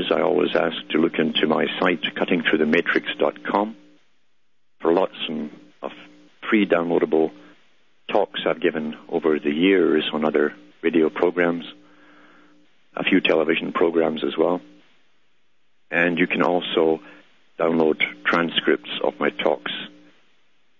Newcomers, 0.00 0.12
I 0.12 0.22
always 0.22 0.54
ask 0.54 0.76
to 0.90 0.98
look 0.98 1.18
into 1.18 1.46
my 1.46 1.66
site, 1.78 2.02
cuttingthroughthematrix.com, 2.02 3.76
for 4.80 4.92
lots 4.92 5.16
of 5.82 5.92
free 6.48 6.66
downloadable 6.66 7.30
talks 8.08 8.40
I've 8.46 8.60
given 8.60 8.96
over 9.08 9.38
the 9.38 9.52
years 9.52 10.08
on 10.12 10.24
other 10.24 10.54
radio 10.82 11.10
programs, 11.10 11.64
a 12.96 13.04
few 13.04 13.20
television 13.20 13.72
programs 13.72 14.24
as 14.24 14.36
well. 14.36 14.60
And 15.90 16.18
you 16.18 16.26
can 16.26 16.42
also 16.42 17.00
download 17.58 18.00
transcripts 18.24 18.90
of 19.02 19.18
my 19.20 19.30
talks 19.30 19.72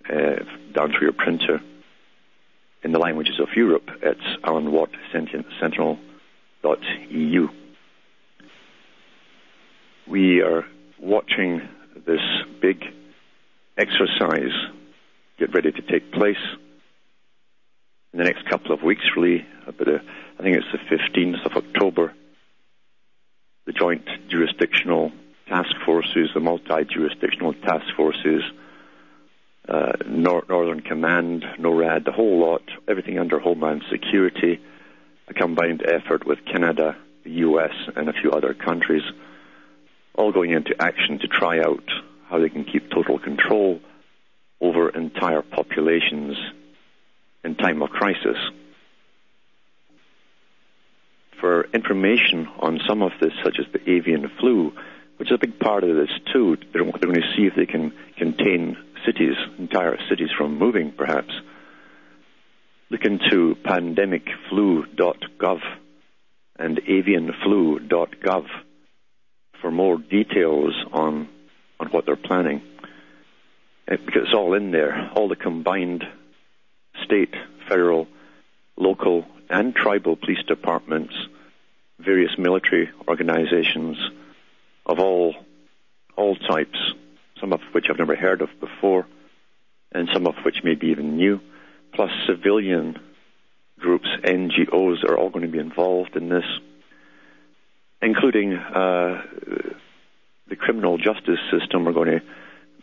uh, 0.08 0.36
down 0.72 0.92
through 0.92 1.02
your 1.02 1.12
printer 1.12 1.60
in 2.82 2.92
the 2.92 2.98
languages 2.98 3.38
of 3.38 3.48
Europe. 3.54 3.90
It's 4.02 4.38
Alan 4.44 4.72
Watt 4.72 4.90
Sentient 5.12 5.46
Sentinel.eu. 5.60 7.48
We 10.10 10.42
are 10.42 10.64
watching 10.98 11.62
this 12.04 12.20
big 12.60 12.82
exercise 13.78 14.50
get 15.38 15.54
ready 15.54 15.70
to 15.70 15.82
take 15.82 16.10
place 16.10 16.42
in 18.12 18.18
the 18.18 18.24
next 18.24 18.44
couple 18.50 18.72
of 18.72 18.82
weeks, 18.82 19.04
really. 19.16 19.46
About 19.68 19.86
a, 19.86 20.02
I 20.36 20.42
think 20.42 20.56
it's 20.56 20.66
the 20.72 20.96
15th 20.96 21.46
of 21.46 21.52
October. 21.52 22.12
The 23.66 23.72
joint 23.72 24.04
jurisdictional 24.28 25.12
task 25.46 25.76
forces, 25.86 26.30
the 26.34 26.40
multi-jurisdictional 26.40 27.54
task 27.54 27.86
forces, 27.96 28.42
uh, 29.68 29.92
Nor- 30.08 30.44
Northern 30.48 30.80
Command, 30.80 31.44
NORAD, 31.60 32.04
the 32.04 32.10
whole 32.10 32.40
lot, 32.40 32.62
everything 32.88 33.20
under 33.20 33.38
Homeland 33.38 33.84
Security, 33.88 34.60
a 35.28 35.34
combined 35.34 35.84
effort 35.86 36.26
with 36.26 36.44
Canada, 36.46 36.96
the 37.22 37.30
US, 37.46 37.74
and 37.94 38.08
a 38.08 38.12
few 38.12 38.32
other 38.32 38.54
countries, 38.54 39.04
all 40.14 40.32
going 40.32 40.50
into 40.52 40.74
action 40.80 41.18
to 41.20 41.28
try 41.28 41.60
out 41.60 41.84
how 42.28 42.38
they 42.38 42.48
can 42.48 42.64
keep 42.64 42.90
total 42.90 43.18
control 43.18 43.80
over 44.60 44.88
entire 44.90 45.42
populations 45.42 46.36
in 47.44 47.54
time 47.56 47.82
of 47.82 47.90
crisis. 47.90 48.36
For 51.40 51.64
information 51.72 52.48
on 52.58 52.80
some 52.86 53.02
of 53.02 53.12
this, 53.20 53.32
such 53.42 53.58
as 53.58 53.66
the 53.72 53.90
avian 53.90 54.30
flu, 54.38 54.72
which 55.16 55.30
is 55.30 55.34
a 55.34 55.38
big 55.38 55.58
part 55.58 55.84
of 55.84 55.96
this 55.96 56.10
too, 56.32 56.58
they're, 56.72 56.84
they're 56.84 57.10
going 57.10 57.14
to 57.14 57.34
see 57.36 57.46
if 57.46 57.54
they 57.54 57.66
can 57.66 57.92
contain 58.16 58.76
cities, 59.06 59.36
entire 59.58 59.98
cities 60.08 60.30
from 60.36 60.58
moving, 60.58 60.92
perhaps. 60.92 61.32
Look 62.90 63.04
into 63.04 63.56
pandemicflu.gov 63.64 65.60
and 66.58 66.76
avianflu.gov 66.76 68.46
for 69.60 69.70
more 69.70 69.98
details 69.98 70.74
on 70.92 71.28
on 71.78 71.88
what 71.88 72.04
they're 72.06 72.16
planning. 72.16 72.62
Uh, 73.90 73.96
Because 74.04 74.24
it's 74.24 74.34
all 74.34 74.54
in 74.54 74.70
there, 74.70 75.10
all 75.14 75.28
the 75.28 75.36
combined 75.36 76.06
state, 77.04 77.34
federal, 77.68 78.06
local, 78.76 79.26
and 79.48 79.74
tribal 79.74 80.16
police 80.16 80.44
departments, 80.46 81.14
various 81.98 82.36
military 82.38 82.90
organizations 83.08 83.96
of 84.86 84.98
all 84.98 85.34
all 86.16 86.36
types, 86.36 86.78
some 87.40 87.52
of 87.52 87.60
which 87.72 87.86
I've 87.88 87.98
never 87.98 88.16
heard 88.16 88.42
of 88.42 88.50
before, 88.60 89.06
and 89.92 90.08
some 90.12 90.26
of 90.26 90.34
which 90.44 90.62
may 90.62 90.74
be 90.74 90.88
even 90.88 91.16
new, 91.16 91.40
plus 91.94 92.10
civilian 92.26 92.98
groups, 93.78 94.08
NGOs 94.22 95.02
are 95.04 95.16
all 95.16 95.30
going 95.30 95.46
to 95.46 95.50
be 95.50 95.58
involved 95.58 96.16
in 96.16 96.28
this, 96.28 96.44
including 98.02 98.54
uh, 98.54 99.22
the 100.48 100.56
criminal 100.56 100.98
justice 100.98 101.38
system 101.50 101.86
are 101.86 101.92
going 101.92 102.20
to 102.20 102.22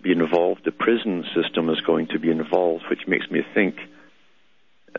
be 0.01 0.11
involved, 0.11 0.63
the 0.63 0.71
prison 0.71 1.25
system 1.35 1.69
is 1.69 1.81
going 1.81 2.07
to 2.07 2.19
be 2.19 2.29
involved, 2.29 2.83
which 2.89 3.07
makes 3.07 3.29
me 3.29 3.41
think 3.53 3.75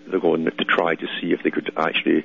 they're 0.06 0.20
going 0.20 0.44
to 0.44 0.64
try 0.64 0.94
to 0.94 1.06
see 1.20 1.32
if 1.32 1.42
they 1.42 1.50
could 1.50 1.70
actually 1.76 2.24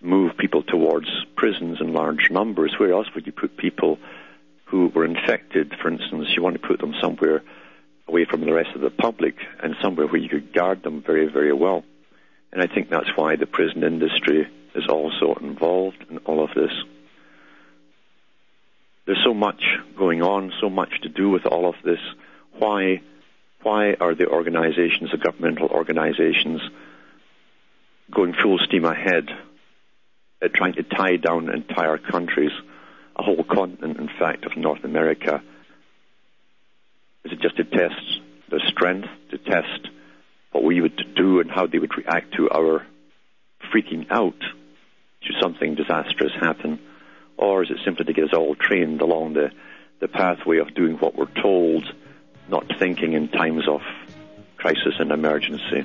move 0.00 0.36
people 0.36 0.62
towards 0.62 1.08
prisons 1.36 1.78
in 1.80 1.92
large 1.92 2.30
numbers. 2.30 2.74
Where 2.78 2.92
else 2.92 3.08
would 3.14 3.26
you 3.26 3.32
put 3.32 3.56
people 3.56 3.98
who 4.66 4.88
were 4.88 5.04
infected, 5.04 5.74
for 5.80 5.88
instance? 5.88 6.28
You 6.34 6.42
want 6.42 6.60
to 6.60 6.66
put 6.66 6.80
them 6.80 6.94
somewhere 7.00 7.42
away 8.08 8.24
from 8.24 8.40
the 8.40 8.52
rest 8.52 8.70
of 8.74 8.80
the 8.80 8.90
public 8.90 9.36
and 9.62 9.74
somewhere 9.82 10.06
where 10.06 10.20
you 10.20 10.28
could 10.28 10.52
guard 10.52 10.82
them 10.82 11.02
very, 11.02 11.26
very 11.26 11.52
well. 11.52 11.84
And 12.52 12.62
I 12.62 12.72
think 12.72 12.88
that's 12.88 13.16
why 13.16 13.36
the 13.36 13.46
prison 13.46 13.82
industry 13.82 14.48
is 14.74 14.86
also 14.88 15.34
involved 15.40 16.04
in 16.10 16.18
all 16.18 16.44
of 16.44 16.50
this. 16.54 16.72
There's 19.06 19.22
so 19.24 19.34
much 19.34 19.62
going 19.96 20.22
on, 20.22 20.52
so 20.60 20.68
much 20.68 21.00
to 21.02 21.08
do 21.08 21.30
with 21.30 21.46
all 21.46 21.68
of 21.68 21.76
this. 21.84 22.00
Why, 22.58 23.00
why 23.62 23.94
are 23.94 24.14
the 24.14 24.26
organizations, 24.26 25.12
the 25.12 25.18
governmental 25.18 25.68
organizations, 25.68 26.60
going 28.10 28.34
full 28.34 28.58
steam 28.58 28.84
ahead 28.84 29.28
at 30.42 30.54
trying 30.54 30.74
to 30.74 30.82
tie 30.82 31.16
down 31.16 31.54
entire 31.54 31.98
countries, 31.98 32.50
a 33.14 33.22
whole 33.22 33.44
continent, 33.44 33.98
in 33.98 34.08
fact, 34.08 34.44
of 34.44 34.56
North 34.56 34.82
America? 34.82 35.40
Is 37.24 37.32
it 37.32 37.40
just 37.40 37.56
to 37.56 37.64
test 37.64 38.20
their 38.50 38.60
strength, 38.60 39.08
to 39.30 39.38
test 39.38 39.88
what 40.50 40.64
we 40.64 40.80
would 40.80 41.14
do 41.14 41.40
and 41.40 41.50
how 41.50 41.66
they 41.66 41.78
would 41.78 41.96
react 41.96 42.34
to 42.34 42.50
our 42.50 42.84
freaking 43.72 44.06
out 44.10 44.40
should 45.20 45.36
something 45.40 45.76
disastrous 45.76 46.32
happen? 46.40 46.80
Or 47.38 47.62
is 47.62 47.70
it 47.70 47.78
simply 47.84 48.04
to 48.06 48.12
get 48.12 48.24
us 48.24 48.34
all 48.34 48.54
trained 48.54 49.00
along 49.00 49.34
the, 49.34 49.50
the 50.00 50.08
pathway 50.08 50.58
of 50.58 50.74
doing 50.74 50.96
what 50.96 51.14
we're 51.14 51.26
told, 51.42 51.84
not 52.48 52.64
thinking 52.78 53.12
in 53.12 53.28
times 53.28 53.68
of 53.68 53.82
crisis 54.56 54.94
and 54.98 55.10
emergency? 55.10 55.84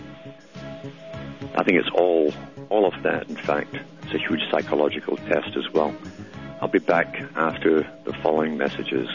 I 1.55 1.63
think 1.63 1.77
it's 1.79 1.89
all, 1.93 2.33
all 2.69 2.85
of 2.85 3.03
that, 3.03 3.29
in 3.29 3.35
fact. 3.35 3.75
It's 4.03 4.13
a 4.13 4.17
huge 4.17 4.41
psychological 4.49 5.17
test 5.17 5.55
as 5.57 5.69
well. 5.73 5.93
I'll 6.61 6.67
be 6.67 6.79
back 6.79 7.21
after 7.35 7.81
the 8.05 8.13
following 8.21 8.57
messages. 8.57 9.09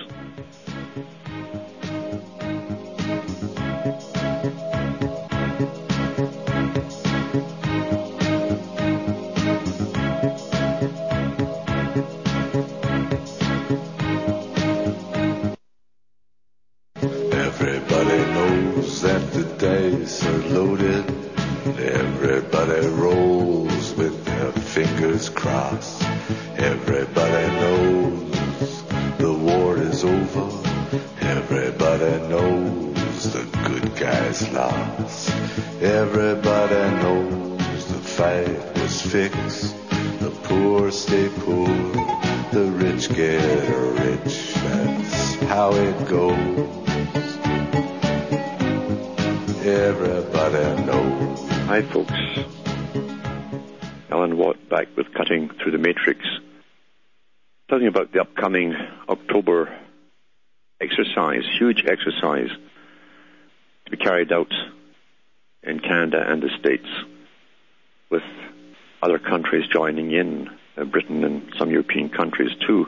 Other 69.06 69.19
countries 69.20 69.64
joining 69.73 70.11
in. 70.11 70.50
Uh, 70.76 70.85
Britain 70.85 71.23
and 71.23 71.53
some 71.56 71.70
European 71.70 72.08
countries 72.08 72.50
too 72.67 72.87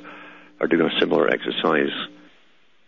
are 0.60 0.66
doing 0.66 0.90
a 0.90 0.98
similar 0.98 1.30
exercise 1.30 1.92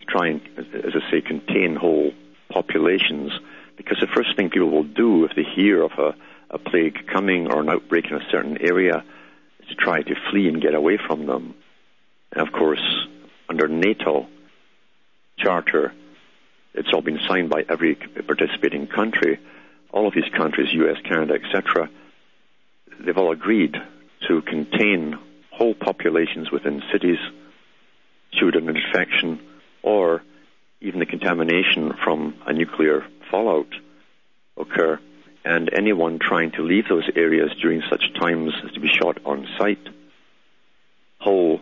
to 0.01 0.07
try 0.07 0.27
and, 0.29 0.41
as 0.59 0.93
I 0.97 1.11
say, 1.11 1.21
contain 1.21 1.77
whole 1.77 2.13
populations. 2.49 3.31
Because 3.77 3.99
the 4.01 4.09
first 4.09 4.37
thing 4.37 4.51
people 4.51 4.71
will 4.71 4.83
do 4.83 5.25
if 5.25 5.37
they 5.37 5.45
hear 5.45 5.83
of 5.83 5.93
a, 5.93 6.15
a 6.51 6.59
plague 6.59 7.07
coming 7.07 7.47
or 7.47 7.61
an 7.61 7.71
outbreak 7.71 8.07
in 8.07 8.17
a 8.17 8.31
certain 8.33 8.59
area 8.61 9.05
is 9.61 9.69
to 9.69 9.75
try 9.77 10.03
to 10.03 10.15
flee 10.31 10.49
and 10.49 10.61
get 10.61 10.75
away 10.75 10.99
from 10.99 11.27
them. 11.27 11.55
And 12.33 12.47
of 12.47 12.53
course, 12.53 12.83
under 13.49 13.69
NATO 13.69 14.27
charter, 15.39 15.93
it's 16.75 16.89
all 16.93 17.01
been 17.01 17.21
signed 17.29 17.49
by 17.49 17.65
every 17.69 17.95
participating 17.95 18.89
country. 18.89 19.39
All 19.93 20.09
of 20.09 20.15
these 20.15 20.31
countries, 20.37 20.75
US, 20.75 20.99
Canada, 21.05 21.35
etc., 21.35 21.89
they've 23.05 23.17
all 23.17 23.33
agreed 23.33 23.77
to 24.29 24.43
contain 24.43 25.19
whole 25.51 25.75
populations 25.75 26.51
within 26.51 26.83
cities 26.93 27.19
an 28.71 28.77
infection 28.77 29.41
or 29.83 30.23
even 30.81 31.01
the 31.01 31.07
contamination 31.07 31.93
from 32.05 32.35
a 32.47 32.53
nuclear 32.53 33.05
fallout 33.31 33.73
occur. 34.57 34.99
And 35.45 35.71
anyone 35.73 36.19
trying 36.19 36.53
to 36.53 36.63
leave 36.63 36.89
those 36.89 37.09
areas 37.17 37.51
during 37.61 37.83
such 37.89 38.13
times 38.19 38.53
is 38.65 38.73
to 38.73 38.81
be 38.81 38.89
shot 38.89 39.19
on 39.25 39.49
sight. 39.59 39.81
Whole 41.19 41.61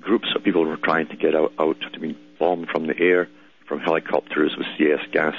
groups 0.00 0.28
of 0.34 0.44
people 0.44 0.64
were 0.64 0.76
trying 0.76 1.08
to 1.08 1.16
get 1.16 1.34
out, 1.34 1.52
out 1.58 1.80
to 1.92 2.00
be 2.00 2.16
bombed 2.38 2.68
from 2.68 2.86
the 2.86 2.98
air, 2.98 3.28
from 3.66 3.80
helicopters 3.80 4.54
with 4.56 4.66
CS 4.76 5.00
gas. 5.12 5.34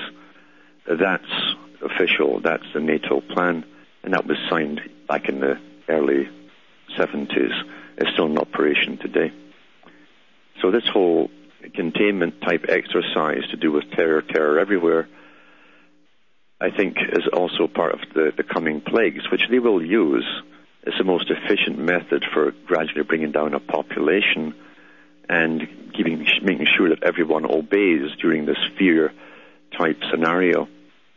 That's 0.88 1.56
official. 1.82 2.40
That's 2.40 2.66
the 2.74 2.80
NATO 2.80 3.22
plan, 3.22 3.64
and 4.04 4.14
that 4.14 4.26
was 4.26 4.38
signed 4.50 4.82
back 5.08 5.30
in 5.30 5.40
the 5.40 5.60
early 5.88 6.28
70s. 6.98 7.64
It's 7.98 8.12
still 8.14 8.26
in 8.26 8.38
operation 8.38 8.98
today. 8.98 9.32
So 10.62 10.72
this 10.72 10.88
whole 10.92 11.30
containment 11.74 12.42
type 12.42 12.66
exercise 12.70 13.48
to 13.52 13.58
do 13.58 13.72
with 13.72 13.90
terror, 13.92 14.22
terror 14.22 14.60
everywhere, 14.60 15.08
I 16.60 16.72
think 16.72 16.98
is 16.98 17.28
also 17.32 17.68
part 17.68 17.94
of 17.94 18.00
the, 18.14 18.32
the 18.36 18.44
coming 18.44 18.82
plagues, 18.82 19.30
which 19.32 19.48
they 19.50 19.60
will 19.60 19.84
use 19.84 20.26
as 20.86 20.94
the 20.98 21.04
most 21.04 21.30
efficient 21.30 21.78
method 21.78 22.26
for 22.34 22.52
gradually 22.66 23.04
bringing 23.04 23.32
down 23.32 23.54
a 23.54 23.60
population 23.60 24.56
and 25.30 25.68
keeping, 25.96 26.26
making 26.42 26.68
sure 26.78 26.90
that 26.90 27.04
everyone 27.04 27.46
obeys 27.46 28.12
during 28.22 28.46
this 28.46 28.58
fear 28.78 29.12
type 29.78 30.02
scenario. 30.10 30.68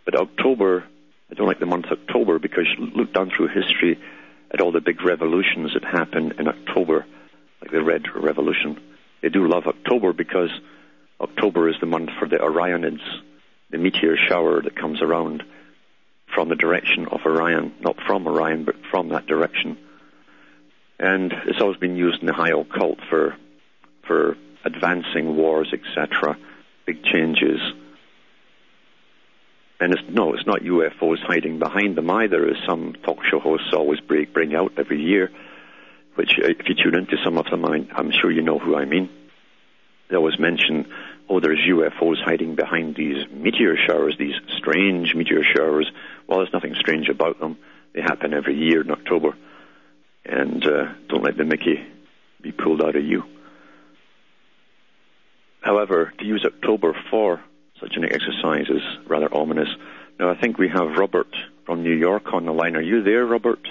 But 0.05 0.17
October, 0.17 0.85
I 1.31 1.35
don't 1.35 1.47
like 1.47 1.61
the 1.61 1.67
month 1.67 1.87
October 1.91 2.39
because 2.39 2.67
look 2.79 3.13
down 3.13 3.31
through 3.31 3.49
history 3.49 3.99
at 4.51 4.61
all 4.61 4.73
the 4.73 4.81
big 4.81 5.03
revolutions 5.03 5.75
that 5.75 5.85
happen 5.85 6.33
in 6.39 6.49
October, 6.49 7.07
like 7.61 7.71
the 7.71 7.83
Red 7.83 8.05
Revolution. 8.15 8.81
They 9.23 9.29
do 9.29 9.47
love 9.47 9.67
October 9.67 10.13
because 10.13 10.51
October 11.21 11.69
is 11.69 11.77
the 11.81 11.87
month 11.87 12.11
for 12.19 12.27
the 12.27 12.37
Orionids, 12.37 13.03
the 13.71 13.79
meteor 13.79 14.17
shower 14.17 14.61
that 14.63 14.75
comes 14.75 15.03
around 15.03 15.45
from 16.35 16.49
the 16.49 16.57
direction 16.57 17.07
of 17.07 17.21
Orion, 17.25 17.75
not 17.81 17.97
from 18.07 18.27
Orion, 18.27 18.65
but 18.65 18.77
from 18.91 19.11
that 19.11 19.27
direction. 19.27 19.77
And 20.99 21.33
it's 21.47 21.61
always 21.61 21.79
been 21.79 21.97
used 21.97 22.21
in 22.21 22.27
the 22.27 22.33
high 22.33 22.51
occult 22.51 22.99
for 23.09 23.37
for 24.07 24.37
advancing 24.65 25.37
wars, 25.37 25.73
etc., 25.73 26.37
big 26.85 27.03
changes. 27.05 27.61
And 29.81 29.95
it's, 29.95 30.03
no, 30.11 30.35
it's 30.35 30.47
not 30.47 30.61
UFOs 30.61 31.23
hiding 31.23 31.59
behind 31.59 31.97
them 31.97 32.11
either, 32.11 32.47
as 32.47 32.57
some 32.69 32.95
talk 33.03 33.25
show 33.25 33.41
hosts 33.41 33.73
always 33.73 33.99
bring, 34.01 34.27
bring 34.31 34.55
out 34.55 34.73
every 34.77 35.03
year, 35.03 35.31
which 36.17 36.39
uh, 36.39 36.49
if 36.49 36.69
you 36.69 36.75
tune 36.75 36.95
into 36.95 37.17
some 37.25 37.39
of 37.39 37.47
them, 37.47 37.65
I'm 37.65 38.13
sure 38.13 38.31
you 38.31 38.43
know 38.43 38.59
who 38.59 38.77
I 38.77 38.85
mean. 38.85 39.09
They 40.11 40.17
always 40.17 40.39
mention, 40.39 40.87
oh, 41.31 41.41
there's 41.41 41.61
UFOs 41.67 42.23
hiding 42.23 42.57
behind 42.57 42.95
these 42.95 43.27
meteor 43.31 43.77
showers, 43.87 44.17
these 44.19 44.35
strange 44.59 45.15
meteor 45.15 45.43
showers. 45.43 45.91
Well, 46.27 46.41
there's 46.41 46.53
nothing 46.53 46.75
strange 46.79 47.09
about 47.09 47.41
them. 47.41 47.57
They 47.95 48.03
happen 48.03 48.35
every 48.35 48.57
year 48.57 48.83
in 48.83 48.91
October. 48.91 49.35
And 50.27 50.63
uh, 50.67 50.93
don't 51.09 51.25
let 51.25 51.39
the 51.39 51.45
Mickey 51.45 51.81
be 52.43 52.53
pulled 52.53 52.83
out 52.83 52.97
of 52.97 53.05
you. 53.05 53.25
However, 55.63 56.13
to 56.19 56.25
use 56.25 56.45
October 56.45 56.95
for 57.11 57.41
such 57.81 57.97
an 57.97 58.05
exercise 58.05 58.69
is 58.69 58.83
rather 59.07 59.33
ominous. 59.35 59.69
Now, 60.19 60.31
I 60.31 60.37
think 60.37 60.59
we 60.59 60.69
have 60.69 60.97
Robert 60.97 61.35
from 61.65 61.83
New 61.83 61.95
York 61.95 62.33
on 62.33 62.45
the 62.45 62.53
line. 62.53 62.77
Are 62.77 62.83
you 62.83 63.03
there, 63.03 63.25
Robert? 63.25 63.67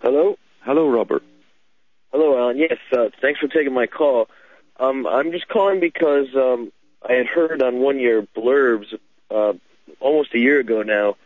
Hello? 0.00 0.36
Hello, 0.60 0.88
Robert. 0.88 1.22
Hello, 2.12 2.38
Alan. 2.38 2.58
Yes, 2.58 2.78
uh, 2.92 3.08
thanks 3.20 3.40
for 3.40 3.48
taking 3.48 3.72
my 3.72 3.86
call. 3.86 4.28
Um, 4.78 5.06
I'm 5.06 5.32
just 5.32 5.48
calling 5.48 5.80
because 5.80 6.28
um, 6.36 6.72
I 7.08 7.14
had 7.14 7.26
heard 7.26 7.62
on 7.62 7.80
one 7.80 7.96
of 7.96 8.00
your 8.00 8.22
blurbs 8.22 8.94
uh, 9.30 9.54
almost 10.00 10.34
a 10.34 10.38
year 10.38 10.60
ago 10.60 10.82
now 10.82 11.16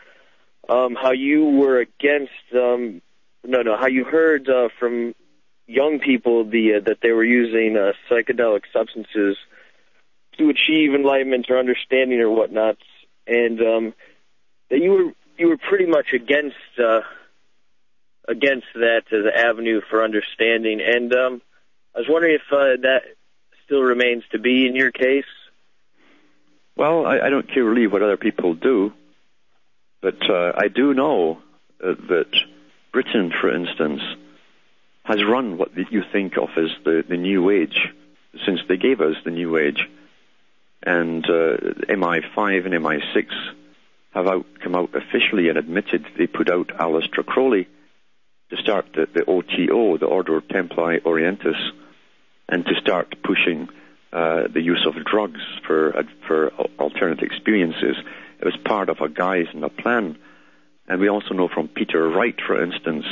um, 0.68 0.96
how 1.00 1.12
you 1.12 1.44
were 1.44 1.78
against, 1.78 2.32
um, 2.54 3.00
no, 3.44 3.62
no, 3.62 3.76
how 3.76 3.86
you 3.86 4.04
heard 4.04 4.48
uh, 4.48 4.68
from 4.78 5.14
young 5.66 5.98
people 5.98 6.44
the 6.44 6.74
uh, 6.74 6.80
that 6.80 6.98
they 7.02 7.10
were 7.10 7.24
using 7.24 7.76
uh, 7.76 7.92
psychedelic 8.10 8.62
substances 8.72 9.36
to 10.38 10.50
achieve 10.50 10.94
enlightenment 10.94 11.46
or 11.50 11.58
understanding 11.58 12.20
or 12.20 12.30
whatnot, 12.30 12.76
and 13.26 13.60
um, 13.60 13.94
that 14.70 14.78
you 14.78 14.90
were 14.90 15.12
you 15.38 15.48
were 15.48 15.56
pretty 15.56 15.86
much 15.86 16.12
against 16.12 16.56
uh, 16.78 17.00
against 18.28 18.66
that 18.74 19.02
as 19.12 19.24
an 19.24 19.32
avenue 19.34 19.80
for 19.88 20.02
understanding. 20.02 20.80
And 20.80 21.12
um, 21.12 21.42
I 21.94 22.00
was 22.00 22.08
wondering 22.08 22.34
if 22.34 22.52
uh, 22.52 22.82
that 22.82 23.02
still 23.64 23.82
remains 23.82 24.24
to 24.32 24.38
be 24.38 24.66
in 24.66 24.74
your 24.74 24.92
case. 24.92 25.24
Well, 26.76 27.06
I, 27.06 27.20
I 27.20 27.30
don't 27.30 27.48
care 27.48 27.64
really 27.64 27.86
what 27.86 28.02
other 28.02 28.16
people 28.16 28.54
do, 28.54 28.92
but 30.02 30.28
uh, 30.28 30.52
I 30.56 30.68
do 30.68 30.92
know 30.92 31.38
uh, 31.82 31.94
that 32.08 32.30
Britain, 32.92 33.32
for 33.40 33.54
instance, 33.54 34.02
has 35.04 35.24
run 35.24 35.56
what 35.56 35.70
you 35.90 36.02
think 36.12 36.36
of 36.36 36.50
as 36.56 36.70
the, 36.84 37.04
the 37.08 37.16
New 37.16 37.50
Age 37.50 37.88
since 38.44 38.60
they 38.68 38.76
gave 38.76 39.00
us 39.00 39.14
the 39.24 39.30
New 39.30 39.56
Age. 39.56 39.88
And 40.82 41.24
uh, 41.24 41.56
MI5 41.88 42.66
and 42.66 42.74
MI6 42.74 43.26
have 44.14 44.26
out, 44.26 44.46
come 44.62 44.74
out 44.74 44.90
officially 44.94 45.48
and 45.48 45.58
admitted 45.58 46.06
they 46.16 46.26
put 46.26 46.50
out 46.50 46.68
Aleister 46.68 47.24
Crowley 47.24 47.68
to 48.50 48.56
start 48.56 48.86
the, 48.94 49.06
the 49.12 49.24
OTO, 49.24 49.98
the 49.98 50.06
Ordo 50.06 50.40
Templi 50.40 51.02
Orientis, 51.02 51.70
and 52.48 52.64
to 52.64 52.74
start 52.80 53.14
pushing 53.22 53.68
uh, 54.12 54.44
the 54.52 54.62
use 54.62 54.86
of 54.86 55.04
drugs 55.04 55.40
for 55.66 55.96
uh, 55.98 56.02
for 56.26 56.48
alternate 56.78 57.22
experiences. 57.22 57.96
It 58.40 58.44
was 58.44 58.56
part 58.64 58.88
of 58.88 59.00
a 59.00 59.08
guise 59.08 59.48
and 59.52 59.64
a 59.64 59.68
plan. 59.68 60.16
And 60.88 61.00
we 61.00 61.08
also 61.08 61.34
know 61.34 61.48
from 61.48 61.68
Peter 61.68 62.08
Wright, 62.08 62.36
for 62.46 62.62
instance, 62.62 63.04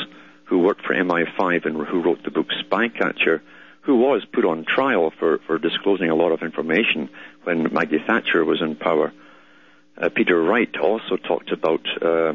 who 0.45 0.61
worked 0.61 0.87
for 0.87 0.95
MI5 0.95 1.67
and 1.67 1.87
who 1.87 2.03
wrote 2.03 2.23
the 2.23 2.31
book 2.31 2.47
Spycatcher, 2.63 3.41
who 3.83 3.97
was 3.97 4.25
put 4.33 4.45
on 4.45 4.65
trial 4.65 5.13
for, 5.19 5.39
for 5.47 5.59
disclosing 5.59 6.11
a 6.11 6.15
lot 6.15 6.33
of 6.33 6.43
information 6.43 7.11
when 7.45 7.73
Maggie 7.73 8.03
Thatcher 8.07 8.45
was 8.45 8.61
in 8.61 8.77
power. 8.77 9.13
Uh, 9.97 10.09
Peter 10.09 10.41
Wright 10.41 10.75
also 10.77 11.17
talked 11.17 11.53
about 11.53 11.87
uh, 12.03 12.35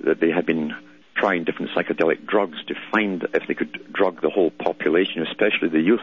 that 0.00 0.20
they 0.20 0.30
had 0.30 0.46
been 0.46 0.74
trying 1.16 1.44
different 1.44 1.72
psychedelic 1.72 2.26
drugs 2.26 2.58
to 2.66 2.74
find 2.90 3.26
if 3.34 3.46
they 3.46 3.54
could 3.54 3.92
drug 3.92 4.22
the 4.22 4.30
whole 4.30 4.50
population, 4.50 5.26
especially 5.26 5.68
the 5.68 5.80
youth, 5.80 6.00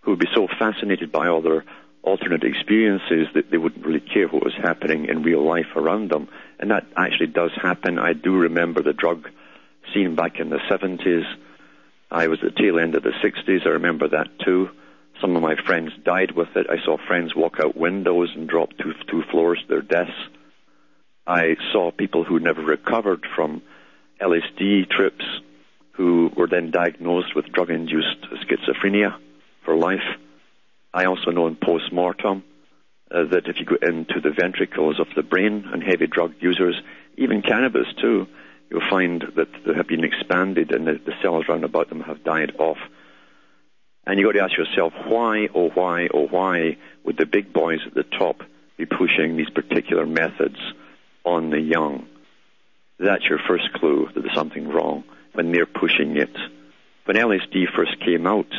who 0.00 0.12
would 0.12 0.20
be 0.20 0.28
so 0.34 0.48
fascinated 0.58 1.12
by 1.12 1.28
all 1.28 1.40
their 1.40 1.64
alternate 2.02 2.42
experiences 2.42 3.28
that 3.34 3.50
they 3.50 3.56
wouldn't 3.56 3.86
really 3.86 4.00
care 4.00 4.26
what 4.26 4.44
was 4.44 4.54
happening 4.60 5.06
in 5.06 5.22
real 5.22 5.44
life 5.46 5.76
around 5.76 6.10
them. 6.10 6.28
And 6.58 6.70
that 6.70 6.86
actually 6.96 7.28
does 7.28 7.52
happen. 7.54 7.98
I 7.98 8.12
do 8.12 8.36
remember 8.36 8.82
the 8.82 8.92
drug 8.92 9.28
scene 9.94 10.16
back 10.16 10.40
in 10.40 10.50
the 10.50 10.58
70s. 10.70 11.24
I 12.10 12.26
was 12.26 12.40
at 12.42 12.54
the 12.54 12.60
tail 12.60 12.78
end 12.78 12.94
of 12.94 13.04
the 13.04 13.12
60s. 13.24 13.66
I 13.66 13.70
remember 13.70 14.08
that 14.08 14.38
too. 14.40 14.70
Some 15.22 15.36
of 15.36 15.42
my 15.42 15.54
friends 15.54 15.92
died 16.04 16.32
with 16.32 16.56
it. 16.56 16.66
I 16.68 16.84
saw 16.84 16.98
friends 16.98 17.32
walk 17.34 17.60
out 17.60 17.76
windows 17.76 18.30
and 18.34 18.48
drop 18.48 18.70
two, 18.76 18.92
two 19.08 19.22
floors 19.30 19.60
to 19.62 19.68
their 19.68 19.80
deaths. 19.80 20.10
I 21.24 21.54
saw 21.70 21.92
people 21.92 22.24
who 22.24 22.40
never 22.40 22.60
recovered 22.60 23.24
from 23.36 23.62
LSD 24.20 24.90
trips 24.90 25.24
who 25.92 26.32
were 26.36 26.48
then 26.48 26.72
diagnosed 26.72 27.36
with 27.36 27.52
drug-induced 27.52 28.26
schizophrenia 28.42 29.16
for 29.64 29.76
life. 29.76 30.18
I 30.92 31.04
also 31.04 31.30
know 31.30 31.46
in 31.46 31.54
post-mortem 31.54 32.42
uh, 33.12 33.24
that 33.30 33.46
if 33.46 33.60
you 33.60 33.64
go 33.64 33.76
into 33.80 34.20
the 34.20 34.32
ventricles 34.36 34.98
of 34.98 35.06
the 35.14 35.22
brain 35.22 35.68
and 35.72 35.84
heavy 35.84 36.08
drug 36.08 36.34
users, 36.40 36.74
even 37.16 37.42
cannabis 37.42 37.86
too, 38.00 38.26
you'll 38.70 38.90
find 38.90 39.22
that 39.36 39.48
they 39.64 39.74
have 39.74 39.86
been 39.86 40.02
expanded 40.02 40.72
and 40.72 40.88
the, 40.88 40.94
the 40.94 41.14
cells 41.22 41.44
around 41.48 41.62
about 41.62 41.90
them 41.90 42.00
have 42.00 42.24
died 42.24 42.56
off. 42.58 42.78
And 44.06 44.18
you've 44.18 44.32
got 44.32 44.38
to 44.38 44.44
ask 44.44 44.56
yourself, 44.56 44.92
why, 45.06 45.48
oh 45.54 45.70
why, 45.70 46.08
oh 46.12 46.26
why 46.26 46.76
would 47.04 47.16
the 47.16 47.26
big 47.26 47.52
boys 47.52 47.80
at 47.86 47.94
the 47.94 48.02
top 48.02 48.42
be 48.76 48.86
pushing 48.86 49.36
these 49.36 49.50
particular 49.50 50.06
methods 50.06 50.58
on 51.24 51.50
the 51.50 51.60
young? 51.60 52.06
That's 52.98 53.24
your 53.24 53.38
first 53.38 53.72
clue 53.74 54.08
that 54.14 54.20
there's 54.20 54.34
something 54.34 54.68
wrong 54.68 55.04
when 55.32 55.52
they're 55.52 55.66
pushing 55.66 56.16
it. 56.16 56.36
When 57.04 57.16
LSD 57.16 57.72
first 57.74 57.98
came 58.00 58.26
out, 58.26 58.52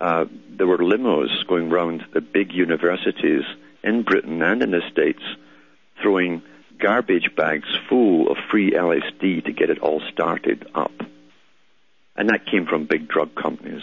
uh, 0.00 0.24
there 0.48 0.66
were 0.66 0.78
limos 0.78 1.46
going 1.46 1.70
around 1.70 2.04
the 2.12 2.20
big 2.20 2.52
universities 2.52 3.42
in 3.82 4.02
Britain 4.02 4.42
and 4.42 4.62
in 4.62 4.70
the 4.70 4.82
States 4.90 5.22
throwing 6.02 6.42
garbage 6.78 7.34
bags 7.36 7.68
full 7.88 8.30
of 8.30 8.38
free 8.50 8.72
LSD 8.72 9.44
to 9.44 9.52
get 9.52 9.70
it 9.70 9.80
all 9.80 10.00
started 10.12 10.66
up. 10.74 10.92
And 12.16 12.30
that 12.30 12.46
came 12.46 12.66
from 12.66 12.86
big 12.86 13.08
drug 13.08 13.34
companies. 13.34 13.82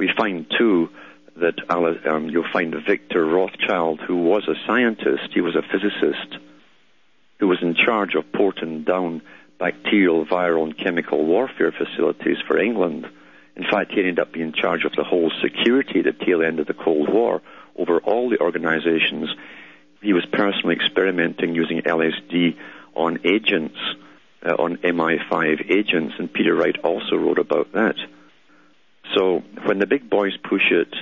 We 0.00 0.08
find 0.16 0.46
too 0.56 0.88
that 1.36 1.56
um, 1.68 2.30
you'll 2.30 2.50
find 2.50 2.74
Victor 2.86 3.22
Rothschild, 3.22 4.00
who 4.00 4.16
was 4.16 4.48
a 4.48 4.54
scientist, 4.66 5.28
he 5.34 5.42
was 5.42 5.54
a 5.54 5.60
physicist, 5.60 6.38
who 7.38 7.48
was 7.48 7.58
in 7.60 7.74
charge 7.74 8.14
of 8.14 8.32
Porton 8.32 8.84
Down 8.84 9.20
bacterial, 9.58 10.24
viral, 10.24 10.64
and 10.64 10.78
chemical 10.78 11.26
warfare 11.26 11.70
facilities 11.70 12.38
for 12.46 12.58
England. 12.58 13.10
In 13.56 13.64
fact, 13.64 13.92
he 13.92 13.98
ended 13.98 14.18
up 14.18 14.32
being 14.32 14.46
in 14.46 14.52
charge 14.54 14.86
of 14.86 14.92
the 14.92 15.04
whole 15.04 15.30
security 15.42 15.98
at 15.98 16.06
the 16.06 16.24
tail 16.24 16.42
end 16.42 16.60
of 16.60 16.66
the 16.66 16.72
Cold 16.72 17.12
War 17.12 17.42
over 17.76 17.98
all 17.98 18.30
the 18.30 18.40
organizations 18.40 19.28
he 20.00 20.14
was 20.14 20.24
personally 20.32 20.76
experimenting 20.76 21.54
using 21.54 21.82
LSD 21.82 22.56
on 22.94 23.18
agents, 23.26 23.76
uh, 24.46 24.54
on 24.54 24.78
MI5 24.78 25.70
agents, 25.70 26.14
and 26.18 26.32
Peter 26.32 26.54
Wright 26.54 26.78
also 26.82 27.16
wrote 27.16 27.38
about 27.38 27.72
that. 27.72 27.96
So 29.14 29.42
when 29.64 29.78
the 29.78 29.86
big 29.86 30.08
boys 30.08 30.32
push 30.48 30.70
it, 30.70 30.94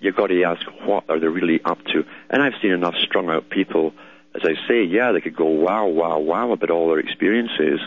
you've 0.00 0.16
got 0.16 0.28
to 0.28 0.42
ask 0.44 0.62
what 0.86 1.08
are 1.08 1.20
they 1.20 1.26
really 1.26 1.60
up 1.64 1.78
to. 1.84 2.04
And 2.30 2.42
I've 2.42 2.60
seen 2.62 2.72
enough 2.72 2.94
strung 3.06 3.28
out 3.28 3.50
people, 3.50 3.92
as 4.34 4.42
I 4.44 4.54
say, 4.68 4.84
yeah, 4.84 5.12
they 5.12 5.20
could 5.20 5.36
go 5.36 5.46
wow, 5.46 5.86
wow, 5.86 6.18
wow 6.18 6.52
about 6.52 6.70
all 6.70 6.88
their 6.88 6.98
experiences, 6.98 7.80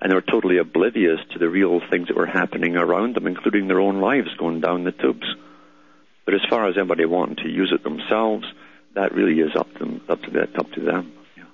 and 0.00 0.10
they're 0.10 0.22
totally 0.22 0.58
oblivious 0.58 1.20
to 1.32 1.38
the 1.38 1.48
real 1.48 1.80
things 1.90 2.08
that 2.08 2.16
were 2.16 2.26
happening 2.26 2.76
around 2.76 3.14
them, 3.14 3.26
including 3.26 3.68
their 3.68 3.80
own 3.80 4.00
lives 4.00 4.28
going 4.38 4.60
down 4.60 4.84
the 4.84 4.92
tubes. 4.92 5.26
But 6.24 6.34
as 6.34 6.40
far 6.48 6.68
as 6.68 6.76
anybody 6.76 7.04
wanting 7.04 7.36
to 7.36 7.48
use 7.48 7.72
it 7.74 7.82
themselves, 7.82 8.46
that 8.94 9.14
really 9.14 9.40
is 9.40 9.54
up 9.56 9.72
to 9.74 9.78
them, 9.78 10.00
up 10.08 10.22
to 10.22 10.30
that, 10.32 10.58
up 10.58 10.70
to 10.72 10.80
them. 10.80 11.12
Yeah. 11.36 11.44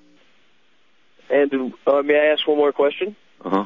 And 1.30 1.74
uh, 1.86 2.02
may 2.02 2.14
I 2.14 2.32
ask 2.32 2.46
one 2.46 2.56
more 2.56 2.72
question? 2.72 3.16
Uh-huh. 3.44 3.64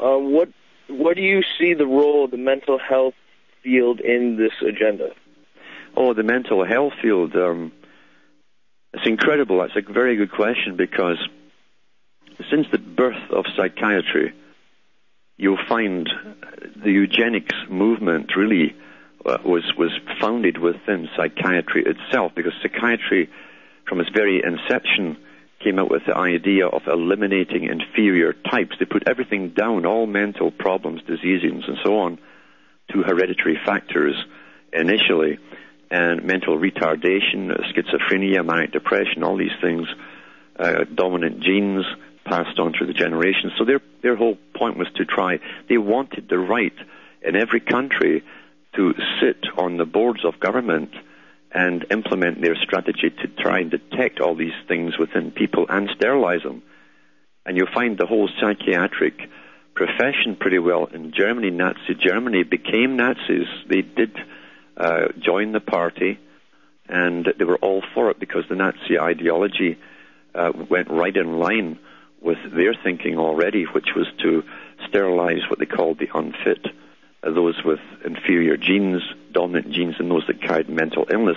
Uh, 0.00 0.18
what 0.18 0.48
what 0.92 1.16
do 1.16 1.22
you 1.22 1.42
see 1.58 1.74
the 1.74 1.86
role 1.86 2.24
of 2.24 2.30
the 2.30 2.36
mental 2.36 2.78
health 2.78 3.14
field 3.62 4.00
in 4.00 4.36
this 4.36 4.52
agenda? 4.66 5.10
Oh, 5.96 6.14
the 6.14 6.22
mental 6.22 6.64
health 6.64 6.94
field. 7.02 7.34
Um, 7.36 7.72
it's 8.94 9.06
incredible. 9.06 9.58
That's 9.58 9.76
a 9.76 9.92
very 9.92 10.16
good 10.16 10.32
question 10.32 10.76
because 10.76 11.18
since 12.50 12.66
the 12.70 12.78
birth 12.78 13.30
of 13.30 13.44
psychiatry, 13.56 14.34
you'll 15.36 15.64
find 15.68 16.08
the 16.76 16.90
eugenics 16.90 17.54
movement 17.68 18.36
really 18.36 18.74
uh, 19.24 19.38
was 19.44 19.72
was 19.76 19.92
founded 20.20 20.58
within 20.58 21.08
psychiatry 21.16 21.84
itself, 21.84 22.32
because 22.34 22.52
psychiatry, 22.62 23.30
from 23.86 24.00
its 24.00 24.10
very 24.10 24.42
inception, 24.44 25.16
came 25.62 25.78
up 25.78 25.90
with 25.90 26.02
the 26.06 26.16
idea 26.16 26.66
of 26.66 26.82
eliminating 26.86 27.64
inferior 27.64 28.32
types. 28.32 28.76
They 28.78 28.84
put 28.84 29.08
everything 29.08 29.50
down, 29.50 29.86
all 29.86 30.06
mental 30.06 30.50
problems, 30.50 31.02
diseases, 31.02 31.64
and 31.66 31.78
so 31.84 31.98
on, 32.00 32.18
to 32.92 33.02
hereditary 33.02 33.58
factors 33.64 34.14
initially, 34.72 35.38
and 35.90 36.24
mental 36.24 36.58
retardation, 36.58 37.52
schizophrenia, 37.72 38.44
manic 38.44 38.72
depression, 38.72 39.22
all 39.22 39.36
these 39.36 39.56
things, 39.60 39.86
uh, 40.58 40.84
dominant 40.94 41.40
genes 41.40 41.84
passed 42.24 42.58
on 42.58 42.72
through 42.72 42.86
the 42.86 42.92
generations. 42.92 43.52
So 43.58 43.64
their 43.64 43.80
their 44.02 44.16
whole 44.16 44.38
point 44.54 44.76
was 44.76 44.88
to 44.96 45.04
try. 45.04 45.38
They 45.68 45.78
wanted 45.78 46.28
the 46.28 46.38
right 46.38 46.74
in 47.22 47.36
every 47.36 47.60
country 47.60 48.24
to 48.74 48.94
sit 49.20 49.44
on 49.58 49.76
the 49.76 49.84
boards 49.84 50.24
of 50.24 50.40
government 50.40 50.90
and 51.54 51.84
implement 51.90 52.40
their 52.40 52.56
strategy 52.56 53.10
to 53.10 53.28
try 53.42 53.60
and 53.60 53.70
detect 53.70 54.20
all 54.20 54.34
these 54.34 54.56
things 54.68 54.96
within 54.98 55.30
people 55.30 55.66
and 55.68 55.90
sterilize 55.94 56.42
them. 56.42 56.62
And 57.44 57.56
you'll 57.56 57.72
find 57.74 57.98
the 57.98 58.06
whole 58.06 58.28
psychiatric 58.40 59.14
profession 59.74 60.36
pretty 60.38 60.58
well 60.58 60.86
in 60.86 61.12
Germany. 61.12 61.50
Nazi 61.50 61.94
Germany 61.98 62.42
became 62.44 62.96
Nazis. 62.96 63.46
They 63.68 63.82
did 63.82 64.16
uh, 64.76 65.08
join 65.18 65.52
the 65.52 65.60
party, 65.60 66.18
and 66.88 67.26
they 67.38 67.44
were 67.44 67.58
all 67.58 67.82
for 67.94 68.10
it 68.10 68.18
because 68.18 68.44
the 68.48 68.56
Nazi 68.56 68.98
ideology 68.98 69.78
uh, 70.34 70.52
went 70.70 70.90
right 70.90 71.16
in 71.16 71.38
line 71.38 71.78
with 72.20 72.38
their 72.54 72.74
thinking 72.82 73.18
already, 73.18 73.64
which 73.64 73.88
was 73.96 74.06
to 74.22 74.42
sterilize 74.88 75.42
what 75.50 75.58
they 75.58 75.66
called 75.66 75.98
the 75.98 76.08
unfit 76.14 76.66
those 77.22 77.62
with 77.64 77.80
inferior 78.04 78.56
genes, 78.56 79.02
dominant 79.32 79.70
genes, 79.70 79.96
and 79.98 80.10
those 80.10 80.26
that 80.26 80.42
carried 80.42 80.68
mental 80.68 81.06
illness. 81.10 81.36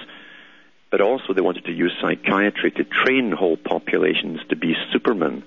But 0.89 1.01
also, 1.01 1.33
they 1.33 1.41
wanted 1.41 1.65
to 1.65 1.71
use 1.71 1.93
psychiatry 2.01 2.71
to 2.71 2.83
train 2.83 3.31
whole 3.31 3.57
populations 3.57 4.39
to 4.49 4.55
be 4.55 4.75
supermen, 4.91 5.43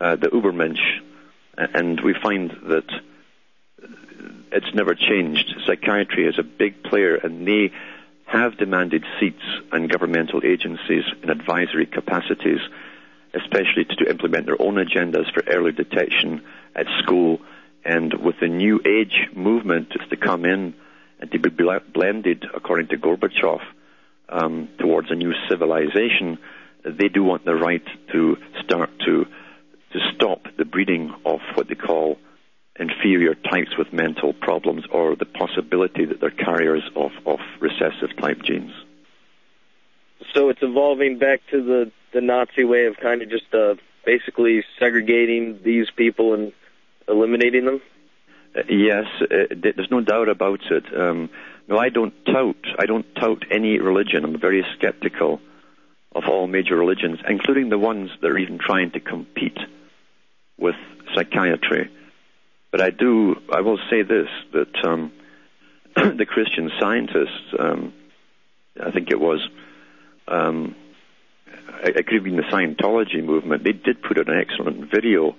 uh, 0.00 0.16
the 0.16 0.28
Ubermensch. 0.28 0.80
And 1.56 2.00
we 2.00 2.14
find 2.14 2.50
that 2.68 2.88
it's 4.52 4.74
never 4.74 4.94
changed. 4.94 5.54
Psychiatry 5.66 6.26
is 6.26 6.38
a 6.38 6.42
big 6.42 6.82
player, 6.82 7.16
and 7.16 7.46
they 7.46 7.72
have 8.26 8.56
demanded 8.56 9.04
seats 9.18 9.42
in 9.72 9.88
governmental 9.88 10.40
agencies 10.44 11.04
in 11.22 11.30
advisory 11.30 11.86
capacities, 11.86 12.60
especially 13.34 13.84
to 13.84 14.08
implement 14.08 14.46
their 14.46 14.60
own 14.60 14.74
agendas 14.74 15.32
for 15.32 15.42
early 15.48 15.72
detection 15.72 16.42
at 16.74 16.86
school 17.02 17.40
and 17.84 18.12
with 18.14 18.36
the 18.40 18.48
new 18.48 18.80
age 18.86 19.28
movement 19.34 19.92
to 20.10 20.16
come 20.16 20.44
in 20.44 20.74
and 21.20 21.30
to 21.30 21.38
be 21.38 21.50
blended, 21.50 22.44
according 22.54 22.88
to 22.88 22.96
Gorbachev, 22.96 23.60
um, 24.28 24.68
towards 24.78 25.10
a 25.10 25.14
new 25.14 25.32
civilization, 25.48 26.38
they 26.84 27.08
do 27.08 27.24
want 27.24 27.44
the 27.44 27.54
right 27.54 27.84
to 28.12 28.36
start 28.62 28.90
to 29.06 29.26
to 29.92 29.98
stop 30.14 30.44
the 30.56 30.64
breeding 30.64 31.12
of 31.26 31.40
what 31.54 31.68
they 31.68 31.74
call 31.74 32.16
inferior 32.78 33.34
types 33.34 33.76
with 33.76 33.92
mental 33.92 34.32
problems 34.32 34.84
or 34.92 35.16
the 35.16 35.24
possibility 35.26 36.04
that 36.04 36.20
they're 36.20 36.30
carriers 36.30 36.82
of, 36.94 37.10
of 37.26 37.40
recessive 37.60 38.16
type 38.20 38.40
genes. 38.42 38.72
So 40.32 40.48
it's 40.48 40.62
evolving 40.62 41.18
back 41.18 41.40
to 41.50 41.62
the, 41.62 41.92
the 42.12 42.20
Nazi 42.20 42.62
way 42.62 42.86
of 42.86 42.96
kind 42.98 43.20
of 43.20 43.28
just 43.28 43.52
uh, 43.52 43.74
basically 44.06 44.64
segregating 44.78 45.58
these 45.64 45.90
people 45.90 46.34
and 46.34 46.52
eliminating 47.10 47.64
them? 47.64 47.80
Yes, 48.68 49.04
uh, 49.22 49.54
there's 49.56 49.90
no 49.90 50.00
doubt 50.00 50.28
about 50.28 50.60
it. 50.70 50.84
Um, 50.96 51.30
no, 51.68 51.78
I 51.78 51.88
don't 51.88 52.12
tout. 52.26 52.64
I 52.78 52.86
don't 52.86 53.06
tout 53.14 53.44
any 53.50 53.78
religion. 53.78 54.24
I'm 54.24 54.40
very 54.40 54.64
skeptical 54.76 55.40
of 56.12 56.24
all 56.28 56.48
major 56.48 56.76
religions, 56.76 57.20
including 57.28 57.68
the 57.68 57.78
ones 57.78 58.10
that 58.20 58.30
are 58.30 58.38
even 58.38 58.58
trying 58.58 58.90
to 58.92 59.00
compete 59.00 59.58
with 60.58 60.74
psychiatry. 61.14 61.90
But 62.72 62.80
I 62.80 62.90
do. 62.90 63.36
I 63.52 63.60
will 63.60 63.78
say 63.88 64.02
this: 64.02 64.28
that 64.52 64.84
um, 64.84 65.12
the 65.94 66.26
Christian 66.26 66.70
scientists, 66.80 67.54
um, 67.56 67.92
I 68.82 68.90
think 68.90 69.10
it 69.10 69.20
was, 69.20 69.40
um, 70.26 70.74
it 71.84 72.06
could 72.06 72.14
have 72.14 72.24
been 72.24 72.36
the 72.36 72.42
Scientology 72.42 73.24
movement. 73.24 73.62
They 73.62 73.72
did 73.72 74.02
put 74.02 74.18
out 74.18 74.28
an 74.28 74.40
excellent 74.40 74.90
video 74.90 75.36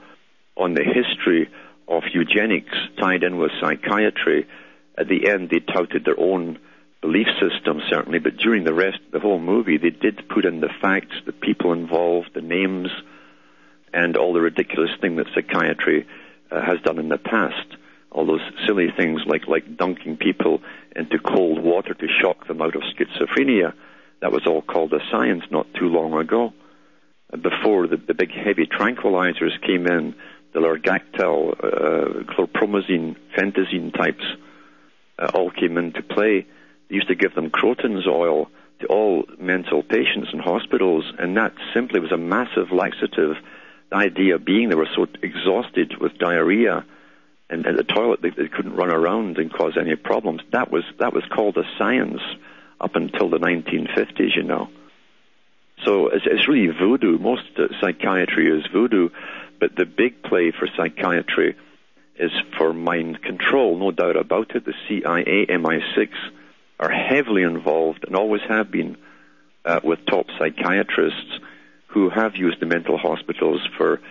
on 0.57 0.73
the 0.73 0.83
history 0.83 1.49
of 1.87 2.03
eugenics 2.13 2.75
tied 2.99 3.23
in 3.23 3.37
with 3.37 3.51
psychiatry. 3.59 4.47
At 4.97 5.07
the 5.07 5.27
end, 5.29 5.49
they 5.49 5.59
touted 5.59 6.05
their 6.05 6.19
own 6.19 6.59
belief 7.01 7.27
system, 7.39 7.81
certainly, 7.89 8.19
but 8.19 8.37
during 8.37 8.63
the 8.63 8.73
rest, 8.73 8.99
of 9.07 9.11
the 9.11 9.19
whole 9.19 9.39
movie, 9.39 9.77
they 9.77 9.89
did 9.89 10.29
put 10.29 10.45
in 10.45 10.61
the 10.61 10.69
facts, 10.81 11.15
the 11.25 11.33
people 11.33 11.73
involved, 11.73 12.29
the 12.33 12.41
names, 12.41 12.89
and 13.93 14.15
all 14.15 14.33
the 14.33 14.41
ridiculous 14.41 14.91
thing 15.01 15.15
that 15.15 15.27
psychiatry 15.33 16.05
uh, 16.51 16.61
has 16.61 16.79
done 16.81 16.99
in 16.99 17.09
the 17.09 17.17
past. 17.17 17.75
All 18.11 18.25
those 18.25 18.41
silly 18.67 18.89
things 18.95 19.21
like, 19.25 19.47
like 19.47 19.77
dunking 19.77 20.17
people 20.17 20.61
into 20.95 21.17
cold 21.17 21.63
water 21.63 21.93
to 21.93 22.07
shock 22.21 22.47
them 22.47 22.61
out 22.61 22.75
of 22.75 22.83
schizophrenia. 22.83 23.73
That 24.21 24.31
was 24.31 24.45
all 24.45 24.61
called 24.61 24.93
a 24.93 24.99
science 25.09 25.43
not 25.49 25.73
too 25.73 25.87
long 25.87 26.13
ago. 26.13 26.53
Before 27.31 27.87
the, 27.87 27.97
the 27.97 28.13
big 28.13 28.31
heavy 28.31 28.67
tranquilizers 28.67 29.59
came 29.65 29.87
in, 29.87 30.13
the 30.53 30.59
Largactil, 30.59 31.53
uh, 31.53 32.23
chlorpromazine, 32.23 33.15
phenothiazine 33.35 33.95
types, 33.95 34.23
uh, 35.19 35.31
all 35.33 35.51
came 35.51 35.77
into 35.77 36.01
play. 36.01 36.45
They 36.89 36.95
used 36.95 37.07
to 37.07 37.15
give 37.15 37.35
them 37.35 37.49
Croton's 37.49 38.07
oil 38.07 38.49
to 38.79 38.87
all 38.87 39.25
mental 39.39 39.83
patients 39.83 40.29
in 40.33 40.39
hospitals, 40.39 41.05
and 41.19 41.37
that 41.37 41.53
simply 41.73 41.99
was 41.99 42.11
a 42.11 42.17
massive 42.17 42.71
laxative. 42.71 43.37
The 43.89 43.95
idea 43.95 44.39
being 44.39 44.69
they 44.69 44.75
were 44.75 44.89
so 44.95 45.07
exhausted 45.21 45.97
with 45.99 46.17
diarrhea 46.17 46.85
and 47.51 47.67
at 47.67 47.75
the 47.75 47.83
toilet 47.83 48.21
they, 48.21 48.29
they 48.29 48.47
couldn't 48.47 48.75
run 48.75 48.89
around 48.89 49.37
and 49.37 49.53
cause 49.53 49.73
any 49.77 49.95
problems. 49.95 50.41
That 50.51 50.71
was 50.71 50.83
that 50.99 51.13
was 51.13 51.23
called 51.25 51.57
a 51.57 51.63
science 51.77 52.21
up 52.79 52.95
until 52.95 53.29
the 53.29 53.37
1950s, 53.37 54.35
you 54.35 54.43
know. 54.43 54.69
So 55.85 56.07
it's, 56.07 56.25
it's 56.25 56.47
really 56.47 56.73
voodoo. 56.73 57.17
Most 57.19 57.43
psychiatry 57.79 58.47
is 58.47 58.65
voodoo, 58.71 59.09
but 59.61 59.75
the 59.75 59.85
big 59.85 60.23
play 60.23 60.51
for 60.51 60.67
psychiatry 60.75 61.55
is 62.17 62.31
for 62.57 62.73
mind 62.73 63.21
control, 63.21 63.77
no 63.77 63.91
doubt 63.91 64.17
about 64.17 64.55
it. 64.55 64.65
The 64.65 64.73
CIA, 64.87 65.45
MI6 65.45 66.09
are 66.79 66.89
heavily 66.89 67.43
involved 67.43 68.03
and 68.05 68.15
always 68.15 68.41
have 68.49 68.71
been 68.71 68.97
uh, 69.63 69.79
with 69.83 69.99
top 70.07 70.25
psychiatrists 70.39 71.39
who 71.89 72.09
have 72.09 72.35
used 72.35 72.59
the 72.59 72.65
mental 72.65 72.97
hospitals 72.97 73.61
for 73.77 74.01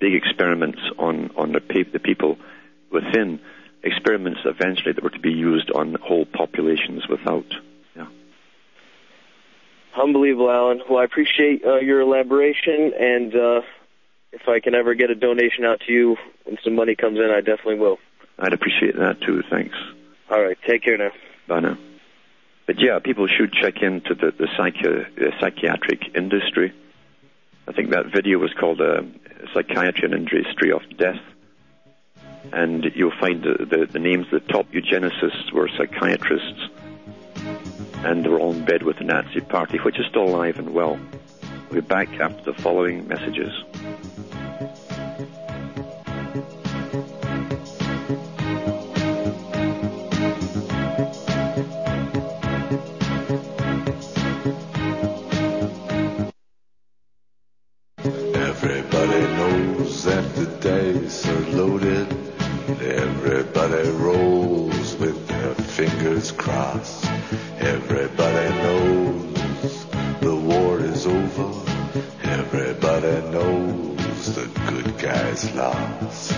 big 0.00 0.14
experiments 0.14 0.80
on, 0.98 1.30
on 1.36 1.52
the, 1.52 1.60
pe- 1.60 1.84
the 1.84 2.00
people 2.00 2.36
within, 2.90 3.38
experiments 3.84 4.40
eventually 4.44 4.92
that 4.92 5.04
were 5.04 5.10
to 5.10 5.20
be 5.20 5.32
used 5.32 5.70
on 5.70 5.94
whole 6.02 6.26
populations 6.26 7.06
without. 7.08 7.46
Yeah. 7.94 8.06
Unbelievable, 9.96 10.50
Alan. 10.50 10.82
Well, 10.90 10.98
I 10.98 11.04
appreciate 11.04 11.64
uh, 11.64 11.76
your 11.76 12.00
elaboration, 12.00 12.92
and 12.98 13.36
uh, 13.36 13.60
if 14.32 14.48
I 14.48 14.60
can 14.60 14.74
ever 14.74 14.94
get 14.94 15.10
a 15.10 15.14
donation 15.14 15.64
out 15.64 15.80
to 15.86 15.92
you 15.92 16.16
when 16.44 16.58
some 16.62 16.74
money 16.74 16.94
comes 16.94 17.18
in, 17.18 17.30
I 17.30 17.40
definitely 17.40 17.78
will. 17.78 17.98
I'd 18.38 18.52
appreciate 18.52 18.96
that 18.96 19.20
too. 19.20 19.42
Thanks. 19.50 19.76
All 20.30 20.42
right. 20.42 20.56
Take 20.66 20.84
care 20.84 20.98
now. 20.98 21.10
Bye 21.46 21.60
now. 21.60 21.78
But 22.66 22.78
yeah, 22.78 22.98
people 22.98 23.26
should 23.26 23.52
check 23.52 23.82
into 23.82 24.14
the, 24.14 24.30
the 24.30 24.46
psychi- 24.58 24.86
uh, 24.86 25.40
psychiatric 25.40 26.14
industry. 26.14 26.72
I 27.66 27.72
think 27.72 27.90
that 27.90 28.06
video 28.12 28.38
was 28.38 28.52
called 28.52 28.80
uh, 28.80 29.02
Psychiatry 29.54 30.04
and 30.04 30.14
Industry 30.14 30.72
of 30.72 30.82
Death. 30.96 31.20
And 32.52 32.84
you'll 32.94 33.18
find 33.18 33.42
the, 33.42 33.64
the, 33.64 33.86
the 33.86 33.98
names 33.98 34.26
of 34.32 34.42
the 34.42 34.52
top 34.52 34.70
eugenicists 34.72 35.52
were 35.52 35.68
psychiatrists. 35.76 36.68
And 38.04 38.24
they 38.24 38.28
were 38.28 38.38
all 38.38 38.52
in 38.52 38.64
bed 38.64 38.82
with 38.82 38.98
the 38.98 39.04
Nazi 39.04 39.40
Party, 39.40 39.78
which 39.78 39.98
is 39.98 40.06
still 40.06 40.24
alive 40.24 40.58
and 40.58 40.72
well. 40.72 40.98
We'll 41.70 41.80
be 41.82 41.86
back 41.86 42.08
after 42.20 42.52
the 42.52 42.62
following 42.62 43.08
messages. 43.08 43.52
Guys. 75.58 76.32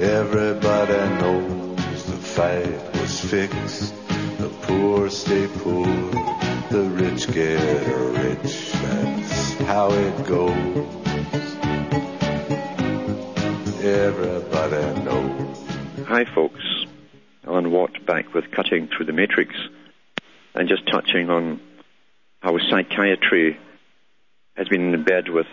Everybody 0.00 0.98
knows 1.20 2.04
the 2.06 2.16
fight 2.16 3.00
was 3.00 3.20
fixed. 3.20 3.94
The 4.38 4.48
poor 4.62 5.08
stay 5.10 5.46
poor. 5.46 5.86
The 6.74 6.82
rich 6.90 7.30
get 7.32 7.86
rich. 8.18 8.72
That's 8.72 9.54
how 9.70 9.92
it 9.92 10.26
goes. 10.26 11.04
Everybody 13.84 15.04
knows. 15.04 15.58
Hi, 16.08 16.24
folks. 16.34 16.64
Alan 17.46 17.70
Watt 17.70 18.04
back 18.04 18.34
with 18.34 18.50
Cutting 18.50 18.88
Through 18.88 19.06
the 19.06 19.12
Matrix 19.12 19.54
and 20.56 20.68
just 20.68 20.84
touching 20.88 21.30
on 21.30 21.60
how 22.40 22.58
psychiatry 22.58 23.56
has 24.56 24.66
been 24.68 24.92
in 24.92 25.04
bed 25.04 25.28
with 25.28 25.46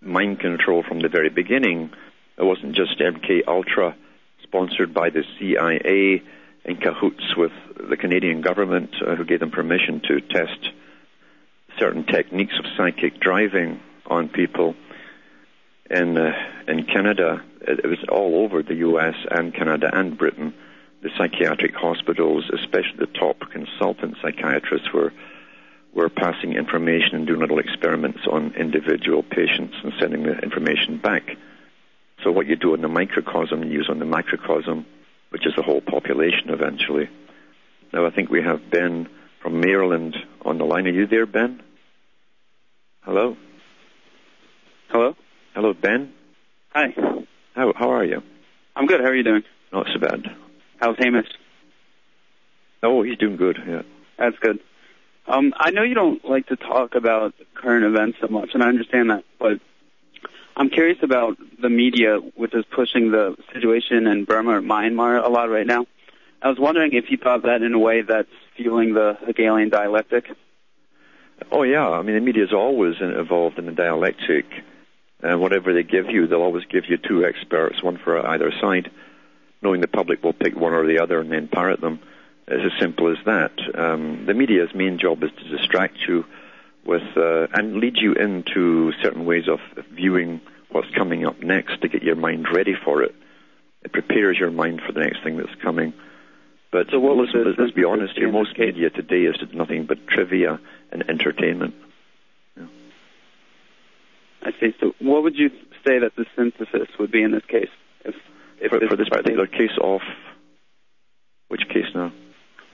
mind 0.00 0.40
control 0.40 0.82
from 0.82 1.00
the 1.00 1.08
very 1.08 1.30
beginning. 1.30 1.90
It 2.36 2.44
wasn't 2.44 2.74
just 2.74 2.98
MK 2.98 3.46
Ultra 3.46 3.94
sponsored 4.42 4.92
by 4.92 5.10
the 5.10 5.24
CIA 5.38 6.22
in 6.64 6.76
cahoots 6.76 7.36
with 7.36 7.52
the 7.76 7.96
Canadian 7.96 8.40
government 8.40 8.94
uh, 9.04 9.14
who 9.14 9.24
gave 9.24 9.40
them 9.40 9.50
permission 9.50 10.00
to 10.08 10.20
test 10.20 10.70
certain 11.78 12.04
techniques 12.04 12.54
of 12.58 12.64
psychic 12.76 13.20
driving 13.20 13.80
on 14.06 14.28
people 14.28 14.74
in 15.90 16.16
uh, 16.16 16.32
in 16.66 16.84
Canada. 16.84 17.42
It, 17.60 17.80
it 17.80 17.86
was 17.86 18.04
all 18.08 18.44
over 18.44 18.62
the 18.62 18.76
U.S. 18.76 19.14
and 19.30 19.54
Canada 19.54 19.90
and 19.92 20.16
Britain. 20.16 20.54
The 21.02 21.10
psychiatric 21.18 21.74
hospitals, 21.74 22.50
especially 22.52 22.96
the 22.98 23.06
top 23.06 23.50
consultant 23.50 24.16
psychiatrists, 24.22 24.92
were 24.92 25.12
were 25.92 26.08
passing 26.08 26.54
information 26.54 27.14
and 27.14 27.26
doing 27.26 27.40
little 27.40 27.58
experiments 27.58 28.20
on 28.30 28.54
individual 28.54 29.22
patients 29.22 29.74
and 29.82 29.92
sending 30.00 30.24
the 30.24 30.36
information 30.38 30.98
back. 30.98 31.36
So 32.22 32.30
what 32.30 32.46
you 32.46 32.56
do 32.56 32.74
in 32.74 32.82
the 32.82 32.88
microcosm, 32.88 33.64
you 33.64 33.70
use 33.70 33.88
on 33.90 33.98
the 33.98 34.04
macrocosm, 34.04 34.86
which 35.30 35.46
is 35.46 35.54
the 35.56 35.62
whole 35.62 35.80
population 35.80 36.50
eventually. 36.50 37.08
Now 37.92 38.06
I 38.06 38.10
think 38.10 38.30
we 38.30 38.42
have 38.42 38.70
Ben 38.70 39.08
from 39.42 39.60
Maryland 39.60 40.16
on 40.42 40.58
the 40.58 40.64
line. 40.64 40.86
Are 40.86 40.90
you 40.90 41.06
there, 41.06 41.26
Ben? 41.26 41.62
Hello. 43.02 43.36
Hello. 44.88 45.14
Hello, 45.54 45.74
Ben. 45.74 46.12
Hi. 46.70 46.94
How 47.54 47.72
how 47.76 47.90
are 47.90 48.04
you? 48.04 48.22
I'm 48.74 48.86
good. 48.86 49.00
How 49.00 49.08
are 49.08 49.14
you 49.14 49.22
doing? 49.22 49.42
Not 49.72 49.86
so 49.92 50.00
bad. 50.00 50.24
How's 50.80 50.96
Hamish? 50.98 51.28
Oh, 52.82 53.02
he's 53.02 53.18
doing 53.18 53.36
good. 53.36 53.58
Yeah. 53.66 53.82
That's 54.18 54.38
good. 54.40 54.60
Um, 55.26 55.54
I 55.56 55.70
know 55.70 55.82
you 55.82 55.94
don't 55.94 56.24
like 56.24 56.46
to 56.48 56.56
talk 56.56 56.94
about 56.94 57.34
current 57.54 57.84
events 57.84 58.18
so 58.20 58.28
much, 58.28 58.50
and 58.54 58.62
I 58.62 58.68
understand 58.68 59.10
that, 59.10 59.24
but 59.38 59.60
I'm 60.56 60.70
curious 60.70 60.98
about 61.02 61.36
the 61.60 61.68
media, 61.68 62.18
which 62.36 62.54
is 62.54 62.64
pushing 62.70 63.10
the 63.10 63.36
situation 63.52 64.06
in 64.06 64.24
Burma 64.24 64.58
or 64.58 64.60
Myanmar 64.60 65.24
a 65.24 65.28
lot 65.28 65.50
right 65.50 65.66
now. 65.66 65.86
I 66.40 66.48
was 66.48 66.58
wondering 66.58 66.92
if 66.92 67.10
you 67.10 67.16
thought 67.16 67.42
that 67.42 67.62
in 67.62 67.74
a 67.74 67.78
way 67.78 68.02
that's 68.02 68.28
fueling 68.56 68.94
the 68.94 69.16
Hegelian 69.26 69.70
dialectic. 69.70 70.26
Oh 71.50 71.62
yeah. 71.64 71.88
I 71.88 72.02
mean, 72.02 72.14
the 72.14 72.20
media 72.20 72.44
is 72.44 72.52
always 72.52 73.00
involved 73.00 73.58
in 73.58 73.66
the 73.66 73.72
dialectic, 73.72 74.44
and 75.22 75.40
whatever 75.40 75.72
they 75.72 75.82
give 75.82 76.08
you, 76.08 76.26
they'll 76.26 76.42
always 76.42 76.66
give 76.66 76.84
you 76.88 76.98
two 76.98 77.24
experts, 77.24 77.82
one 77.82 77.98
for 77.98 78.24
either 78.24 78.52
side, 78.60 78.90
knowing 79.60 79.80
the 79.80 79.88
public 79.88 80.22
will 80.22 80.32
pick 80.32 80.54
one 80.54 80.72
or 80.72 80.86
the 80.86 81.00
other 81.00 81.18
and 81.18 81.32
then 81.32 81.48
parrot 81.48 81.80
them. 81.80 81.98
It's 82.46 82.74
as 82.74 82.80
simple 82.80 83.10
as 83.10 83.18
that. 83.24 83.52
Um, 83.74 84.26
the 84.26 84.34
media's 84.34 84.74
main 84.74 84.98
job 84.98 85.24
is 85.24 85.30
to 85.30 85.56
distract 85.56 85.96
you 86.06 86.26
with 86.86 87.02
uh, 87.16 87.46
and 87.54 87.76
lead 87.76 87.96
you 87.96 88.12
into 88.14 88.92
certain 89.02 89.24
ways 89.24 89.44
of 89.48 89.58
viewing 89.92 90.40
what's 90.70 90.90
coming 90.96 91.24
up 91.24 91.40
next 91.40 91.80
to 91.82 91.88
get 91.88 92.02
your 92.02 92.16
mind 92.16 92.46
ready 92.52 92.74
for 92.84 93.02
it. 93.02 93.14
It 93.82 93.92
prepares 93.92 94.38
your 94.38 94.50
mind 94.50 94.80
for 94.84 94.92
the 94.92 95.00
next 95.00 95.22
thing 95.22 95.36
that's 95.36 95.54
coming. 95.62 95.92
But 96.72 96.88
So 96.90 96.98
what 96.98 97.16
was 97.16 97.28
let's, 97.32 97.58
let's 97.58 97.72
be 97.72 97.84
honest 97.84 98.14
here. 98.16 98.30
Most 98.32 98.58
media 98.58 98.90
today 98.90 99.22
is 99.22 99.36
nothing 99.52 99.86
but 99.86 100.06
trivia 100.08 100.58
and 100.90 101.08
entertainment. 101.08 101.74
Yeah. 102.56 102.66
I 104.42 104.50
see. 104.58 104.74
So, 104.80 104.92
what 104.98 105.22
would 105.22 105.36
you 105.36 105.50
say 105.86 106.00
that 106.00 106.12
the 106.16 106.26
synthesis 106.34 106.88
would 106.98 107.12
be 107.12 107.22
in 107.22 107.30
this 107.30 107.44
case? 107.46 107.68
If, 108.04 108.16
if 108.60 108.70
For, 108.70 108.80
for 108.88 108.96
this 108.96 109.08
particular 109.08 109.46
case 109.46 109.76
of 109.80 110.00
which 111.48 111.68
case 111.68 111.86
now? 111.94 112.12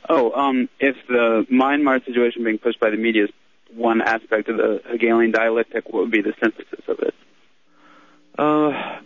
Oh, 0.08 0.32
um, 0.32 0.68
if 0.78 0.96
the 1.08 1.46
Myanmar 1.52 2.04
situation 2.04 2.42
being 2.42 2.58
pushed 2.58 2.80
by 2.80 2.88
the 2.88 2.96
media 2.96 3.24
is 3.24 3.30
one 3.74 4.02
aspect 4.02 4.48
of 4.48 4.56
the 4.56 4.82
Hegelian 4.90 5.32
dialectic, 5.32 5.84
what 5.86 6.02
would 6.02 6.10
be 6.10 6.22
the 6.22 6.34
synthesis 6.42 6.84
of 6.88 6.98
it? 7.00 7.14
Uh, 8.38 8.98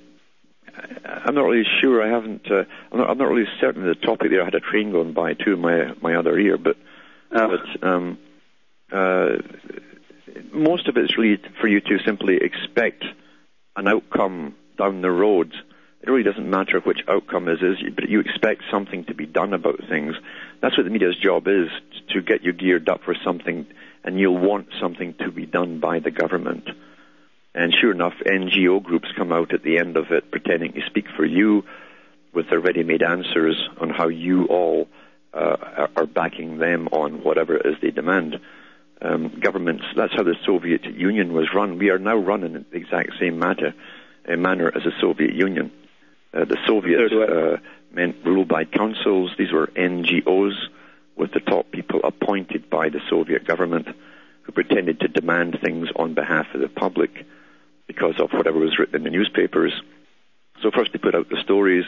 I'm 1.04 1.34
not 1.34 1.44
really 1.44 1.66
sure. 1.80 2.02
I 2.02 2.08
haven't. 2.08 2.50
Uh, 2.50 2.64
I'm, 2.92 2.98
not, 2.98 3.10
I'm 3.10 3.18
not 3.18 3.28
really 3.28 3.48
certain 3.60 3.86
of 3.86 3.98
the 3.98 4.06
topic 4.06 4.30
there. 4.30 4.42
I 4.42 4.44
had 4.44 4.54
a 4.54 4.60
train 4.60 4.92
going 4.92 5.12
by 5.12 5.34
too 5.34 5.56
my 5.56 5.94
my 6.00 6.14
other 6.14 6.38
ear, 6.38 6.58
but 6.58 6.76
Oh. 7.34 7.48
But 7.48 7.86
um, 7.86 8.18
uh, 8.92 9.36
most 10.52 10.88
of 10.88 10.96
it's 10.96 11.18
really 11.18 11.40
for 11.60 11.66
you 11.66 11.80
to 11.80 11.98
simply 12.04 12.36
expect 12.36 13.04
an 13.76 13.88
outcome 13.88 14.54
down 14.78 15.02
the 15.02 15.10
road. 15.10 15.52
It 16.02 16.10
really 16.10 16.22
doesn't 16.22 16.48
matter 16.48 16.80
which 16.80 17.00
outcome 17.08 17.48
it 17.48 17.62
is, 17.62 17.78
but 17.94 18.08
you 18.08 18.20
expect 18.20 18.62
something 18.70 19.04
to 19.06 19.14
be 19.14 19.26
done 19.26 19.52
about 19.52 19.80
things. 19.88 20.14
That's 20.60 20.76
what 20.76 20.84
the 20.84 20.90
media's 20.90 21.16
job 21.16 21.48
is, 21.48 21.68
to 22.10 22.20
get 22.20 22.44
you 22.44 22.52
geared 22.52 22.88
up 22.88 23.02
for 23.04 23.16
something, 23.24 23.66
and 24.04 24.18
you'll 24.18 24.38
want 24.38 24.68
something 24.80 25.14
to 25.14 25.30
be 25.30 25.46
done 25.46 25.80
by 25.80 25.98
the 25.98 26.10
government. 26.10 26.68
And 27.54 27.72
sure 27.72 27.92
enough, 27.92 28.14
NGO 28.26 28.82
groups 28.82 29.08
come 29.16 29.32
out 29.32 29.54
at 29.54 29.62
the 29.62 29.78
end 29.78 29.96
of 29.96 30.10
it 30.10 30.30
pretending 30.30 30.72
to 30.72 30.82
speak 30.86 31.06
for 31.16 31.24
you 31.24 31.64
with 32.32 32.50
their 32.50 32.60
ready-made 32.60 33.02
answers 33.02 33.56
on 33.80 33.90
how 33.90 34.08
you 34.08 34.46
all 34.46 34.88
uh, 35.32 35.88
are- 35.96 36.06
backing 36.06 36.58
them 36.58 36.88
on 36.92 37.22
whatever 37.24 37.56
it 37.56 37.66
is 37.66 37.76
they 37.80 37.90
demand. 37.90 38.38
Um, 39.00 39.40
governments, 39.40 39.84
that's 39.96 40.14
how 40.14 40.22
the 40.22 40.36
Soviet 40.44 40.84
Union 40.84 41.32
was 41.32 41.52
run. 41.54 41.78
We 41.78 41.90
are 41.90 41.98
now 41.98 42.16
run 42.16 42.44
in 42.44 42.52
the 42.52 42.76
exact 42.76 43.12
same 43.18 43.38
matter, 43.38 43.74
uh, 44.28 44.36
manner 44.36 44.70
as 44.74 44.84
the 44.84 44.92
Soviet 45.00 45.34
Union. 45.34 45.72
Uh, 46.32 46.44
the 46.44 46.58
Soviets 46.66 47.12
Third 47.12 47.54
uh, 47.54 47.56
meant 47.92 48.16
ruled 48.24 48.48
by 48.48 48.64
councils. 48.64 49.32
These 49.38 49.52
were 49.52 49.68
NGOs 49.68 50.54
with 51.16 51.32
the 51.32 51.40
top 51.40 51.70
people 51.70 52.00
appointed 52.04 52.68
by 52.70 52.88
the 52.88 53.00
Soviet 53.08 53.46
government 53.46 53.88
who 54.42 54.52
pretended 54.52 55.00
to 55.00 55.08
demand 55.08 55.58
things 55.62 55.88
on 55.96 56.14
behalf 56.14 56.46
of 56.54 56.60
the 56.60 56.68
public 56.68 57.26
because 57.86 58.14
of 58.20 58.30
whatever 58.32 58.58
was 58.58 58.78
written 58.78 58.96
in 58.96 59.04
the 59.04 59.10
newspapers. 59.10 59.72
So 60.62 60.70
first 60.70 60.92
they 60.92 60.98
put 60.98 61.14
out 61.14 61.28
the 61.28 61.40
stories. 61.42 61.84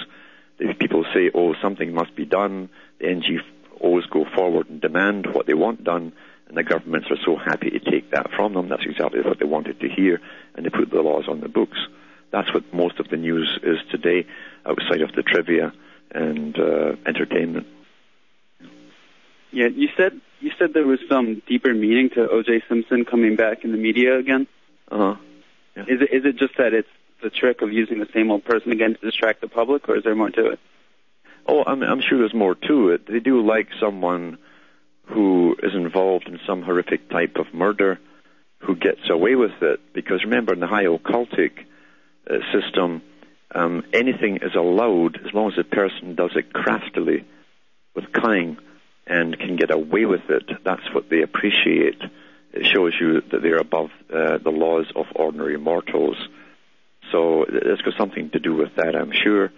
The 0.58 0.74
people 0.74 1.04
say, 1.14 1.30
oh, 1.34 1.54
something 1.62 1.92
must 1.92 2.14
be 2.16 2.24
done. 2.24 2.68
The 2.98 3.06
NGOs 3.06 4.10
go 4.10 4.24
forward 4.34 4.68
and 4.68 4.80
demand 4.80 5.26
what 5.32 5.46
they 5.46 5.54
want 5.54 5.84
done, 5.84 6.12
and 6.48 6.56
the 6.56 6.62
governments 6.62 7.08
are 7.10 7.18
so 7.24 7.36
happy 7.36 7.70
to 7.70 7.78
take 7.78 8.10
that 8.12 8.30
from 8.34 8.54
them. 8.54 8.68
That's 8.68 8.86
exactly 8.86 9.20
what 9.20 9.38
they 9.38 9.44
wanted 9.44 9.80
to 9.80 9.88
hear, 9.88 10.20
and 10.54 10.64
they 10.64 10.70
put 10.70 10.90
the 10.90 11.02
laws 11.02 11.28
on 11.28 11.40
the 11.40 11.48
books. 11.48 11.78
That's 12.32 12.52
what 12.52 12.72
most 12.72 12.98
of 13.00 13.08
the 13.08 13.16
news 13.16 13.58
is 13.62 13.78
today, 13.90 14.26
outside 14.64 15.02
of 15.02 15.12
the 15.12 15.22
trivia 15.22 15.72
and 16.10 16.58
uh, 16.58 16.96
entertainment. 17.06 17.66
Yeah, 19.52 19.68
you 19.68 19.88
said 19.96 20.20
you 20.40 20.50
said 20.58 20.74
there 20.74 20.86
was 20.86 21.00
some 21.08 21.42
deeper 21.46 21.72
meaning 21.72 22.10
to 22.10 22.28
O.J. 22.28 22.62
Simpson 22.68 23.04
coming 23.04 23.36
back 23.36 23.64
in 23.64 23.72
the 23.72 23.78
media 23.78 24.18
again. 24.18 24.46
Uh-huh. 24.90 25.16
Is 25.76 26.00
it 26.00 26.12
is 26.12 26.24
it 26.24 26.36
just 26.36 26.56
that 26.58 26.72
it's 26.72 26.88
the 27.22 27.30
trick 27.30 27.62
of 27.62 27.72
using 27.72 27.98
the 27.98 28.08
same 28.12 28.30
old 28.30 28.44
person 28.44 28.72
again 28.72 28.94
to 28.94 29.00
distract 29.00 29.40
the 29.40 29.48
public, 29.48 29.88
or 29.88 29.96
is 29.96 30.04
there 30.04 30.14
more 30.14 30.30
to 30.30 30.50
it? 30.50 30.60
Oh, 31.48 31.62
I'm, 31.66 31.82
I'm 31.82 32.00
sure 32.00 32.18
there's 32.18 32.34
more 32.34 32.54
to 32.54 32.90
it. 32.90 33.06
They 33.06 33.20
do 33.20 33.44
like 33.44 33.68
someone 33.80 34.38
who 35.04 35.56
is 35.62 35.74
involved 35.74 36.28
in 36.28 36.40
some 36.46 36.62
horrific 36.62 37.08
type 37.08 37.36
of 37.36 37.54
murder 37.54 38.00
who 38.58 38.74
gets 38.74 39.08
away 39.08 39.36
with 39.36 39.62
it. 39.62 39.80
Because 39.92 40.24
remember, 40.24 40.52
in 40.52 40.60
the 40.60 40.66
high 40.66 40.84
occultic 40.86 41.52
uh, 42.28 42.38
system, 42.52 43.02
um, 43.54 43.84
anything 43.92 44.38
is 44.38 44.54
allowed 44.54 45.20
as 45.24 45.32
long 45.32 45.50
as 45.50 45.56
the 45.56 45.64
person 45.64 46.16
does 46.16 46.32
it 46.34 46.52
craftily, 46.52 47.24
with 47.94 48.12
cunning, 48.12 48.58
and 49.06 49.38
can 49.38 49.56
get 49.56 49.70
away 49.70 50.04
with 50.04 50.28
it. 50.30 50.64
That's 50.64 50.92
what 50.94 51.08
they 51.10 51.22
appreciate. 51.22 52.00
It 52.52 52.66
shows 52.66 52.94
you 53.00 53.20
that 53.20 53.42
they're 53.42 53.58
above 53.58 53.90
uh, 54.12 54.38
the 54.38 54.50
laws 54.50 54.86
of 54.96 55.06
ordinary 55.14 55.58
mortals. 55.58 56.16
So 57.12 57.44
it's 57.48 57.82
got 57.82 57.94
something 57.96 58.30
to 58.30 58.40
do 58.40 58.54
with 58.54 58.74
that, 58.76 58.96
I'm 58.96 59.12
sure. 59.12 59.52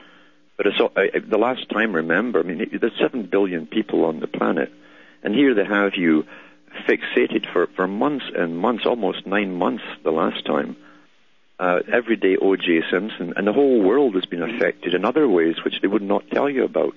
But 0.56 0.66
it's, 0.66 0.80
I- 0.96 1.18
the 1.20 1.38
last 1.38 1.68
time, 1.70 1.92
remember, 1.94 2.40
I 2.40 2.42
mean, 2.42 2.78
there's 2.80 2.98
seven 2.98 3.22
billion 3.24 3.66
people 3.66 4.04
on 4.04 4.20
the 4.20 4.26
planet, 4.26 4.72
and 5.22 5.34
here 5.34 5.54
they 5.54 5.64
have 5.64 5.94
you 5.94 6.26
fixated 6.86 7.50
for, 7.52 7.68
for 7.68 7.86
months 7.88 8.26
and 8.36 8.58
months, 8.58 8.84
almost 8.84 9.26
nine 9.26 9.54
months 9.54 9.84
the 10.04 10.10
last 10.10 10.44
time. 10.44 10.76
Uh, 11.58 11.80
everyday 11.92 12.36
O.J. 12.36 12.82
Simpson, 12.90 13.32
and 13.36 13.46
the 13.46 13.52
whole 13.52 13.82
world 13.82 14.14
has 14.14 14.26
been 14.26 14.42
affected 14.42 14.94
in 14.94 15.04
other 15.04 15.26
ways 15.26 15.56
which 15.64 15.80
they 15.80 15.88
would 15.88 16.02
not 16.02 16.28
tell 16.30 16.48
you 16.48 16.64
about. 16.64 16.94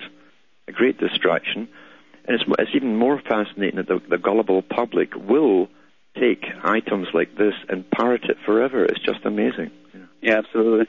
A 0.68 0.72
great 0.72 1.00
distraction. 1.00 1.68
And 2.26 2.36
it's, 2.36 2.44
it's 2.60 2.72
even 2.76 2.96
more 2.96 3.20
fascinating 3.22 3.78
that 3.78 3.88
the, 3.88 4.00
the 4.10 4.18
gullible 4.18 4.62
public 4.62 5.16
will 5.16 5.68
take 6.20 6.46
items 6.64 7.08
like 7.14 7.36
this 7.38 7.54
and 7.70 7.90
parrot 7.90 8.26
it 8.26 8.38
forever. 8.46 8.86
It's 8.86 9.00
just 9.04 9.26
amazing. 9.26 9.72
Yeah. 9.94 10.02
Yeah, 10.22 10.38
absolutely. 10.40 10.86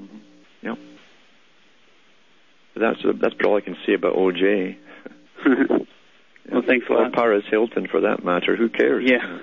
Mm-hmm. 0.00 0.16
Yep. 0.62 0.78
But 2.74 2.80
that's 2.80 2.98
that's 3.20 3.34
all 3.44 3.56
I 3.56 3.60
can 3.60 3.76
say 3.86 3.94
about 3.94 4.14
OJ. 4.14 4.76
well, 5.46 6.62
thanks 6.66 6.86
a 6.90 6.92
Or 6.92 7.02
lot. 7.04 7.12
Paris 7.12 7.44
Hilton, 7.50 7.86
for 7.88 8.00
that 8.02 8.24
matter. 8.24 8.56
Who 8.56 8.68
cares? 8.68 9.04
Yeah. 9.08 9.40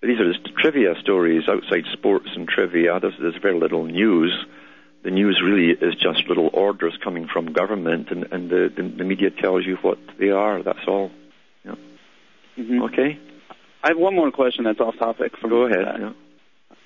But 0.00 0.08
these 0.08 0.20
are 0.20 0.30
just 0.30 0.54
trivia 0.58 0.94
stories 1.00 1.44
outside 1.48 1.84
sports 1.94 2.28
and 2.36 2.46
trivia. 2.46 3.00
There's, 3.00 3.14
there's 3.18 3.40
very 3.40 3.58
little 3.58 3.86
news. 3.86 4.32
The 5.04 5.10
news 5.10 5.40
really 5.44 5.70
is 5.70 5.94
just 5.96 6.26
little 6.28 6.48
orders 6.52 6.96
coming 7.04 7.28
from 7.30 7.52
government, 7.52 8.10
and, 8.10 8.24
and 8.32 8.48
the, 8.50 8.72
the, 8.74 8.82
the 8.82 9.04
media 9.04 9.30
tells 9.30 9.66
you 9.66 9.76
what 9.82 9.98
they 10.18 10.30
are. 10.30 10.62
That's 10.62 10.86
all. 10.88 11.10
Mhm. 12.58 12.84
Okay. 12.84 13.18
I 13.82 13.88
have 13.88 13.98
one 13.98 14.14
more 14.14 14.30
question 14.30 14.64
that's 14.64 14.80
off 14.80 14.96
topic. 14.96 15.36
From 15.36 15.50
Go 15.50 15.62
ahead. 15.66 15.84
Yeah. 16.00 16.12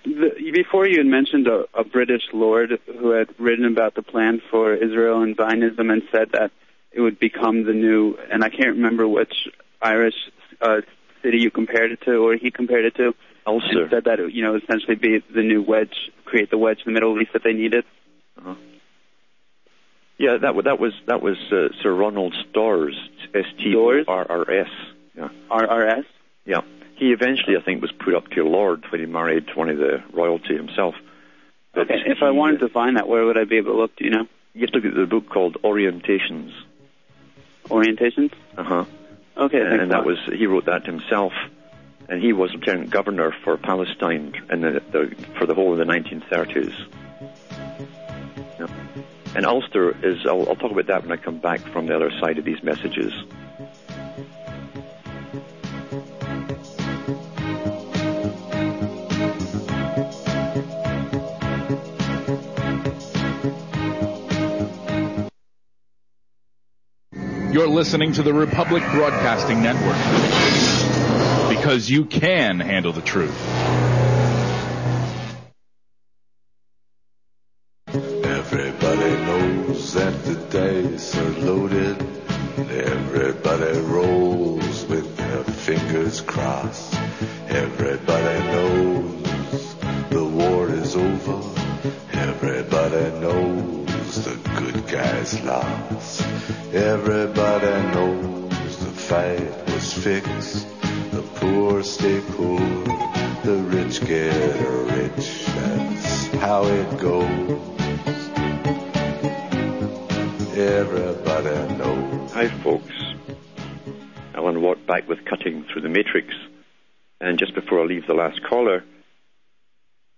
The, 0.04 0.50
before 0.52 0.88
you 0.88 0.96
had 0.98 1.06
mentioned 1.06 1.46
a, 1.46 1.66
a 1.74 1.84
British 1.84 2.22
lord 2.32 2.80
who 2.86 3.10
had 3.10 3.28
written 3.38 3.66
about 3.66 3.94
the 3.94 4.02
plan 4.02 4.40
for 4.50 4.74
Israel 4.74 5.22
and 5.22 5.36
Zionism 5.36 5.90
and 5.90 6.02
said 6.10 6.30
that 6.32 6.50
it 6.90 7.00
would 7.02 7.18
become 7.18 7.64
the 7.64 7.74
new, 7.74 8.16
and 8.32 8.42
I 8.42 8.48
can't 8.48 8.76
remember 8.76 9.06
which 9.06 9.34
Irish 9.82 10.14
uh, 10.60 10.80
city 11.22 11.38
you 11.38 11.50
compared 11.50 11.92
it 11.92 12.00
to, 12.06 12.16
or 12.16 12.34
he 12.36 12.50
compared 12.50 12.86
it 12.86 12.94
to, 12.96 13.14
Ulster. 13.46 13.88
said 13.90 14.04
that 14.04 14.18
it 14.20 14.22
would, 14.22 14.34
you 14.34 14.42
know 14.42 14.56
essentially 14.56 14.94
be 14.96 15.22
the 15.34 15.42
new 15.42 15.62
wedge, 15.62 15.94
create 16.24 16.50
the 16.50 16.58
wedge 16.58 16.78
in 16.78 16.92
the 16.92 16.92
Middle 16.92 17.20
East 17.20 17.32
that 17.34 17.44
they 17.44 17.52
needed. 17.52 17.84
Uh-huh. 18.38 18.54
Yeah, 20.18 20.36
that 20.38 20.64
that 20.64 20.80
was 20.80 20.92
that 21.06 21.22
was 21.22 21.36
uh, 21.52 21.68
Sir 21.82 21.92
Ronald 21.92 22.34
Storrs, 22.50 22.96
S 23.34 23.44
T 23.58 23.74
O 23.76 24.02
R 24.06 24.26
R 24.28 24.50
S. 24.50 24.68
Yeah. 25.16 25.28
RRS. 25.50 26.04
Yeah. 26.44 26.60
He 26.96 27.12
eventually, 27.12 27.56
I 27.56 27.60
think, 27.60 27.82
was 27.82 27.92
put 27.92 28.14
up 28.14 28.28
to 28.30 28.40
a 28.40 28.48
lord 28.48 28.84
when 28.90 29.00
he 29.00 29.06
married 29.06 29.54
one 29.54 29.68
of 29.68 29.78
the 29.78 30.02
royalty 30.12 30.56
himself. 30.56 30.94
But 31.72 31.90
Okay. 31.90 32.02
If 32.06 32.22
I 32.22 32.30
wanted 32.30 32.60
to 32.60 32.68
find 32.68 32.96
that, 32.96 33.08
where 33.08 33.24
would 33.24 33.38
I 33.38 33.44
be 33.44 33.56
able 33.58 33.72
to 33.72 33.78
look? 33.78 33.96
Do 33.96 34.04
you 34.04 34.10
know? 34.10 34.26
you 34.54 34.62
have 34.62 34.70
to 34.70 34.78
look 34.78 34.86
at 34.86 34.94
the 34.94 35.06
book 35.06 35.28
called 35.28 35.56
Orientations. 35.62 36.52
Orientations. 37.66 38.32
Uh 38.56 38.62
huh. 38.64 38.84
Okay. 39.36 39.60
thanks 39.62 39.82
and 39.82 39.92
that 39.92 40.04
was 40.04 40.18
he 40.32 40.46
wrote 40.46 40.64
that 40.64 40.84
himself, 40.84 41.32
and 42.08 42.20
he 42.20 42.32
was 42.32 42.52
lieutenant 42.52 42.90
governor 42.90 43.32
for 43.44 43.56
Palestine 43.56 44.34
in 44.50 44.62
the, 44.62 44.82
the 44.90 45.14
for 45.38 45.46
the 45.46 45.54
whole 45.54 45.72
of 45.72 45.78
the 45.78 45.84
1930s. 45.84 46.74
And 49.34 49.46
Ulster 49.46 49.90
is 50.04 50.26
I'll, 50.26 50.48
I'll 50.48 50.56
talk 50.56 50.70
about 50.70 50.86
that 50.86 51.02
when 51.02 51.12
I 51.12 51.16
come 51.16 51.38
back 51.38 51.60
from 51.60 51.86
the 51.86 51.94
other 51.94 52.10
side 52.20 52.38
of 52.38 52.44
these 52.44 52.62
messages. 52.62 53.12
You're 67.50 67.66
listening 67.66 68.12
to 68.12 68.22
the 68.22 68.34
Republic 68.34 68.82
Broadcasting 68.92 69.62
Network. 69.62 69.96
Because 71.48 71.90
you 71.90 72.04
can 72.04 72.60
handle 72.60 72.92
the 72.92 73.00
truth. 73.02 73.36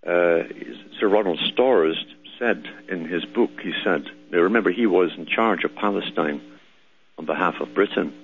Uh, 0.07 0.43
Sir 0.99 1.09
Ronald 1.09 1.39
Storrs 1.53 2.03
said 2.39 2.65
in 2.89 3.07
his 3.07 3.25
book, 3.25 3.51
he 3.63 3.73
said, 3.85 4.07
now 4.31 4.39
remember 4.39 4.71
he 4.71 4.87
was 4.87 5.11
in 5.17 5.27
charge 5.27 5.65
of 5.65 5.75
Palestine 5.75 6.41
on 7.19 7.27
behalf 7.27 7.61
of 7.61 7.75
Britain. 7.75 8.15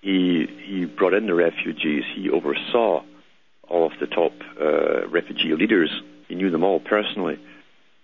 he 0.00 0.46
he 0.66 0.84
brought 0.84 1.14
in 1.14 1.26
the 1.26 1.34
refugees. 1.34 2.04
He 2.14 2.30
oversaw 2.30 3.02
all 3.68 3.86
of 3.86 3.92
the 4.00 4.06
top 4.06 4.32
uh, 4.60 5.06
refugee 5.08 5.54
leaders. 5.54 5.90
He 6.28 6.34
knew 6.34 6.50
them 6.50 6.64
all 6.64 6.80
personally, 6.80 7.38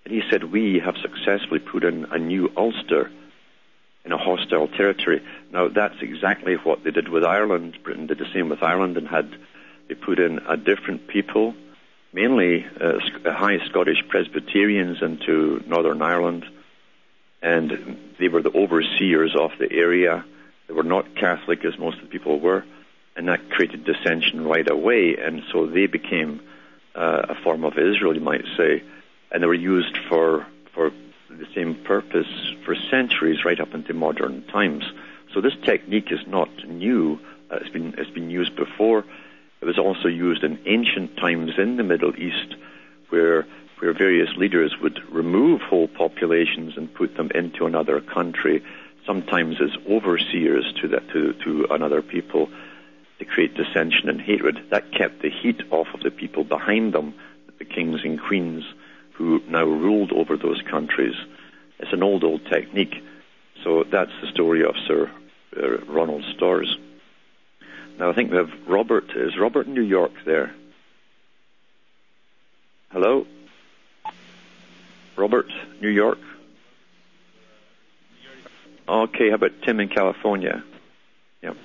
and 0.04 0.14
he 0.14 0.22
said, 0.30 0.44
"We 0.44 0.80
have 0.84 0.96
successfully 0.96 1.60
put 1.60 1.84
in 1.84 2.06
a 2.10 2.18
new 2.18 2.50
Ulster 2.56 3.10
in 4.04 4.12
a 4.12 4.18
hostile 4.18 4.68
territory." 4.68 5.22
Now 5.52 5.68
that's 5.68 6.00
exactly 6.00 6.54
what 6.54 6.84
they 6.84 6.92
did 6.92 7.08
with 7.08 7.24
Ireland. 7.24 7.78
Britain 7.82 8.06
did 8.06 8.18
the 8.18 8.32
same 8.32 8.48
with 8.48 8.62
Ireland 8.62 8.96
and 8.96 9.08
had 9.08 9.28
they 9.88 9.94
put 9.94 10.18
in 10.18 10.38
a 10.48 10.56
different 10.56 11.08
people, 11.08 11.54
mainly 12.12 12.66
uh, 12.80 12.98
high 13.24 13.64
Scottish 13.66 14.02
Presbyterians 14.08 15.02
into 15.02 15.62
Northern 15.66 16.02
Ireland, 16.02 16.44
and 17.42 17.98
they 18.18 18.28
were 18.28 18.42
the 18.42 18.56
overseers 18.56 19.34
of 19.36 19.52
the 19.58 19.70
area 19.70 20.24
they 20.66 20.74
were 20.74 20.82
not 20.82 21.14
Catholic, 21.14 21.64
as 21.64 21.78
most 21.78 21.98
of 21.98 22.04
the 22.04 22.08
people 22.08 22.40
were, 22.40 22.64
and 23.14 23.28
that 23.28 23.50
created 23.50 23.84
dissension 23.84 24.46
right 24.46 24.68
away. 24.68 25.16
And 25.16 25.42
so 25.52 25.66
they 25.66 25.86
became 25.86 26.40
uh, 26.94 27.26
a 27.28 27.34
form 27.42 27.64
of 27.64 27.78
Israel, 27.78 28.14
you 28.14 28.20
might 28.20 28.44
say, 28.56 28.82
and 29.30 29.42
they 29.42 29.46
were 29.46 29.54
used 29.54 29.96
for 30.08 30.46
for 30.74 30.90
the 31.30 31.46
same 31.54 31.74
purpose 31.74 32.26
for 32.64 32.74
centuries, 32.90 33.44
right 33.44 33.60
up 33.60 33.74
into 33.74 33.94
modern 33.94 34.42
times. 34.44 34.84
So 35.32 35.40
this 35.40 35.54
technique 35.62 36.10
is 36.10 36.20
not 36.26 36.48
new. 36.66 37.18
Uh, 37.50 37.56
it's 37.56 37.70
been 37.70 37.94
it's 37.96 38.10
been 38.10 38.30
used 38.30 38.56
before. 38.56 39.04
It 39.60 39.64
was 39.64 39.78
also 39.78 40.08
used 40.08 40.44
in 40.44 40.58
ancient 40.66 41.16
times 41.16 41.52
in 41.58 41.76
the 41.76 41.82
Middle 41.82 42.14
East, 42.16 42.54
where 43.08 43.46
where 43.78 43.92
various 43.92 44.30
leaders 44.36 44.74
would 44.80 45.00
remove 45.12 45.60
whole 45.60 45.88
populations 45.88 46.76
and 46.76 46.94
put 46.94 47.16
them 47.16 47.30
into 47.34 47.66
another 47.66 48.00
country 48.00 48.62
sometimes 49.06 49.56
as 49.60 49.70
overseers 49.88 50.72
to, 50.80 50.88
that, 50.88 51.08
to, 51.10 51.32
to 51.44 51.66
another 51.70 52.02
people 52.02 52.48
to 53.18 53.24
create 53.24 53.54
dissension 53.54 54.08
and 54.08 54.20
hatred. 54.20 54.58
That 54.70 54.92
kept 54.92 55.22
the 55.22 55.30
heat 55.30 55.60
off 55.70 55.88
of 55.94 56.00
the 56.00 56.10
people 56.10 56.44
behind 56.44 56.92
them, 56.92 57.14
the 57.58 57.64
kings 57.64 58.00
and 58.02 58.20
queens 58.20 58.64
who 59.12 59.40
now 59.48 59.64
ruled 59.64 60.12
over 60.12 60.36
those 60.36 60.60
countries. 60.62 61.14
It's 61.78 61.92
an 61.92 62.02
old, 62.02 62.24
old 62.24 62.44
technique. 62.46 62.94
So 63.62 63.84
that's 63.84 64.12
the 64.20 64.28
story 64.28 64.64
of 64.64 64.74
Sir 64.86 65.10
uh, 65.56 65.78
Ronald 65.86 66.24
Storrs. 66.34 66.76
Now 67.98 68.10
I 68.10 68.14
think 68.14 68.30
we 68.30 68.36
have 68.36 68.50
Robert. 68.68 69.04
Is 69.16 69.38
Robert 69.38 69.66
in 69.66 69.74
New 69.74 69.82
York 69.82 70.12
there? 70.24 70.54
Hello? 72.90 73.26
Robert, 75.16 75.46
New 75.80 75.88
York? 75.88 76.18
Okay, 78.88 79.30
how 79.30 79.34
about 79.34 79.52
Tim 79.64 79.80
in 79.80 79.88
California? 79.88 80.62
Yep. 81.42 81.56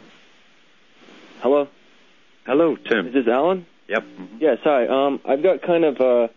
Hello. 1.41 1.67
Hello, 2.45 2.75
Tim. 2.75 3.07
Is 3.07 3.13
this 3.13 3.27
Alan? 3.27 3.65
Yep. 3.87 4.03
Mm-hmm. 4.03 4.37
Yes. 4.39 4.57
Hi. 4.63 4.87
Um, 4.87 5.19
I've 5.25 5.43
got 5.43 5.61
kind 5.61 5.83
of 5.83 5.99
a, 5.99 6.29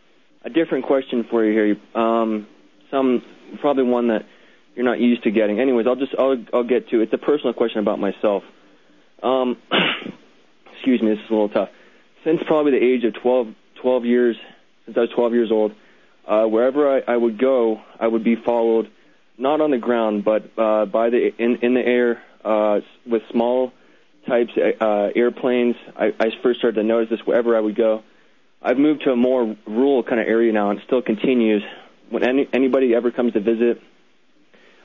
a 0.44 0.50
different 0.50 0.87
question 0.87 1.24
for 1.30 1.44
you 1.44 1.52
here. 1.52 2.00
Um, 2.00 2.46
some 2.90 3.22
probably 3.61 3.85
one 3.85 4.09
that 4.09 4.26
you're 4.74 4.85
not 4.85 4.98
used 4.98 5.22
to 5.22 5.30
getting. 5.30 5.61
Anyways, 5.61 5.87
I'll 5.87 5.96
just 5.96 6.14
I'll 6.18 6.37
I'll 6.52 6.64
get 6.64 6.90
to. 6.90 7.00
It. 7.00 7.04
It's 7.04 7.12
a 7.12 7.18
personal 7.18 7.54
question 7.54 7.78
about 7.78 7.98
myself. 7.98 8.42
Um, 9.25 9.57
excuse 10.75 11.03
me. 11.03 11.11
This 11.11 11.19
is 11.19 11.31
a 11.31 11.33
little 11.33 11.49
tough. 11.49 11.71
Since 12.23 12.43
probably 12.47 12.73
the 12.73 12.85
age 12.85 13.05
of 13.05 13.15
12, 13.15 13.55
12 13.83 14.05
years, 14.05 14.37
since 14.85 14.97
I 14.97 15.01
was 15.01 15.11
12 15.11 15.33
years 15.33 15.51
old, 15.51 15.75
uh, 16.27 16.45
wherever 16.45 16.97
I, 16.97 17.13
I 17.13 17.17
would 17.17 17.39
go, 17.39 17.81
I 17.99 18.07
would 18.07 18.23
be 18.23 18.37
followed 18.37 18.91
not 19.37 19.61
on 19.61 19.71
the 19.71 19.79
ground, 19.79 20.25
but 20.25 20.51
uh, 20.57 20.87
by 20.87 21.11
the 21.11 21.35
in 21.39 21.57
in 21.57 21.75
the 21.75 21.85
air 21.85 22.23
uh, 22.45 22.81
with 23.07 23.23
small 23.31 23.73
types 24.27 24.53
uh, 24.57 25.11
airplanes. 25.15 25.77
I, 25.97 26.15
I 26.19 26.31
first 26.43 26.61
started 26.61 26.81
to 26.81 26.87
notice 26.87 27.11
this 27.11 27.27
wherever 27.27 27.57
I 27.57 27.61
would 27.61 27.75
go. 27.75 28.05
I've 28.63 28.79
moved 28.79 29.03
to 29.03 29.13
a 29.13 29.17
more 29.17 29.57
rural 29.67 30.03
kind 30.03 30.21
of 30.21 30.27
area 30.27 30.53
now, 30.53 30.71
and 30.71 30.79
it 30.79 30.85
still 30.87 31.03
continues. 31.03 31.63
When 32.11 32.23
any, 32.23 32.49
anybody 32.53 32.95
ever 32.95 33.11
comes 33.11 33.33
to 33.33 33.41
visit, 33.41 33.83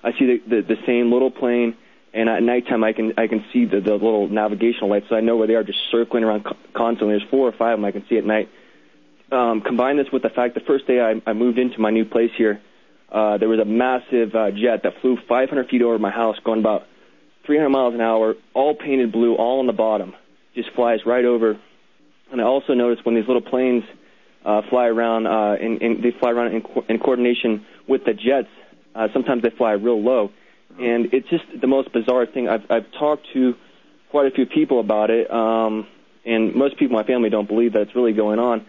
I 0.04 0.12
see 0.13 0.25
the, 0.25 0.62
the 0.62 0.75
the 0.75 0.78
same 0.86 1.12
little 1.12 1.32
plane, 1.32 1.78
and 2.13 2.29
at 2.29 2.41
nighttime 2.41 2.83
I 2.83 2.93
can 2.93 3.13
I 3.17 3.27
can 3.27 3.45
see 3.53 3.65
the 3.65 3.79
the 3.81 3.93
little 3.93 4.27
navigational 4.27 4.89
lights, 4.89 5.07
so 5.09 5.15
I 5.15 5.21
know 5.21 5.37
where 5.37 5.47
they 5.47 5.55
are, 5.55 5.63
just 5.63 5.79
circling 5.91 6.23
around 6.23 6.45
constantly. 6.73 7.17
There's 7.17 7.29
four 7.29 7.47
or 7.47 7.51
five 7.51 7.73
of 7.73 7.79
them 7.79 7.85
I 7.85 7.91
can 7.91 8.05
see 8.09 8.17
at 8.17 8.25
night. 8.25 8.49
Um, 9.31 9.61
combine 9.61 9.97
this 9.97 10.07
with 10.11 10.23
the 10.23 10.29
fact 10.29 10.55
the 10.55 10.61
first 10.61 10.87
day 10.87 10.99
I, 10.99 11.21
I 11.29 11.33
moved 11.33 11.59
into 11.59 11.79
my 11.79 11.91
new 11.91 12.05
place 12.05 12.31
here, 12.35 12.61
uh, 13.11 13.37
there 13.37 13.49
was 13.49 13.59
a 13.59 13.65
massive 13.65 14.33
uh, 14.33 14.51
jet 14.51 14.83
that 14.83 14.93
flew 15.01 15.17
500 15.27 15.69
feet 15.69 15.81
over 15.81 15.99
my 15.99 16.09
house, 16.09 16.37
going 16.43 16.59
about 16.59 16.87
300 17.45 17.69
miles 17.69 17.93
an 17.93 18.01
hour, 18.01 18.35
all 18.53 18.75
painted 18.75 19.11
blue, 19.11 19.35
all 19.35 19.59
on 19.59 19.67
the 19.67 19.73
bottom, 19.73 20.15
just 20.55 20.69
flies 20.75 20.99
right 21.05 21.25
over. 21.25 21.59
And 22.31 22.41
I 22.41 22.43
also 22.43 22.73
noticed 22.73 23.05
when 23.05 23.15
these 23.15 23.27
little 23.27 23.41
planes 23.41 23.83
uh, 24.45 24.61
fly 24.69 24.87
around, 24.87 25.27
uh, 25.27 25.57
and, 25.59 25.81
and 25.81 26.03
they 26.03 26.11
fly 26.19 26.31
around 26.31 26.53
in, 26.53 26.61
co- 26.61 26.85
in 26.87 26.99
coordination 26.99 27.65
with 27.87 28.05
the 28.05 28.13
jets. 28.13 28.49
Uh, 28.93 29.07
sometimes 29.13 29.41
they 29.41 29.49
fly 29.49 29.71
real 29.71 30.01
low, 30.01 30.31
and 30.77 31.13
it's 31.13 31.29
just 31.29 31.43
the 31.60 31.67
most 31.67 31.91
bizarre 31.91 32.25
thing. 32.25 32.47
I've, 32.47 32.69
I've 32.69 32.91
talked 32.97 33.27
to 33.34 33.55
quite 34.12 34.27
a 34.27 34.32
few 34.32 34.45
people 34.45 34.79
about 34.79 35.10
it, 35.10 35.29
um, 35.32 35.88
and 36.25 36.55
most 36.55 36.77
people 36.77 36.97
in 36.97 37.03
my 37.03 37.08
family 37.08 37.29
don't 37.29 37.47
believe 37.47 37.73
that 37.73 37.82
it's 37.82 37.95
really 37.95 38.13
going 38.13 38.39
on. 38.39 38.65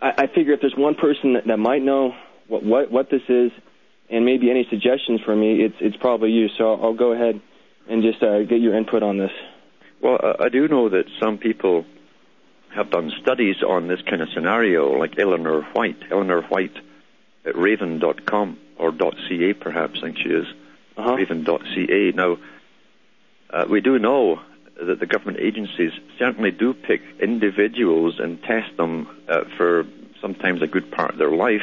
I, 0.00 0.12
I 0.18 0.26
figure 0.26 0.52
if 0.52 0.60
there's 0.60 0.76
one 0.76 0.94
person 0.94 1.34
that, 1.34 1.46
that 1.46 1.58
might 1.58 1.82
know 1.82 2.14
what 2.46 2.64
what, 2.64 2.90
what 2.90 3.10
this 3.10 3.22
is, 3.28 3.52
and 4.10 4.24
maybe 4.24 4.50
any 4.50 4.66
suggestions 4.70 5.20
for 5.24 5.34
me, 5.34 5.62
it's 5.62 5.76
it's 5.80 5.96
probably 5.96 6.30
you. 6.30 6.48
So 6.56 6.72
I'll, 6.74 6.84
I'll 6.86 6.94
go 6.94 7.12
ahead 7.12 7.40
and 7.88 8.02
just 8.02 8.22
uh, 8.22 8.40
get 8.42 8.60
your 8.60 8.76
input 8.76 9.02
on 9.02 9.18
this. 9.18 9.32
Well, 10.00 10.18
I 10.38 10.48
do 10.48 10.68
know 10.68 10.88
that 10.90 11.04
some 11.20 11.38
people 11.38 11.84
have 12.74 12.90
done 12.90 13.10
studies 13.20 13.56
on 13.66 13.88
this 13.88 14.00
kind 14.08 14.22
of 14.22 14.28
scenario, 14.34 14.92
like 14.92 15.18
Eleanor 15.18 15.62
White. 15.72 15.98
Eleanor 16.10 16.42
White 16.42 16.76
at 17.44 17.56
raven.com 17.56 18.58
or 18.78 18.92
.ca, 18.92 19.52
perhaps, 19.54 19.98
I 19.98 20.06
think 20.06 20.18
she 20.18 20.28
is. 20.28 20.46
Uh-huh. 20.98 21.14
Raven.ca. 21.14 22.12
Now, 22.12 22.38
uh, 23.50 23.66
we 23.70 23.80
do 23.80 23.98
know 23.98 24.40
that 24.84 25.00
the 25.00 25.06
government 25.06 25.38
agencies 25.40 25.92
certainly 26.18 26.50
do 26.50 26.74
pick 26.74 27.00
individuals 27.20 28.18
and 28.18 28.42
test 28.42 28.76
them 28.76 29.08
uh, 29.28 29.44
for 29.56 29.86
sometimes 30.20 30.60
a 30.60 30.66
good 30.66 30.90
part 30.90 31.12
of 31.12 31.18
their 31.18 31.30
life 31.30 31.62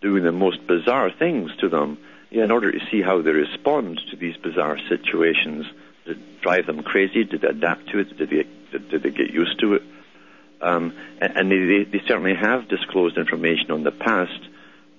doing 0.00 0.22
the 0.22 0.32
most 0.32 0.66
bizarre 0.66 1.10
things 1.10 1.50
to 1.60 1.68
them 1.68 1.98
in 2.30 2.50
order 2.50 2.70
to 2.70 2.78
see 2.90 3.02
how 3.02 3.22
they 3.22 3.30
respond 3.30 4.00
to 4.10 4.16
these 4.16 4.36
bizarre 4.36 4.78
situations. 4.88 5.66
Did 6.04 6.18
it 6.18 6.40
drive 6.42 6.66
them 6.66 6.82
crazy? 6.82 7.24
Did 7.24 7.40
they 7.40 7.48
adapt 7.48 7.88
to 7.90 7.98
it? 7.98 8.16
Did 8.16 8.30
they, 8.30 8.44
did, 8.70 8.88
did 8.88 9.02
they 9.02 9.10
get 9.10 9.30
used 9.30 9.58
to 9.60 9.74
it? 9.74 9.82
Um, 10.60 10.94
and, 11.20 11.36
and 11.36 11.50
they, 11.50 11.84
they, 11.90 12.04
certainly 12.06 12.34
have 12.34 12.68
disclosed 12.68 13.18
information 13.18 13.70
on 13.70 13.82
the 13.82 13.90
past 13.90 14.40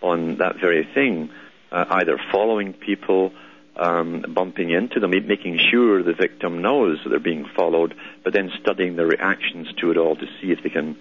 on 0.02 0.38
that 0.38 0.60
very 0.60 0.88
thing, 0.94 1.30
uh, 1.72 1.86
either 1.90 2.20
following 2.32 2.74
people, 2.74 3.32
um, 3.76 4.26
bumping 4.28 4.70
into 4.70 5.00
them, 5.00 5.12
making 5.12 5.60
sure 5.72 6.02
the 6.02 6.14
victim 6.14 6.62
knows 6.62 7.00
that 7.04 7.10
they're 7.10 7.20
being 7.20 7.46
followed, 7.56 7.96
but 8.24 8.34
then 8.34 8.52
studying 8.62 8.96
their 8.96 9.08
reactions 9.08 9.68
to 9.78 9.92
it 9.92 9.98
all 9.98 10.16
to 10.16 10.26
see 10.40 10.52
if 10.52 10.64
they 10.64 10.70
can 10.70 10.98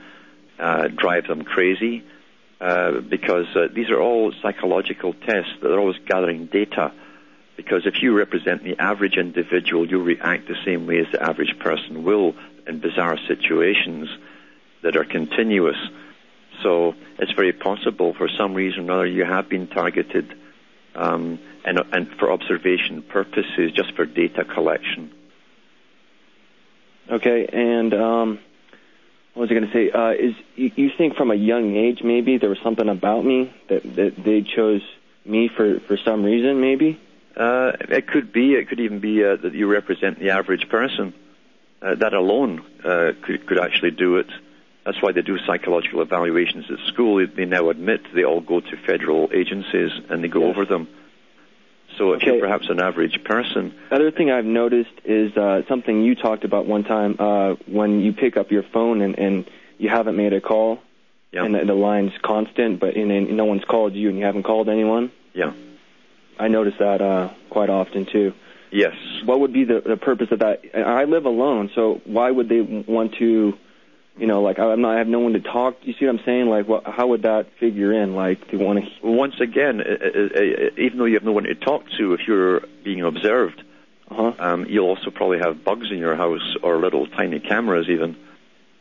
uh, 0.59 0.89
drive 0.89 1.27
them 1.27 1.43
crazy 1.43 2.03
uh, 2.61 3.01
because 3.01 3.47
uh, 3.55 3.69
these 3.73 3.91
are 3.91 4.01
all 4.01 4.33
psychological 4.43 5.13
tests 5.13 5.53
that 5.61 5.71
are 5.71 5.79
always 5.79 5.99
gathering 6.07 6.47
data. 6.47 6.93
Because 7.57 7.87
if 7.87 8.03
you 8.03 8.17
represent 8.17 8.65
the 8.65 8.79
average 8.79 9.17
individual, 9.17 9.87
you 9.89 10.03
react 10.03 10.49
the 10.49 10.57
same 10.65 10.87
way 10.87 10.99
as 10.99 11.07
the 11.13 11.23
average 11.23 11.59
person 11.59 12.03
will 12.03 12.35
in 12.67 12.81
bizarre 12.81 13.19
situations 13.29 14.09
that 14.83 14.97
are 14.97 15.05
continuous. 15.05 15.77
So 16.63 16.95
it's 17.19 17.33
very 17.33 17.53
possible, 17.53 18.15
for 18.15 18.29
some 18.29 18.55
reason 18.55 18.81
or 18.81 18.83
another, 18.85 19.07
you 19.07 19.25
have 19.25 19.49
been 19.49 19.67
targeted, 19.67 20.35
um, 20.95 21.39
and, 21.65 21.81
and 21.93 22.09
for 22.19 22.31
observation 22.31 23.03
purposes, 23.03 23.73
just 23.73 23.95
for 23.95 24.05
data 24.05 24.45
collection. 24.45 25.13
Okay, 27.11 27.47
and 27.47 27.93
um, 27.93 28.39
what 29.35 29.43
was 29.43 29.51
I 29.51 29.55
going 29.55 29.67
to 29.67 29.73
say? 29.73 29.91
Uh, 29.91 30.11
is 30.11 30.35
you, 30.57 30.71
you 30.77 30.91
think 30.97 31.17
from 31.17 31.31
a 31.31 31.35
young 31.35 31.77
age 31.77 32.03
maybe 32.03 32.39
there 32.39 32.49
was 32.49 32.59
something 32.63 32.89
about 32.89 33.25
me 33.25 33.53
that 33.69 33.83
that 33.97 34.25
they 34.25 34.43
chose 34.43 34.83
me 35.25 35.49
for 35.49 35.81
for 35.81 35.97
some 35.97 36.25
reason 36.25 36.61
maybe? 36.61 37.01
Uh, 37.37 37.73
it 37.81 38.07
could 38.07 38.33
be. 38.33 38.55
It 38.55 38.69
could 38.69 38.81
even 38.81 39.01
be 39.01 39.25
uh, 39.25 39.37
that 39.37 39.55
you 39.55 39.67
represent 39.67 40.19
the 40.19 40.31
average 40.31 40.69
person. 40.69 41.13
Uh, 41.83 41.97
that 41.97 42.15
alone 42.15 42.65
uh, 42.85 43.13
could 43.23 43.47
could 43.47 43.59
actually 43.59 43.91
do 43.91 44.17
it. 44.17 44.29
That's 44.85 45.01
why 45.01 45.13
they 45.13 45.23
do 45.23 45.39
psychological 45.47 46.03
evaluations 46.03 46.67
at 46.71 46.79
school. 46.93 47.27
They 47.27 47.47
now 47.47 47.71
admit 47.71 48.03
they 48.15 48.25
all 48.25 48.41
go 48.41 48.61
to 48.61 48.77
federal 48.87 49.31
agencies 49.33 49.91
and 50.11 50.23
they 50.23 50.29
go 50.29 50.41
Yes. 50.41 50.51
over 50.51 50.65
them. 50.67 50.89
So 51.97 52.13
if 52.13 52.17
Okay. 52.23 52.33
you're 52.33 52.41
perhaps 52.41 52.69
an 52.69 52.81
average 52.81 53.23
person, 53.25 53.73
Other 53.91 54.11
thing 54.11 54.31
I've 54.31 54.45
noticed 54.45 54.91
is 55.05 55.35
uh, 55.37 55.63
something 55.69 56.03
you 56.03 56.15
talked 56.15 56.45
about 56.45 56.67
one 56.67 56.85
time 56.85 57.17
uh, 57.19 57.55
when 57.67 58.01
you 58.01 58.13
pick 58.13 58.37
up 58.37 58.51
your 58.51 58.65
phone 58.65 59.01
and, 59.01 59.19
and 59.19 59.45
you 59.79 59.89
haven't 59.89 60.17
made 60.17 60.33
a 60.33 60.41
call 60.41 60.81
yeah, 61.33 61.45
and 61.45 61.55
the, 61.55 61.65
the 61.65 61.75
line's 61.75 62.13
constant, 62.23 62.79
but 62.81 62.95
and, 62.97 63.11
and 63.11 63.37
no 63.37 63.45
one's 63.45 63.65
called 63.65 63.95
you 63.95 64.09
and 64.09 64.19
you 64.19 64.25
haven't 64.25 64.43
called 64.45 64.69
anyone. 64.69 65.11
yeah, 65.35 65.53
I 66.39 66.49
notice 66.49 66.75
that 66.79 67.01
uh, 67.01 67.31
quite 67.49 67.71
often 67.71 68.07
too. 68.07 68.33
Yes. 68.71 68.95
What 69.25 69.39
would 69.41 69.53
be 69.53 69.65
the, 69.65 69.81
the 69.87 69.97
purpose 69.97 70.29
of 70.33 70.41
that? 70.41 70.63
I 70.75 71.05
live 71.05 71.27
alone, 71.27 71.71
so 71.77 72.01
why 72.05 72.29
would 72.31 72.49
they 72.49 72.61
want 72.61 73.15
to, 73.21 73.55
you 74.17 74.27
know, 74.27 74.43
like 74.43 74.59
I'm 74.59 74.81
not, 74.81 74.95
I 74.95 74.99
have 74.99 75.09
no 75.09 75.19
one 75.21 75.33
to 75.33 75.41
talk. 75.41 75.77
You 75.83 75.95
see 75.99 76.07
what 76.07 76.17
I'm 76.17 76.25
saying? 76.25 76.47
Like, 76.47 76.69
what, 76.69 76.85
how 76.87 77.09
would 77.09 77.23
that 77.23 77.49
figure 77.59 77.93
in? 77.93 78.15
Like, 78.15 78.49
do 78.51 78.57
you 78.57 78.65
want 78.65 78.85
to? 78.85 78.91
Once 79.07 79.41
again, 79.41 79.81
uh, 79.81 79.85
uh, 79.85 80.21
uh, 80.21 80.71
even 80.79 80.99
though 80.99 81.05
you 81.05 81.15
have 81.15 81.25
no 81.25 81.33
one 81.33 81.45
to 81.45 81.55
talk 81.55 81.85
to, 81.99 82.15
if 82.15 82.21
you're 82.27 82.61
being 82.85 83.03
observed, 83.03 83.63
Uh-huh. 84.11 84.33
um, 84.39 84.67
you'll 84.69 84.87
also 84.89 85.11
probably 85.11 85.39
have 85.39 85.65
bugs 85.65 85.91
in 85.91 85.99
your 85.99 86.15
house 86.15 86.57
or 86.63 86.79
little 86.79 87.07
tiny 87.09 87.41
cameras 87.41 87.89
even, 87.89 88.15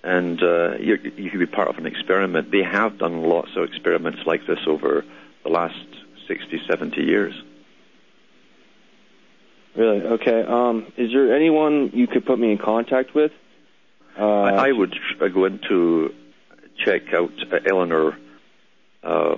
and 0.04 0.44
uh, 0.44 0.76
you 0.78 1.00
you 1.18 1.30
could 1.32 1.40
be 1.40 1.46
part 1.48 1.70
of 1.70 1.78
an 1.78 1.88
experiment. 1.88 2.52
They 2.52 2.64
have 2.64 2.98
done 3.00 3.24
lots 3.24 3.56
of 3.56 3.64
experiments 3.64 4.20
like 4.26 4.46
this 4.46 4.60
over 4.68 5.04
the 5.44 5.50
last 5.50 5.88
60, 6.28 6.62
70 6.68 7.02
years. 7.02 7.34
Really? 9.76 10.02
Okay. 10.04 10.44
Um, 10.44 10.92
is 10.98 11.12
there 11.12 11.36
anyone 11.36 11.90
you 11.94 12.06
could 12.08 12.26
put 12.26 12.38
me 12.38 12.52
in 12.52 12.58
contact 12.60 13.16
with? 13.16 13.32
Uh, 14.18 14.24
I, 14.26 14.70
I 14.70 14.72
would 14.72 14.96
uh, 15.20 15.28
go 15.28 15.46
into 15.46 16.14
check 16.84 17.14
out 17.14 17.32
uh, 17.52 17.58
Eleanor 17.66 18.18
uh, 19.04 19.36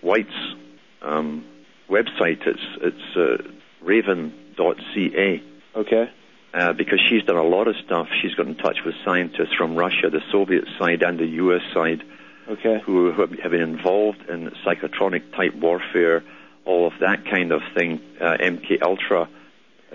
White's 0.00 0.54
um, 1.02 1.44
website. 1.88 2.46
It's 2.46 2.60
it's 2.80 3.16
uh, 3.16 3.50
raven.ca. 3.82 5.42
Okay. 5.76 6.10
Uh, 6.52 6.72
because 6.72 7.00
she's 7.08 7.22
done 7.22 7.36
a 7.36 7.44
lot 7.44 7.68
of 7.68 7.76
stuff. 7.84 8.08
She's 8.20 8.34
got 8.34 8.46
in 8.48 8.56
touch 8.56 8.78
with 8.84 8.96
scientists 9.04 9.54
from 9.56 9.76
Russia, 9.76 10.10
the 10.10 10.20
Soviet 10.32 10.64
side, 10.80 11.02
and 11.04 11.16
the 11.18 11.26
U.S. 11.44 11.62
side, 11.72 12.02
Okay. 12.48 12.80
who 12.84 13.12
have 13.12 13.30
have 13.38 13.52
been 13.52 13.60
involved 13.60 14.28
in 14.28 14.50
psychotronic 14.64 15.32
type 15.36 15.54
warfare, 15.54 16.24
all 16.64 16.88
of 16.88 16.94
that 17.00 17.24
kind 17.26 17.52
of 17.52 17.62
thing. 17.74 18.00
Uh, 18.20 18.36
MK 18.40 18.82
Ultra. 18.82 19.28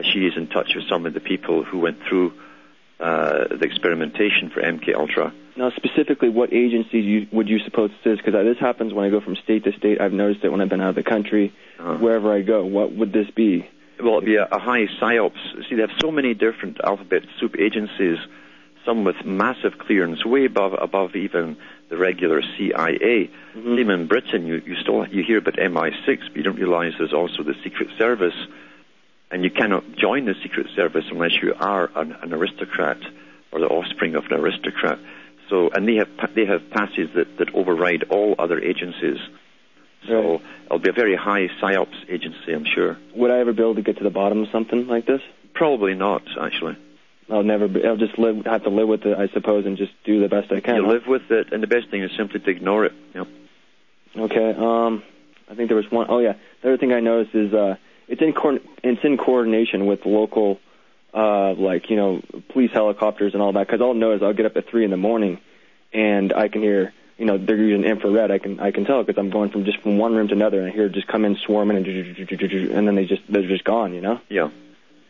She 0.02 0.26
is 0.26 0.36
in 0.36 0.48
touch 0.48 0.76
with 0.76 0.88
some 0.90 1.06
of 1.06 1.14
the 1.14 1.20
people 1.22 1.64
who 1.64 1.80
went 1.80 2.02
through 2.08 2.34
uh, 3.00 3.48
the 3.50 3.66
experimentation 3.66 4.50
for 4.54 4.62
MK 4.62 4.96
Ultra. 4.96 5.34
Now, 5.58 5.72
specifically, 5.76 6.30
what 6.30 6.54
agencies 6.54 7.06
you, 7.06 7.28
would 7.32 7.48
you 7.48 7.60
suppose 7.60 7.90
this 8.04 8.14
is? 8.14 8.20
Because 8.24 8.34
this 8.34 8.60
happens 8.60 8.94
when 8.94 9.06
I 9.06 9.10
go 9.10 9.22
from 9.22 9.36
state 9.38 9.64
to 9.64 9.72
state. 9.74 10.02
I've 10.02 10.12
noticed 10.12 10.44
it 10.44 10.50
when 10.50 10.62
I've 10.62 10.70
been 10.70 10.82
out 10.82 10.90
of 10.90 10.96
the 10.96 11.04
country. 11.04 11.54
Uh-huh. 11.80 11.98
Wherever 11.98 12.34
I 12.34 12.42
go, 12.42 12.66
what 12.66 12.94
would 12.94 13.14
this 13.14 13.30
be? 13.36 13.68
Well, 14.02 14.18
it'd 14.18 14.26
be 14.26 14.36
a, 14.36 14.46
a 14.46 14.60
high 14.60 14.88
psyops. 15.02 15.70
See, 15.70 15.76
they 15.76 15.82
have 15.82 15.98
so 16.02 16.12
many 16.12 16.34
different 16.34 16.80
alphabet 16.84 17.24
soup 17.40 17.56
agencies, 17.58 18.18
some 18.86 19.06
with 19.06 19.16
massive 19.24 19.78
clearance, 19.78 20.26
way 20.26 20.46
above 20.46 20.74
above 20.80 21.16
even 21.16 21.58
the 21.90 21.98
regular 21.98 22.42
CIA. 22.58 23.30
Mhm. 23.56 23.80
Even 23.80 24.02
in 24.02 24.08
Britain, 24.08 24.46
you, 24.46 24.62
you 24.66 24.76
still 24.82 25.08
you 25.08 25.24
hear 25.24 25.38
about 25.38 25.56
MI6, 25.56 26.20
but 26.28 26.36
you 26.36 26.44
don't 26.44 26.58
realize 26.58 26.94
there's 26.98 27.14
also 27.14 27.44
the 27.44 27.56
Secret 27.64 27.90
Service, 27.98 28.36
and 29.36 29.44
you 29.44 29.52
cannot 29.52 29.84
join 29.98 30.24
the 30.24 30.34
Secret 30.42 30.68
Service 30.78 31.04
unless 31.12 31.34
you 31.44 31.54
are 31.60 31.92
an, 31.94 32.14
an 32.24 32.32
aristocrat 32.34 32.96
or 33.52 33.60
the 33.60 33.68
offspring 33.68 34.16
of 34.16 34.24
an 34.30 34.40
aristocrat. 34.40 34.98
So, 35.50 35.70
and 35.74 35.86
they 35.86 35.96
have 35.96 36.08
they 36.34 36.46
have 36.46 36.70
passes 36.72 37.10
that, 37.16 37.38
that 37.40 37.54
override 37.54 38.06
all 38.10 38.36
other 38.40 38.60
agencies. 38.62 39.18
So 40.08 40.14
Right. 40.14 40.42
it'll 40.68 40.80
be 40.80 40.90
a 40.90 40.94
very 40.94 41.18
high 41.18 41.50
psyops 41.62 41.98
agency, 42.08 42.54
I'm 42.54 42.64
sure. 42.64 42.98
Would 43.14 43.30
I 43.30 43.40
ever 43.40 43.52
be 43.52 43.62
able 43.62 43.76
to 43.76 43.82
get 43.82 43.98
to 43.98 44.06
the 44.06 44.10
bottom 44.10 44.44
of 44.44 44.48
something 44.54 44.88
like 44.88 45.06
this? 45.06 45.22
Probably 45.54 45.96
not, 45.96 46.24
actually. 46.40 46.78
I'll 47.30 47.44
never. 47.44 47.68
Be, 47.68 47.86
I'll 47.86 47.98
just 47.98 48.18
live, 48.18 48.46
have 48.46 48.64
to 48.64 48.70
live 48.70 48.88
with 48.88 49.06
it, 49.06 49.18
I 49.18 49.28
suppose, 49.34 49.66
and 49.66 49.76
just 49.76 49.92
do 50.06 50.22
the 50.22 50.30
best 50.30 50.50
I 50.50 50.62
can. 50.62 50.76
You 50.78 50.88
live 50.88 51.08
with 51.08 51.30
it, 51.30 51.52
and 51.52 51.62
the 51.62 51.68
best 51.68 51.90
thing 51.92 52.04
is 52.04 52.12
simply 52.16 52.40
to 52.40 52.50
ignore 52.50 52.86
it. 52.86 52.94
Yep. 53.14 53.28
Okay. 54.16 54.54
Um, 54.58 55.04
I 55.52 55.56
think 55.56 55.68
there 55.68 55.76
was 55.76 55.92
one 55.92 56.06
oh 56.08 56.20
yeah. 56.20 56.36
The 56.62 56.70
other 56.70 56.78
thing 56.78 56.94
I 56.94 57.02
noticed 57.02 57.36
is 57.36 57.54
uh, 57.54 57.76
it's 58.08 58.22
in 58.22 58.34
coord- 58.34 58.62
it's 58.84 59.04
in 59.04 59.18
coordination 59.18 59.86
with 59.86 60.06
local, 60.06 60.60
uh, 61.14 61.54
like 61.54 61.90
you 61.90 61.96
know, 61.96 62.22
police 62.50 62.72
helicopters 62.72 63.34
and 63.34 63.42
all 63.42 63.54
that. 63.54 63.68
Because 63.68 63.82
all 63.82 63.90
I'll 63.90 63.94
know 63.94 64.12
is 64.14 64.22
I'll 64.22 64.34
get 64.34 64.46
up 64.46 64.58
at 64.58 64.68
three 64.68 64.84
in 64.84 64.92
the 64.92 64.98
morning, 64.98 65.40
and 65.94 66.34
I 66.34 66.48
can 66.48 66.62
hear 66.62 66.94
you 67.18 67.26
know 67.26 67.38
they're 67.38 67.58
using 67.58 67.84
infrared. 67.84 68.32
I 68.32 68.38
can 68.38 68.60
I 68.60 68.72
can 68.72 68.86
tell 68.86 69.04
because 69.04 69.20
I'm 69.20 69.30
going 69.30 69.50
from 69.50 69.66
just 69.66 69.80
from 69.80 69.98
one 69.98 70.16
room 70.16 70.28
to 70.28 70.34
another, 70.34 70.60
and 70.60 70.72
I 70.72 70.72
hear 70.72 70.86
it 70.86 70.94
just 70.94 71.08
come 71.08 71.26
in 71.26 71.36
swarming 71.38 71.78
and 71.78 71.86
and 71.86 72.88
then 72.88 72.96
they 72.96 73.06
just 73.06 73.22
they're 73.30 73.48
just 73.48 73.64
gone. 73.64 73.94
You 73.94 74.02
know. 74.02 74.20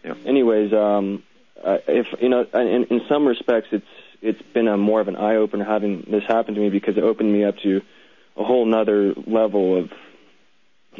Yeah. 0.04 0.14
Anyways, 0.26 0.72
um, 0.72 1.24
uh, 1.64 1.80
if 1.88 2.08
you 2.22 2.30
know, 2.30 2.46
in, 2.54 2.86
in 2.86 3.02
some 3.10 3.28
respects, 3.28 3.70
it's 3.72 3.88
it's 4.22 4.42
been 4.54 4.68
a 4.68 4.78
more 4.78 5.02
of 5.02 5.08
an 5.08 5.16
eye 5.16 5.36
opener 5.36 5.66
having 5.66 6.06
this 6.10 6.24
happen 6.24 6.56
to 6.56 6.60
me 6.62 6.70
because 6.70 6.98
it 6.98 7.04
opened 7.04 7.32
me 7.32 7.44
up 7.44 7.58
to 7.60 7.82
a 8.38 8.44
whole 8.44 8.66
nother 8.66 9.14
level 9.26 9.78
of 9.78 9.92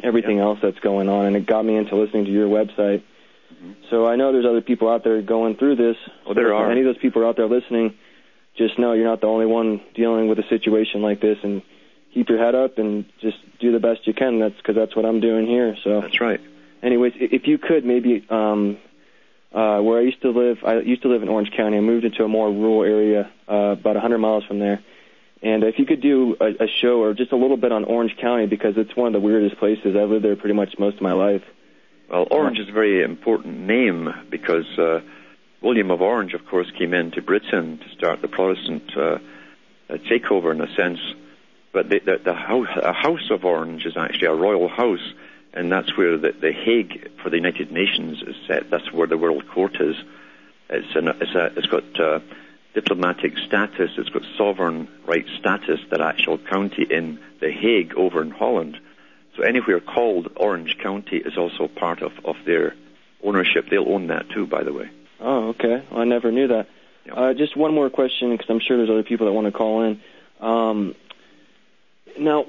everything 0.02 0.38
else 0.38 0.58
that's 0.62 0.78
going 0.80 1.08
on, 1.08 1.26
and 1.26 1.36
it 1.36 1.46
got 1.46 1.64
me 1.64 1.76
into 1.76 1.96
listening 1.96 2.24
to 2.26 2.30
your 2.30 2.48
website. 2.48 3.02
So 3.90 4.06
I 4.06 4.16
know 4.16 4.32
there's 4.32 4.46
other 4.46 4.60
people 4.60 4.88
out 4.88 5.04
there 5.04 5.20
going 5.22 5.56
through 5.56 5.76
this. 5.76 5.96
Oh, 6.26 6.34
there 6.34 6.54
are. 6.54 6.70
Any 6.70 6.80
of 6.80 6.86
those 6.86 6.98
people 6.98 7.26
out 7.26 7.36
there 7.36 7.46
listening, 7.48 7.94
just 8.56 8.78
know 8.78 8.92
you're 8.92 9.06
not 9.06 9.20
the 9.20 9.26
only 9.26 9.46
one 9.46 9.80
dealing 9.94 10.28
with 10.28 10.38
a 10.38 10.48
situation 10.48 11.02
like 11.02 11.20
this, 11.20 11.38
and 11.42 11.62
keep 12.16 12.28
your 12.28 12.38
head 12.38 12.54
up 12.54 12.78
and 12.78 13.04
just 13.20 13.36
do 13.60 13.72
the 13.72 13.80
best 13.80 14.06
you 14.06 14.14
can. 14.14 14.38
That's 14.40 14.56
because 14.56 14.74
that's 14.74 14.96
what 14.96 15.04
I'm 15.04 15.20
doing 15.20 15.46
here. 15.46 15.76
So 15.84 16.00
That's 16.00 16.20
right. 16.20 16.40
anyways, 16.82 17.12
if 17.16 17.46
you 17.46 17.58
could 17.58 17.84
maybe 17.84 18.26
um, 18.30 18.78
uh, 19.52 19.80
where 19.80 19.98
I 19.98 20.02
used 20.02 20.22
to 20.22 20.30
live, 20.30 20.58
I 20.64 20.80
used 20.80 21.02
to 21.02 21.08
live 21.08 21.22
in 21.22 21.28
Orange 21.28 21.50
County. 21.56 21.76
I 21.76 21.80
moved 21.80 22.04
into 22.04 22.24
a 22.24 22.28
more 22.28 22.50
rural 22.50 22.84
area, 22.84 23.30
uh, 23.48 23.76
about 23.78 23.94
100 23.94 24.18
miles 24.18 24.44
from 24.44 24.58
there. 24.58 24.82
And 25.42 25.64
if 25.64 25.78
you 25.78 25.84
could 25.84 26.00
do 26.00 26.36
a, 26.40 26.64
a 26.64 26.68
show 26.80 27.02
or 27.02 27.14
just 27.14 27.32
a 27.32 27.36
little 27.36 27.56
bit 27.56 27.72
on 27.72 27.84
Orange 27.84 28.16
County 28.16 28.46
because 28.46 28.74
it's 28.76 28.96
one 28.96 29.08
of 29.08 29.12
the 29.12 29.20
weirdest 29.20 29.58
places. 29.58 29.96
I've 29.96 30.08
lived 30.08 30.24
there 30.24 30.36
pretty 30.36 30.54
much 30.54 30.78
most 30.78 30.96
of 30.96 31.02
my 31.02 31.12
life. 31.12 31.42
Well, 32.08 32.26
Orange 32.30 32.58
is 32.58 32.68
a 32.68 32.72
very 32.72 33.02
important 33.02 33.58
name 33.60 34.12
because 34.30 34.66
uh, 34.78 35.00
William 35.60 35.90
of 35.90 36.00
Orange, 36.00 36.34
of 36.34 36.46
course, 36.46 36.70
came 36.78 36.94
into 36.94 37.20
Britain 37.20 37.78
to 37.78 37.88
start 37.96 38.22
the 38.22 38.28
Protestant 38.28 38.96
uh, 38.96 39.00
uh, 39.00 39.18
takeover 40.10 40.52
in 40.52 40.60
a 40.60 40.72
sense. 40.74 41.00
But 41.72 41.90
the, 41.90 41.98
the, 41.98 42.18
the 42.24 42.34
house, 42.34 42.68
House 42.96 43.30
of 43.30 43.44
Orange 43.44 43.84
is 43.84 43.96
actually 43.96 44.28
a 44.28 44.34
royal 44.34 44.68
house, 44.68 45.12
and 45.52 45.70
that's 45.70 45.96
where 45.96 46.16
the, 46.16 46.32
the 46.32 46.52
Hague 46.52 47.10
for 47.22 47.28
the 47.28 47.36
United 47.36 47.72
Nations 47.72 48.22
is 48.22 48.36
set. 48.46 48.70
That's 48.70 48.90
where 48.92 49.06
the 49.06 49.18
World 49.18 49.46
Court 49.48 49.76
is. 49.80 49.96
It's, 50.70 50.96
an, 50.96 51.08
it's, 51.08 51.34
a, 51.34 51.52
it's 51.56 51.66
got 51.66 52.00
uh, 52.00 52.20
diplomatic 52.76 53.32
status. 53.38 53.90
It's 53.96 54.10
got 54.10 54.22
sovereign 54.36 54.86
right 55.06 55.24
status. 55.40 55.80
That 55.90 56.02
actual 56.02 56.36
county 56.36 56.86
in 56.98 57.18
the 57.40 57.50
Hague 57.50 57.94
over 57.94 58.20
in 58.20 58.30
Holland. 58.30 58.76
So 59.34 59.42
anywhere 59.42 59.80
called 59.80 60.28
Orange 60.36 60.76
County 60.78 61.16
is 61.16 61.36
also 61.38 61.68
part 61.68 62.02
of, 62.02 62.12
of 62.24 62.36
their 62.44 62.74
ownership. 63.24 63.62
They'll 63.70 63.88
own 63.88 64.08
that 64.08 64.28
too, 64.28 64.46
by 64.46 64.62
the 64.62 64.74
way. 64.74 64.90
Oh, 65.20 65.48
okay. 65.48 65.82
Well, 65.90 66.00
I 66.00 66.04
never 66.04 66.30
knew 66.30 66.48
that. 66.48 66.68
Yeah. 67.06 67.14
Uh, 67.14 67.34
just 67.34 67.56
one 67.56 67.72
more 67.72 67.88
question, 67.88 68.32
because 68.32 68.50
I'm 68.50 68.60
sure 68.60 68.76
there's 68.76 68.90
other 68.90 69.02
people 69.02 69.26
that 69.26 69.32
want 69.32 69.46
to 69.46 69.52
call 69.52 69.82
in. 69.84 70.00
Um, 70.40 70.94
now, 72.18 72.44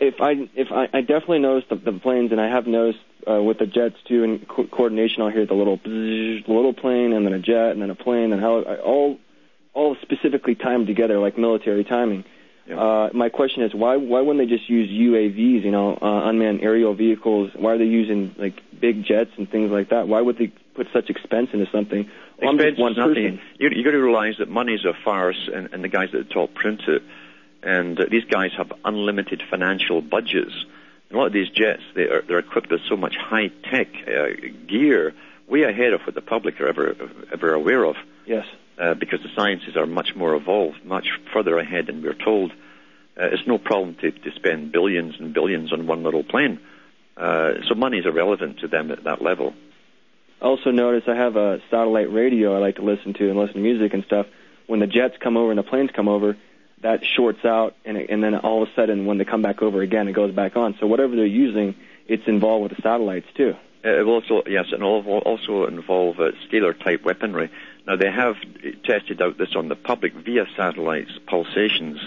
if 0.00 0.20
I 0.20 0.48
if 0.54 0.68
I, 0.70 0.88
I 0.92 1.00
definitely 1.00 1.40
noticed 1.40 1.68
the, 1.68 1.76
the 1.76 1.98
planes, 1.98 2.30
and 2.32 2.40
I 2.40 2.48
have 2.48 2.66
noticed 2.66 3.04
uh, 3.28 3.42
with 3.42 3.58
the 3.58 3.66
jets 3.66 3.96
too, 4.06 4.22
and 4.22 4.46
co- 4.46 4.66
coordination, 4.66 5.22
I'll 5.22 5.30
hear 5.30 5.46
the 5.46 5.54
little 5.54 5.78
bzzz, 5.78 6.46
little 6.46 6.74
plane, 6.74 7.12
and 7.12 7.26
then 7.26 7.32
a 7.32 7.38
jet, 7.40 7.70
and 7.72 7.82
then 7.82 7.90
a 7.90 7.94
plane, 7.94 8.32
and 8.32 8.40
how 8.40 8.62
all 8.62 9.18
all 9.74 9.96
specifically 10.02 10.54
timed 10.54 10.86
together 10.86 11.18
like 11.18 11.36
military 11.36 11.84
timing. 11.84 12.24
Yeah. 12.66 12.80
Uh, 12.80 13.10
my 13.12 13.28
question 13.28 13.62
is 13.62 13.74
why 13.74 13.96
why 13.96 14.22
wouldn't 14.22 14.48
they 14.48 14.52
just 14.52 14.70
use 14.70 14.88
UAVs, 14.88 15.64
you 15.64 15.70
know, 15.70 15.98
uh, 16.00 16.28
unmanned 16.28 16.62
aerial 16.62 16.94
vehicles? 16.94 17.50
Why 17.54 17.72
are 17.72 17.78
they 17.78 17.84
using 17.84 18.34
like 18.38 18.62
big 18.80 19.04
jets 19.04 19.32
and 19.36 19.50
things 19.50 19.70
like 19.70 19.90
that? 19.90 20.08
Why 20.08 20.20
would 20.20 20.38
they 20.38 20.50
put 20.74 20.86
such 20.92 21.10
expense 21.10 21.50
into 21.52 21.66
something? 21.70 22.08
Well, 22.40 22.54
Expense 22.54 22.78
one 22.78 22.92
is 22.92 22.98
nothing. 22.98 23.40
You, 23.58 23.70
you 23.70 23.84
got 23.84 23.90
to 23.90 24.02
realize 24.02 24.36
that 24.38 24.48
money's 24.48 24.84
a 24.84 24.92
farce, 25.04 25.48
and, 25.52 25.72
and 25.72 25.84
the 25.84 25.88
guys 25.88 26.08
at 26.14 26.26
the 26.26 26.34
top 26.34 26.54
print 26.54 26.82
it. 26.88 27.02
And 27.62 27.98
uh, 27.98 28.06
these 28.10 28.24
guys 28.24 28.50
have 28.56 28.72
unlimited 28.84 29.42
financial 29.50 30.00
budgets. 30.02 30.52
And 31.08 31.16
a 31.16 31.18
lot 31.18 31.26
of 31.28 31.32
these 31.32 31.48
jets, 31.48 31.82
they 31.94 32.02
are, 32.02 32.22
they're 32.22 32.38
equipped 32.38 32.70
with 32.70 32.80
so 32.88 32.96
much 32.96 33.16
high 33.16 33.48
tech 33.70 33.88
uh, 34.06 34.26
gear, 34.66 35.14
way 35.48 35.62
ahead 35.62 35.92
of 35.92 36.02
what 36.02 36.14
the 36.14 36.22
public 36.22 36.60
are 36.60 36.68
ever 36.68 36.96
ever 37.32 37.54
aware 37.54 37.84
of. 37.84 37.96
Yes. 38.26 38.46
Uh, 38.78 38.94
because 38.94 39.20
the 39.22 39.28
sciences 39.34 39.76
are 39.76 39.86
much 39.86 40.14
more 40.16 40.34
evolved, 40.34 40.84
much 40.84 41.06
further 41.32 41.58
ahead 41.58 41.86
than 41.86 42.02
we're 42.02 42.14
told. 42.14 42.52
Uh, 43.16 43.26
it's 43.26 43.46
no 43.46 43.58
problem 43.58 43.94
to, 43.96 44.10
to 44.10 44.30
spend 44.32 44.72
billions 44.72 45.14
and 45.18 45.32
billions 45.32 45.72
on 45.72 45.86
one 45.86 46.02
little 46.02 46.24
plane. 46.24 46.60
Uh, 47.16 47.54
so 47.68 47.74
money 47.74 47.98
is 47.98 48.06
irrelevant 48.06 48.58
to 48.60 48.68
them 48.68 48.90
at 48.90 49.04
that 49.04 49.22
level. 49.22 49.54
Also 50.40 50.70
notice 50.70 51.04
I 51.06 51.14
have 51.14 51.36
a 51.36 51.60
satellite 51.70 52.12
radio 52.12 52.54
I 52.56 52.58
like 52.58 52.76
to 52.76 52.82
listen 52.82 53.14
to 53.14 53.30
and 53.30 53.38
listen 53.38 53.54
to 53.54 53.60
music 53.60 53.94
and 53.94 54.04
stuff. 54.04 54.26
When 54.66 54.80
the 54.80 54.86
jets 54.86 55.16
come 55.20 55.36
over 55.36 55.50
and 55.50 55.58
the 55.58 55.62
planes 55.62 55.90
come 55.94 56.08
over, 56.08 56.36
that 56.82 57.04
shorts 57.04 57.44
out, 57.44 57.74
and, 57.84 57.96
it, 57.96 58.10
and 58.10 58.22
then 58.22 58.34
all 58.34 58.62
of 58.62 58.68
a 58.68 58.74
sudden 58.74 59.06
when 59.06 59.18
they 59.18 59.24
come 59.24 59.42
back 59.42 59.62
over 59.62 59.80
again, 59.80 60.08
it 60.08 60.12
goes 60.12 60.34
back 60.34 60.56
on. 60.56 60.76
So 60.80 60.86
whatever 60.86 61.16
they're 61.16 61.24
using, 61.24 61.74
it's 62.06 62.26
involved 62.26 62.64
with 62.64 62.76
the 62.76 62.82
satellites 62.82 63.26
too. 63.36 63.54
Uh, 63.84 64.00
it 64.00 64.06
will 64.06 64.14
also, 64.14 64.42
yes, 64.46 64.66
and 64.72 64.82
also 64.82 65.66
involve 65.66 66.18
uh, 66.18 66.32
scalar 66.46 66.78
type 66.78 67.04
weaponry. 67.04 67.50
Now 67.86 67.96
they 67.96 68.10
have 68.10 68.36
tested 68.84 69.20
out 69.20 69.36
this 69.38 69.54
on 69.54 69.68
the 69.68 69.76
public 69.76 70.14
via 70.14 70.46
satellites, 70.56 71.12
pulsations, 71.26 72.00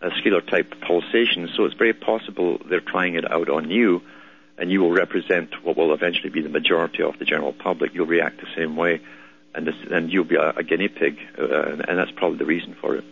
uh, 0.00 0.10
scalar 0.10 0.46
type 0.48 0.74
pulsations. 0.86 1.50
So 1.56 1.64
it's 1.64 1.74
very 1.74 1.92
possible 1.92 2.58
they're 2.68 2.80
trying 2.80 3.14
it 3.16 3.30
out 3.30 3.48
on 3.48 3.70
you. 3.70 4.02
and 4.60 4.70
you 4.70 4.80
will 4.80 4.92
represent 4.92 5.64
what 5.64 5.76
will 5.76 5.94
eventually 5.94 6.28
be 6.28 6.42
the 6.42 6.50
majority 6.50 7.02
of 7.02 7.18
the 7.18 7.24
general 7.24 7.52
public. 7.52 7.94
You'll 7.94 8.06
react 8.06 8.40
the 8.40 8.46
same 8.54 8.76
way, 8.76 9.00
and 9.54 9.66
this, 9.66 9.74
and 9.90 10.12
you'll 10.12 10.24
be 10.24 10.36
a, 10.36 10.50
a 10.50 10.62
guinea 10.62 10.88
pig, 10.88 11.18
uh, 11.38 11.62
and, 11.62 11.88
and 11.88 11.98
that's 11.98 12.10
probably 12.10 12.38
the 12.38 12.44
reason 12.44 12.76
for 12.78 12.94
it. 12.96 13.04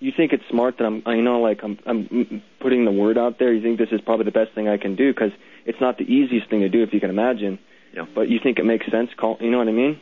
You 0.00 0.12
think 0.16 0.32
it's 0.32 0.42
smart 0.50 0.78
that 0.78 0.84
I'm, 0.84 1.02
I 1.06 1.16
know, 1.20 1.40
like 1.40 1.62
I'm, 1.62 1.78
I'm 1.86 2.42
putting 2.60 2.84
the 2.84 2.90
word 2.90 3.16
out 3.16 3.38
there. 3.38 3.52
You 3.52 3.62
think 3.62 3.78
this 3.78 3.90
is 3.92 4.00
probably 4.00 4.24
the 4.24 4.32
best 4.32 4.52
thing 4.54 4.68
I 4.68 4.76
can 4.76 4.96
do 4.96 5.12
because 5.12 5.32
it's 5.64 5.80
not 5.80 5.98
the 5.98 6.04
easiest 6.04 6.50
thing 6.50 6.60
to 6.60 6.68
do, 6.68 6.82
if 6.82 6.92
you 6.92 7.00
can 7.00 7.10
imagine. 7.10 7.60
Yeah. 7.94 8.06
But 8.12 8.28
you 8.28 8.40
think 8.42 8.58
it 8.58 8.64
makes 8.64 8.90
sense? 8.90 9.10
Call, 9.16 9.38
you 9.40 9.50
know 9.50 9.58
what 9.58 9.68
I 9.68 9.72
mean? 9.72 10.00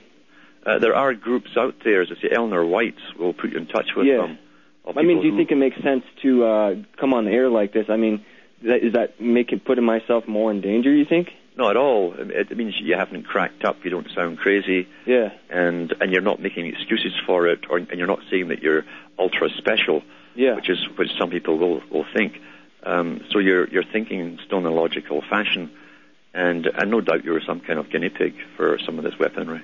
Uh, 0.67 0.79
there 0.81 0.97
are 0.97 1.15
groups 1.15 1.51
out 1.57 1.75
there, 1.85 2.03
as 2.03 2.09
I 2.11 2.21
say, 2.21 2.29
Eleanor 2.35 2.65
White 2.67 2.97
will 3.19 3.33
put 3.33 3.51
you 3.53 3.59
in 3.59 3.67
touch 3.67 3.91
with 3.97 4.07
Yeah. 4.07 4.17
them. 4.19 4.39
I 4.97 5.03
mean, 5.03 5.21
do 5.21 5.27
you 5.29 5.37
think 5.37 5.51
it 5.51 5.57
makes 5.57 5.77
sense 5.83 6.05
to 6.23 6.45
uh, 6.45 6.75
come 6.97 7.13
on 7.15 7.25
the 7.25 7.31
air 7.33 7.49
like 7.49 7.73
this? 7.73 7.87
I 7.89 7.97
mean, 7.97 8.25
that, 8.63 8.85
is 8.85 8.93
that 8.95 9.21
making 9.21 9.61
putting 9.61 9.85
myself 9.85 10.27
more 10.29 10.51
in 10.51 10.61
danger? 10.61 10.93
You 10.93 11.05
think? 11.05 11.29
Not 11.57 11.71
at 11.71 11.77
all. 11.77 12.15
It 12.19 12.51
it 12.53 12.57
means 12.57 12.75
you 12.81 12.95
haven't 12.97 13.25
cracked 13.25 13.65
up. 13.65 13.77
You 13.85 13.91
don't 13.91 14.09
sound 14.15 14.39
crazy, 14.39 14.87
Yeah. 15.07 15.31
and 15.51 15.93
and 16.01 16.13
you're 16.13 16.21
not 16.31 16.41
making 16.41 16.67
excuses 16.67 17.15
for 17.27 17.47
it, 17.49 17.61
or 17.71 17.79
and 17.79 17.97
you're 17.99 18.07
not 18.07 18.21
saying 18.31 18.49
that 18.49 18.63
you're 18.63 18.85
ultra 19.19 19.49
special, 19.57 20.03
Yeah. 20.35 20.55
which 20.57 20.69
is 20.69 20.79
which 20.99 21.11
some 21.19 21.31
people 21.31 21.59
will 21.59 21.83
will 21.91 22.05
think. 22.17 22.41
Um, 22.85 23.23
so 23.31 23.39
you're 23.39 23.67
you're 23.69 23.85
thinking 23.91 24.39
still 24.45 24.59
in 24.59 24.67
a 24.67 24.71
logical 24.71 25.23
fashion, 25.23 25.71
and 26.35 26.67
and 26.67 26.91
no 26.91 27.01
doubt 27.01 27.25
you're 27.25 27.41
some 27.41 27.61
kind 27.61 27.79
of 27.79 27.91
guinea 27.91 28.11
pig 28.11 28.35
for 28.57 28.79
some 28.85 28.99
of 28.99 29.05
this 29.05 29.19
weaponry. 29.19 29.63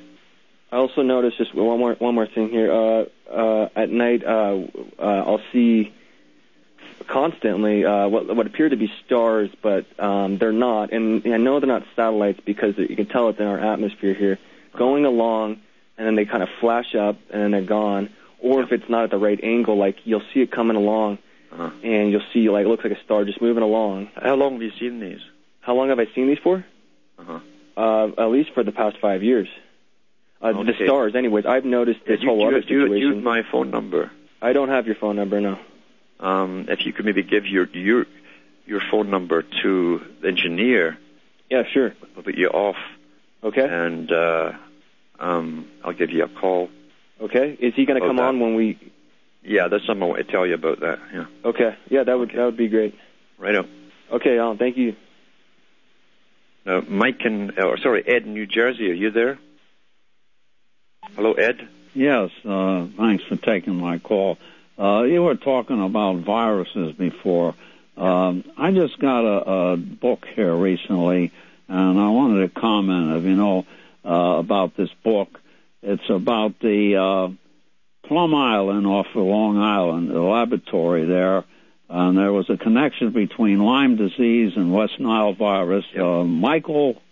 I 0.72 0.76
also 0.76 1.02
noticed 1.02 1.36
just 1.36 1.54
one 1.54 1.78
more 1.78 1.92
one 1.94 2.14
more 2.14 2.26
thing 2.26 2.48
here. 2.48 2.72
Uh, 2.72 3.04
uh, 3.30 3.68
at 3.76 3.90
night, 3.90 4.24
uh, 4.24 4.62
uh, 4.98 5.02
I'll 5.02 5.42
see 5.52 5.92
constantly 7.06 7.84
uh, 7.84 8.08
what 8.08 8.34
what 8.34 8.46
appear 8.46 8.70
to 8.70 8.76
be 8.76 8.90
stars, 9.04 9.50
but 9.60 9.84
um, 10.00 10.38
they're 10.38 10.50
not. 10.50 10.92
And 10.92 11.26
I 11.26 11.36
know 11.36 11.60
they're 11.60 11.68
not 11.68 11.84
satellites 11.94 12.40
because 12.44 12.78
you 12.78 12.96
can 12.96 13.06
tell 13.06 13.28
it's 13.28 13.38
in 13.38 13.46
our 13.46 13.58
atmosphere 13.58 14.14
here, 14.14 14.38
going 14.74 15.04
along, 15.04 15.60
and 15.98 16.06
then 16.06 16.14
they 16.14 16.24
kind 16.24 16.42
of 16.42 16.48
flash 16.60 16.94
up 16.94 17.16
and 17.30 17.42
then 17.42 17.50
they're 17.50 17.62
gone. 17.62 18.08
Or 18.38 18.62
if 18.62 18.72
it's 18.72 18.88
not 18.88 19.04
at 19.04 19.10
the 19.10 19.18
right 19.18 19.38
angle, 19.42 19.76
like 19.76 19.98
you'll 20.04 20.22
see 20.32 20.40
it 20.40 20.50
coming 20.50 20.76
along, 20.76 21.18
Uh-huh. 21.52 21.70
and 21.84 22.10
you'll 22.10 22.26
see 22.32 22.48
like 22.48 22.64
it 22.64 22.68
looks 22.68 22.82
like 22.82 22.94
a 22.94 23.02
star 23.04 23.24
just 23.24 23.42
moving 23.42 23.62
along. 23.62 24.08
How 24.16 24.34
long 24.36 24.54
have 24.54 24.62
you 24.62 24.72
seen 24.80 25.00
these? 25.00 25.20
How 25.60 25.74
long 25.74 25.90
have 25.90 25.98
I 26.00 26.06
seen 26.14 26.28
these 26.28 26.38
for? 26.42 26.64
Uh-huh. 27.18 27.38
Uh, 27.76 28.06
at 28.24 28.30
least 28.30 28.50
for 28.54 28.64
the 28.64 28.72
past 28.72 28.96
five 29.00 29.22
years. 29.22 29.48
Uh, 30.42 30.62
The 30.64 30.74
stars, 30.84 31.14
anyways. 31.14 31.46
I've 31.46 31.64
noticed 31.64 32.00
this 32.04 32.20
you- 32.20 32.28
whole 32.28 32.40
you- 32.40 32.46
other 32.48 32.58
you- 32.66 32.88
do 32.88 32.96
you 32.96 33.14
my 33.16 33.42
phone 33.42 33.70
number? 33.70 34.10
I 34.40 34.52
don't 34.52 34.68
have 34.68 34.86
your 34.86 34.96
phone 34.96 35.14
number, 35.16 35.40
no. 35.40 35.56
Um, 36.18 36.66
if 36.68 36.84
you 36.84 36.92
could 36.92 37.04
maybe 37.04 37.22
give 37.22 37.46
your 37.46 37.68
your 37.72 38.06
your 38.66 38.80
phone 38.80 39.10
number 39.10 39.42
to 39.62 40.00
the 40.20 40.28
engineer, 40.28 40.96
Yeah, 41.50 41.64
sure. 41.64 41.94
we'll 42.14 42.22
put 42.24 42.36
you 42.36 42.48
off, 42.48 42.76
Okay. 43.44 43.66
and 43.68 44.10
uh, 44.10 44.52
um, 45.20 45.66
I'll 45.84 45.92
give 45.92 46.10
you 46.10 46.24
a 46.24 46.28
call. 46.28 46.70
Okay. 47.20 47.56
Is 47.60 47.74
he 47.74 47.84
going 47.86 48.00
to 48.00 48.06
come 48.06 48.16
that. 48.16 48.22
on 48.24 48.40
when 48.40 48.54
we? 48.56 48.78
Yeah, 49.44 49.66
that's 49.68 49.84
something 49.84 50.02
I 50.02 50.06
want 50.06 50.26
to 50.26 50.32
tell 50.32 50.46
you 50.46 50.54
about 50.54 50.80
that. 50.80 50.98
Yeah, 51.12 51.24
Okay. 51.44 51.74
Yeah, 51.88 52.02
that 52.04 52.18
would 52.18 52.28
Okay. 52.30 52.36
that 52.38 52.44
would 52.46 52.56
be 52.56 52.68
great. 52.68 52.94
right 53.38 53.54
up. 53.56 53.66
Okay, 54.12 54.38
Alan. 54.38 54.58
Thank 54.58 54.76
you. 54.76 54.94
Now, 56.64 56.82
Mike 56.88 57.24
in, 57.24 57.50
or 57.58 57.76
sorry, 57.78 58.04
Ed 58.06 58.22
in 58.24 58.34
New 58.34 58.46
Jersey, 58.46 58.90
are 58.90 58.94
you 58.94 59.10
there? 59.10 59.38
Hello, 61.14 61.34
Ed. 61.34 61.68
Yes, 61.92 62.30
uh, 62.42 62.86
thanks 62.96 63.22
for 63.24 63.36
taking 63.36 63.74
my 63.74 63.98
call. 63.98 64.38
Uh, 64.78 65.02
you 65.02 65.22
were 65.22 65.36
talking 65.36 65.82
about 65.84 66.16
viruses 66.20 66.94
before. 66.96 67.54
Um, 67.98 68.44
I 68.56 68.70
just 68.70 68.98
got 68.98 69.20
a, 69.20 69.72
a 69.72 69.76
book 69.76 70.24
here 70.34 70.54
recently, 70.54 71.30
and 71.68 72.00
I 72.00 72.08
wanted 72.08 72.54
to 72.54 72.60
comment, 72.60 73.18
if 73.18 73.24
you 73.24 73.36
know, 73.36 73.66
uh, 74.06 74.38
about 74.38 74.74
this 74.74 74.88
book. 75.04 75.38
It's 75.82 76.08
about 76.08 76.58
the 76.60 76.96
uh, 76.96 78.08
Plum 78.08 78.34
Island 78.34 78.86
off 78.86 79.08
of 79.14 79.22
Long 79.22 79.58
Island, 79.58 80.08
the 80.08 80.20
laboratory 80.20 81.04
there, 81.04 81.44
and 81.90 82.16
there 82.16 82.32
was 82.32 82.48
a 82.48 82.56
connection 82.56 83.10
between 83.10 83.58
Lyme 83.58 83.96
disease 83.96 84.52
and 84.56 84.72
West 84.72 84.98
Nile 84.98 85.34
virus. 85.34 85.84
Uh, 85.94 86.24
Michael 86.24 87.02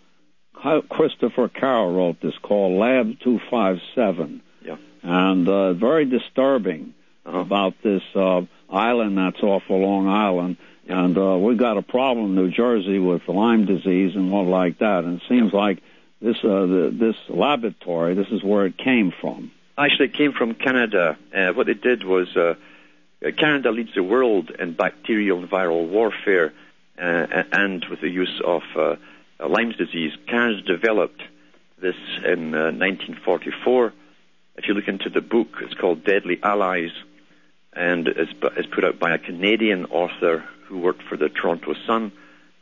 Christopher 0.89 1.47
Carroll 1.49 1.93
wrote 1.93 2.21
this 2.21 2.37
called 2.41 2.77
Lab 2.79 3.19
257 3.23 4.41
Yeah. 4.65 4.77
and 5.03 5.47
uh, 5.47 5.73
very 5.73 6.05
disturbing 6.05 6.93
Uh-huh. 7.25 7.37
about 7.39 7.73
this 7.83 8.01
uh, 8.15 8.41
island 8.69 9.17
that's 9.17 9.41
off 9.43 9.63
of 9.69 9.79
Long 9.79 10.07
Island. 10.07 10.57
And 10.87 11.15
uh, 11.17 11.37
we've 11.37 11.57
got 11.57 11.77
a 11.77 11.83
problem 11.83 12.25
in 12.27 12.35
New 12.35 12.49
Jersey 12.49 12.97
with 12.99 13.21
Lyme 13.27 13.65
disease 13.65 14.15
and 14.15 14.31
what 14.31 14.45
like 14.47 14.79
that. 14.79 15.03
And 15.03 15.21
it 15.21 15.27
seems 15.29 15.53
like 15.53 15.77
this 16.19 16.37
uh, 16.43 16.65
the, 16.65 16.89
this 16.91 17.15
laboratory, 17.29 18.15
this 18.15 18.27
is 18.31 18.43
where 18.43 18.65
it 18.65 18.77
came 18.77 19.13
from. 19.21 19.51
Actually, 19.77 20.05
it 20.07 20.13
came 20.15 20.33
from 20.33 20.53
Canada. 20.55 21.17
Uh, 21.33 21.53
what 21.53 21.67
they 21.67 21.75
did 21.75 22.03
was 22.03 22.35
uh, 22.35 22.55
Canada 23.37 23.71
leads 23.71 23.93
the 23.93 24.03
world 24.03 24.49
in 24.59 24.73
bacterial 24.73 25.39
and 25.39 25.49
viral 25.49 25.87
warfare 25.87 26.53
uh, 26.99 27.43
and 27.51 27.85
with 27.89 28.01
the 28.01 28.09
use 28.09 28.41
of 28.43 28.63
uh, 28.75 28.95
Lyme's 29.47 29.75
disease. 29.75 30.11
Canada 30.27 30.61
developed 30.61 31.21
this 31.81 31.95
in 32.25 32.53
uh, 32.53 32.71
1944. 32.71 33.93
If 34.57 34.67
you 34.67 34.73
look 34.73 34.87
into 34.87 35.09
the 35.09 35.21
book, 35.21 35.47
it's 35.61 35.73
called 35.73 36.03
Deadly 36.03 36.39
Allies, 36.43 36.91
and 37.73 38.07
it's, 38.07 38.31
it's 38.57 38.67
put 38.73 38.83
out 38.83 38.99
by 38.99 39.13
a 39.13 39.17
Canadian 39.17 39.85
author 39.85 40.43
who 40.67 40.79
worked 40.79 41.03
for 41.03 41.17
the 41.17 41.29
Toronto 41.29 41.73
Sun. 41.87 42.11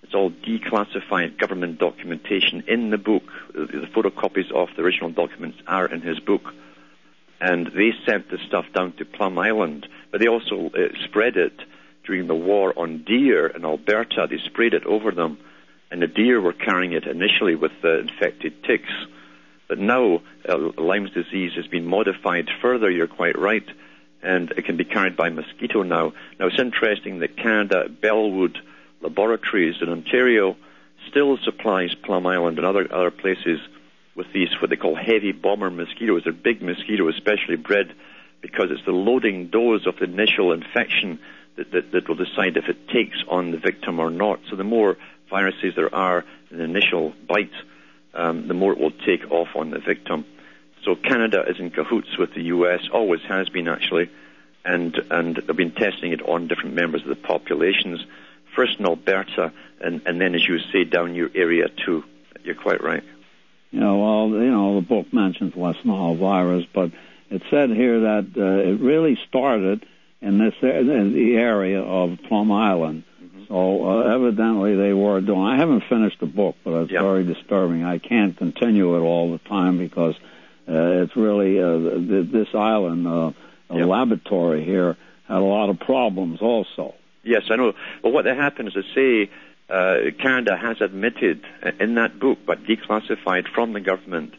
It's 0.03 0.13
all 0.13 0.32
declassified 0.32 1.38
government 1.38 1.80
documentation 1.80 2.63
in 2.67 2.89
the 2.89 2.97
book. 2.97 3.23
The 3.53 3.65
the 3.65 3.88
photocopies 3.88 4.51
of 4.51 4.69
the 4.75 4.84
original 4.84 5.11
documents 5.11 5.57
are 5.67 5.88
in 5.88 6.01
his 6.01 6.19
book 6.19 6.53
and 7.41 7.67
they 7.67 7.93
sent 8.05 8.30
the 8.30 8.38
stuff 8.47 8.65
down 8.73 8.93
to 8.93 9.05
Plum 9.05 9.38
Island, 9.38 9.88
but 10.11 10.19
they 10.19 10.27
also 10.27 10.69
uh, 10.69 10.89
spread 11.05 11.38
it 11.38 11.53
during 12.05 12.27
the 12.27 12.36
war 12.36 12.77
on 12.77 13.03
deer 13.03 13.47
in 13.47 13.63
Alberta. 13.63 14.27
They 14.30 14.39
sprayed 14.45 14.73
it 14.73 14.86
over 14.86 15.11
them, 15.11 15.38
and 15.91 16.01
the 16.01 16.07
deer 16.07 16.39
were 16.39 16.53
carrying 16.53 16.93
it 16.93 17.05
initially 17.05 17.55
with 17.55 17.71
the 17.81 17.99
infected 17.99 18.63
ticks. 18.63 18.91
But 19.67 19.79
now 19.79 20.21
uh, 20.47 20.57
Lyme's 20.77 21.11
disease 21.11 21.53
has 21.55 21.67
been 21.67 21.85
modified 21.85 22.49
further. 22.61 22.89
You're 22.89 23.07
quite 23.07 23.37
right, 23.37 23.65
and 24.21 24.51
it 24.51 24.65
can 24.65 24.77
be 24.77 24.85
carried 24.85 25.15
by 25.15 25.29
mosquito 25.29 25.83
now. 25.83 26.13
Now 26.39 26.47
it's 26.47 26.59
interesting 26.59 27.19
that 27.19 27.37
Canada 27.37 27.87
Bellwood 27.89 28.57
Laboratories 29.01 29.75
in 29.81 29.89
Ontario 29.89 30.57
still 31.09 31.37
supplies 31.37 31.95
Plum 32.03 32.27
Island 32.27 32.57
and 32.57 32.67
other 32.67 32.91
other 32.93 33.11
places 33.11 33.59
with 34.15 34.27
these 34.33 34.49
what 34.59 34.69
they 34.69 34.75
call 34.75 34.95
heavy 34.95 35.31
bomber 35.31 35.69
mosquitoes. 35.69 36.23
They're 36.23 36.33
big 36.33 36.61
mosquitoes, 36.61 37.15
especially 37.15 37.55
bred 37.55 37.93
because 38.41 38.67
it's 38.71 38.85
the 38.85 38.91
loading 38.91 39.47
dose 39.47 39.85
of 39.85 39.97
the 39.97 40.05
initial 40.05 40.51
infection 40.51 41.19
that, 41.55 41.71
that, 41.71 41.91
that 41.91 42.07
will 42.07 42.15
decide 42.15 42.57
if 42.57 42.67
it 42.67 42.89
takes 42.89 43.17
on 43.27 43.51
the 43.51 43.57
victim 43.57 43.99
or 43.99 44.09
not. 44.09 44.39
So 44.49 44.55
the 44.55 44.63
more 44.63 44.97
viruses 45.30 45.73
there 45.75 45.93
are 45.93 46.23
in 46.51 46.57
the 46.57 46.63
initial 46.63 47.13
bite, 47.27 47.51
um, 48.13 48.47
the 48.47 48.53
more 48.53 48.73
it 48.73 48.80
will 48.80 48.91
take 49.05 49.30
off 49.32 49.49
on 49.55 49.71
the 49.71 49.80
victim. 49.80 50.25
So 50.84 50.95
Canada 50.95 51.43
is 51.47 51.59
in 51.59 51.71
cahoots 51.71 52.17
with 52.17 52.34
the 52.34 52.43
U.S., 52.43 52.82
always 52.93 53.21
has 53.27 53.49
been 53.49 53.67
actually, 53.67 54.09
and 54.65 54.95
and 55.11 55.36
they've 55.36 55.55
been 55.55 55.71
testing 55.71 56.11
it 56.13 56.21
on 56.21 56.47
different 56.47 56.75
members 56.75 57.01
of 57.01 57.09
the 57.09 57.15
populations. 57.15 57.99
First 58.55 58.80
in 58.80 58.86
Alberta, 58.86 59.53
and, 59.80 60.01
and 60.05 60.19
then, 60.19 60.36
as 60.36 60.41
you 60.47 60.59
say, 60.71 60.84
down 60.84 61.15
your 61.15 61.30
area 61.36 61.67
too. 61.86 62.03
You're 62.43 62.55
quite 62.55 62.84
right. 62.84 63.03
You 63.71 63.80
know, 63.80 63.97
well, 63.99 64.30
you 64.30 64.49
know, 64.49 64.75
the 64.75 64.88
book 64.88 65.13
mentions 65.13 65.55
West 65.55 65.86
Nile 65.86 66.15
virus, 66.15 66.65
but 66.73 66.91
it 67.30 67.43
said 67.51 67.69
here 67.69 67.99
that 68.01 68.27
uh, 68.36 68.69
it 68.69 68.82
really 68.82 69.17
started 69.27 69.86
in 70.21 70.39
this 70.39 70.55
in 70.61 71.13
the 71.13 71.36
area 71.36 71.82
of 71.82 72.17
Plum 72.27 72.51
Island. 72.51 73.03
So 73.50 73.84
uh, 73.89 74.16
evidently 74.16 74.76
they 74.76 74.93
were 74.93 75.20
doing. 75.22 75.41
I 75.41 75.58
haven't 75.58 75.84
finished 75.89 76.20
the 76.20 76.28
book, 76.28 76.56
but 76.64 76.84
it's 76.84 76.91
Yeah. 76.91 77.02
very 77.02 77.24
disturbing. 77.24 77.84
I 77.84 77.97
can't 77.97 78.38
continue 78.38 78.95
it 78.95 79.00
all 79.02 79.32
the 79.32 79.39
time 79.39 79.78
because 79.80 80.16
uh, 80.68 81.02
it's 81.04 81.16
really 81.16 81.60
uh, 81.62 81.80
th- 81.80 82.32
this 82.32 82.54
island, 82.54 83.08
uh, 83.08 83.32
a 83.72 83.78
Yeah. 83.80 83.86
laboratory 83.86 84.64
here, 84.64 84.95
had 85.28 85.38
a 85.38 85.39
lot 85.39 85.70
of 85.70 85.80
problems 85.80 86.41
also. 86.41 86.93
Yes, 87.24 87.43
I 87.50 87.56
know. 87.56 87.74
But 88.04 88.14
what 88.14 88.26
happened 88.26 88.72
is, 88.76 88.86
say, 88.93 89.30
uh, 89.70 90.12
Canada 90.20 90.56
has 90.56 90.80
admitted 90.80 91.41
in 91.80 91.95
that 91.95 92.20
book, 92.20 92.38
but 92.45 92.64
declassified 92.66 93.47
from 93.47 93.74
the 93.74 93.80
government, 93.80 94.36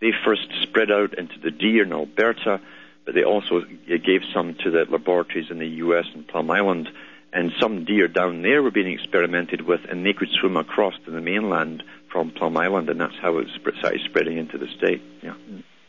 they 0.00 0.10
first 0.24 0.48
spread 0.62 0.90
out 0.90 1.14
into 1.18 1.38
the 1.38 1.50
deer 1.50 1.82
in 1.84 1.92
Alberta, 1.92 2.60
but 3.04 3.14
they 3.14 3.24
also 3.24 3.60
gave 3.86 4.22
some 4.32 4.54
to 4.64 4.70
the 4.70 4.86
laboratories 4.88 5.50
in 5.50 5.58
the 5.58 5.68
U.S. 5.84 6.06
and 6.14 6.26
Plum 6.26 6.50
Island, 6.50 6.88
and 7.34 7.52
some 7.60 7.84
deer 7.84 8.06
down 8.06 8.42
there 8.42 8.62
were 8.62 8.70
being 8.70 8.92
experimented 8.92 9.62
with, 9.62 9.80
and 9.90 10.06
they 10.06 10.12
could 10.12 10.28
swim 10.40 10.56
across 10.56 10.94
to 11.04 11.10
the 11.10 11.20
mainland 11.20 11.82
from 12.10 12.30
Plum 12.30 12.56
Island, 12.56 12.88
and 12.88 13.00
that's 13.00 13.18
how 13.20 13.38
it 13.38 13.48
started 13.58 14.00
spreading 14.04 14.38
into 14.38 14.56
the 14.56 14.68
state. 14.78 15.02
Yeah. 15.20 15.34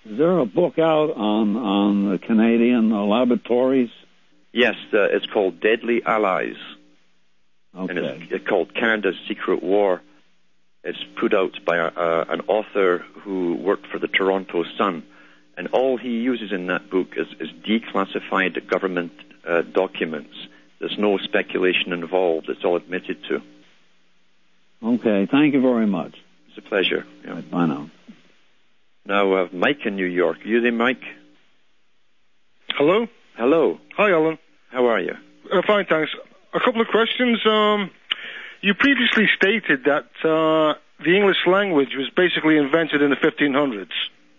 Is 0.06 0.18
there 0.18 0.40
a 0.40 0.46
book 0.46 0.80
out 0.80 1.12
on 1.16 1.56
on 1.56 2.12
the 2.12 2.18
Canadian 2.18 2.92
uh, 2.92 3.04
laboratories? 3.04 3.92
Yes, 4.52 4.76
uh, 4.92 5.04
it's 5.04 5.28
called 5.28 5.60
Deadly 5.60 6.02
Allies. 6.04 6.58
and 7.74 7.92
it's, 7.92 8.32
it's 8.32 8.48
called 8.48 8.74
Canada's 8.74 9.16
Secret 9.28 9.62
War. 9.62 10.02
It's 10.84 11.04
put 11.20 11.34
out 11.34 11.54
by 11.66 11.78
a, 11.78 11.88
uh, 11.88 12.26
an 12.30 12.42
author 12.48 13.06
who 13.24 13.56
worked 13.56 13.88
for 13.88 14.00
the 14.00 14.08
Toronto 14.08 14.64
Sun, 14.78 15.04
and 15.58 15.68
all 15.70 15.98
he 15.98 16.10
uses 16.10 16.52
in 16.52 16.68
that 16.68 16.90
book 16.90 17.10
is, 17.18 17.28
is 17.40 17.50
declassified 17.68 18.68
government 18.68 19.12
uh, 19.48 19.62
documents. 19.62 20.36
There's 20.80 20.98
no 20.98 21.18
speculation 21.18 21.94
involved. 21.94 22.50
It's 22.50 22.64
all 22.64 22.76
admitted 22.76 23.18
to. 23.30 23.42
Okay, 24.84 25.26
thank 25.32 25.54
you 25.54 25.62
very 25.62 25.88
much. 25.88 26.14
It's 26.50 26.58
a 26.58 26.62
pleasure. 26.62 27.06
Yeah. 27.26 27.42
Bye 27.42 27.66
now. 27.66 27.90
Now, 29.06 29.34
uh, 29.34 29.48
Mike 29.54 29.86
in 29.86 29.96
New 29.96 30.06
York. 30.06 30.40
Are 30.44 30.48
you 30.48 30.62
there, 30.62 30.72
Mike? 30.72 31.02
Hello? 32.72 33.08
Hello. 33.36 33.80
Hi, 33.98 34.12
Alan. 34.12 34.38
How 34.72 34.88
are 34.88 35.00
you? 35.00 35.14
Uh, 35.52 35.62
fine, 35.66 35.86
thanks. 35.86 36.12
A 36.54 36.60
couple 36.60 36.82
of 36.82 36.88
questions. 36.88 37.40
Um, 37.46 37.92
you 38.62 38.74
previously 38.74 39.28
stated 39.36 39.86
that 39.86 40.06
uh, 40.28 40.74
the 41.04 41.16
English 41.16 41.46
language 41.48 41.96
was 41.96 42.10
basically 42.16 42.58
invented 42.58 43.02
in 43.02 43.10
the 43.12 43.16
1500s. 43.16 43.88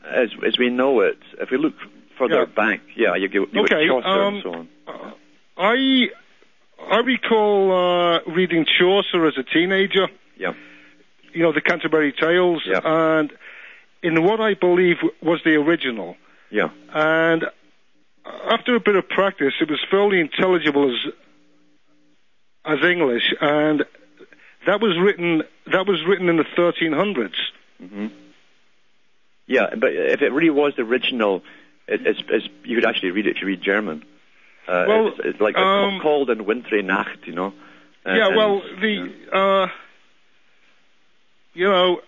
As, 0.08 0.30
as 0.46 0.58
we 0.58 0.68
know 0.70 1.00
it, 1.00 1.18
if 1.40 1.50
we 1.50 1.58
look 1.58 1.74
further 2.18 2.40
Yeah. 2.40 2.44
back, 2.46 2.80
yeah, 2.96 3.14
you, 3.14 3.28
get 3.28 3.52
you 3.52 3.62
Okay, 3.64 3.86
got 3.88 4.02
Chaucer 4.02 4.22
um, 4.22 4.34
and 4.34 4.42
so 4.42 4.52
on. 4.54 4.68
I 5.56 6.08
I 6.78 6.98
recall 7.00 7.72
uh, 7.72 8.20
reading 8.32 8.64
Chaucer 8.78 9.26
as 9.26 9.34
a 9.38 9.42
teenager. 9.42 10.08
Yeah. 10.36 10.52
You 11.32 11.42
know 11.42 11.52
the 11.52 11.60
Canterbury 11.60 12.12
Tales, 12.12 12.62
Yeah. 12.66 12.80
and 12.84 13.32
in 14.02 14.22
what 14.22 14.40
I 14.40 14.54
believe 14.54 14.96
was 15.22 15.40
the 15.44 15.54
original. 15.56 16.16
Yeah. 16.50 16.68
And 16.92 17.44
after 18.50 18.74
a 18.76 18.80
bit 18.80 18.96
of 18.96 19.08
practice, 19.08 19.54
it 19.60 19.70
was 19.70 19.80
fairly 19.90 20.20
intelligible 20.20 20.90
as 20.94 21.12
as 22.64 22.84
English, 22.84 23.34
and 23.40 23.84
that 24.66 24.80
was 24.80 24.96
written 24.98 25.42
that 25.66 25.86
was 25.86 26.04
written 26.06 26.28
in 26.28 26.36
the 26.36 26.44
1300s. 26.56 27.34
Mm-hmm. 27.82 28.06
Yeah, 29.46 29.74
but 29.76 29.92
if 29.92 30.22
it 30.22 30.32
really 30.32 30.50
was 30.50 30.74
the 30.76 30.82
original, 30.82 31.42
it, 31.86 32.04
it's, 32.04 32.20
it's, 32.28 32.48
you 32.64 32.74
could 32.76 32.84
actually 32.84 33.10
read 33.12 33.26
it 33.28 33.36
if 33.36 33.42
you 33.42 33.46
read 33.46 33.62
German. 33.62 34.04
Uh, 34.68 34.84
Well, 34.88 35.08
it's, 35.08 35.18
it's 35.24 35.40
like 35.40 35.56
um, 35.56 36.00
cold 36.00 36.30
and 36.30 36.42
wintry 36.42 36.82
Nacht, 36.82 37.18
you 37.24 37.34
know. 37.34 37.52
And- 38.04 38.16
yeah, 38.18 38.36
well, 38.36 38.60
the 38.80 39.12
uh, 39.32 39.68
you 41.54 41.64
know, 41.68 42.00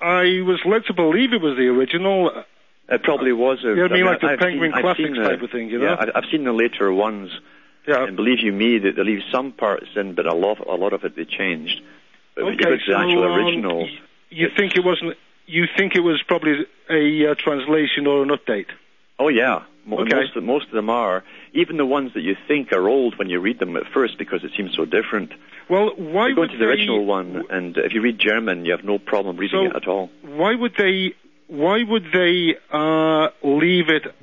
I 0.00 0.42
was 0.42 0.60
led 0.64 0.84
to 0.86 0.94
believe 0.94 1.32
it 1.32 1.40
was 1.40 1.56
the 1.56 1.68
original. 1.68 2.44
It 2.88 3.02
probably 3.02 3.32
was. 3.32 3.58
A, 3.64 3.68
You 3.68 3.76
know 3.76 3.82
what 3.82 3.92
I 3.92 3.94
mean, 3.94 4.04
like 4.06 4.20
the 4.20 4.26
I've 4.28 4.38
Penguin 4.38 4.72
seen, 4.72 4.80
Classics 4.82 5.16
the- 5.16 5.22
type 5.28 5.42
of 5.42 5.50
thing, 5.50 5.68
you 5.70 5.78
know? 5.78 5.84
Yeah, 5.84 5.96
I've, 6.00 6.10
I've 6.24 6.30
seen 6.30 6.44
the 6.44 6.52
later 6.52 6.92
ones. 6.92 7.30
Yeah. 7.86 8.04
And 8.04 8.14
believe 8.16 8.40
you 8.40 8.52
me, 8.52 8.78
that 8.78 8.96
they 8.96 9.02
leave 9.02 9.22
some 9.32 9.52
parts 9.52 9.86
in, 9.96 10.14
but 10.14 10.26
a 10.26 10.34
lot, 10.34 10.58
a 10.60 10.74
lot 10.74 10.92
of 10.92 11.02
it 11.04 11.16
they 11.16 11.24
changed. 11.24 11.80
But 12.34 12.44
Okay, 12.44 12.56
go 12.56 12.70
to 12.70 12.76
the 12.76 12.82
so, 12.86 12.94
actual 12.96 13.24
um, 13.24 13.32
original, 13.40 13.88
You 14.28 14.48
think 14.54 14.76
it 14.76 14.84
wasn't? 14.84 15.16
You 15.46 15.66
think 15.76 15.96
it 15.96 16.00
was 16.00 16.22
probably 16.22 16.66
a 16.90 17.30
uh, 17.30 17.34
translation 17.36 18.06
or 18.06 18.22
an 18.22 18.28
update? 18.28 18.66
oh 19.18 19.28
yeah, 19.28 19.62
Okay. 19.90 20.14
most 20.14 20.36
of, 20.36 20.44
most 20.44 20.66
of 20.66 20.72
them 20.72 20.90
are. 20.90 21.24
Even 21.52 21.76
the 21.76 21.86
ones 21.86 22.12
that 22.14 22.20
you 22.20 22.36
think 22.48 22.72
are 22.72 22.88
old 22.88 23.18
when 23.18 23.28
you 23.28 23.40
read 23.40 23.58
them 23.58 23.76
at 23.76 23.84
first, 23.92 24.18
because 24.18 24.44
it 24.44 24.52
seems 24.56 24.74
so 24.76 24.84
different. 24.84 25.32
Well, 25.68 25.90
why 25.96 26.28
you 26.28 26.34
go 26.34 26.42
would 26.42 26.50
into 26.50 26.58
the 26.58 26.66
they, 26.66 26.72
original 26.72 27.04
one, 27.04 27.44
and 27.50 27.76
if 27.76 27.92
you 27.92 28.00
read 28.00 28.18
German, 28.18 28.64
you 28.64 28.72
have 28.72 28.84
no 28.84 28.98
problem 28.98 29.36
reading 29.36 29.70
So- 29.70 29.76
it 29.76 29.82
at 29.82 29.88
all. 29.88 30.10
Why 30.22 30.54
would 30.54 30.74
they? 30.76 31.14
Why 31.46 31.82
would 31.82 32.06
they 32.12 32.54
uh, 32.70 33.28
leave 33.42 33.88
it? 33.88 34.14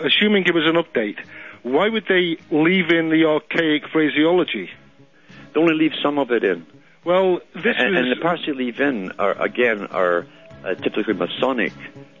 Assuming 0.00 0.44
it 0.46 0.54
was 0.54 0.66
an 0.66 0.76
update, 0.76 1.18
why 1.62 1.88
would 1.88 2.06
they 2.08 2.38
leave 2.50 2.90
in 2.90 3.10
the 3.10 3.26
archaic 3.26 3.88
phraseology? 3.92 4.70
They 5.54 5.60
only 5.60 5.74
leave 5.74 5.92
some 6.02 6.18
of 6.18 6.30
it 6.30 6.44
in. 6.44 6.66
Well, 7.04 7.40
this 7.54 7.76
and, 7.78 7.94
is 7.94 8.02
and 8.02 8.12
the 8.12 8.20
parts 8.22 8.42
you 8.46 8.54
leave 8.54 8.80
in 8.80 9.12
are 9.18 9.32
again 9.40 9.86
are 9.86 10.26
uh, 10.64 10.74
typically 10.74 11.14
Masonic. 11.14 11.72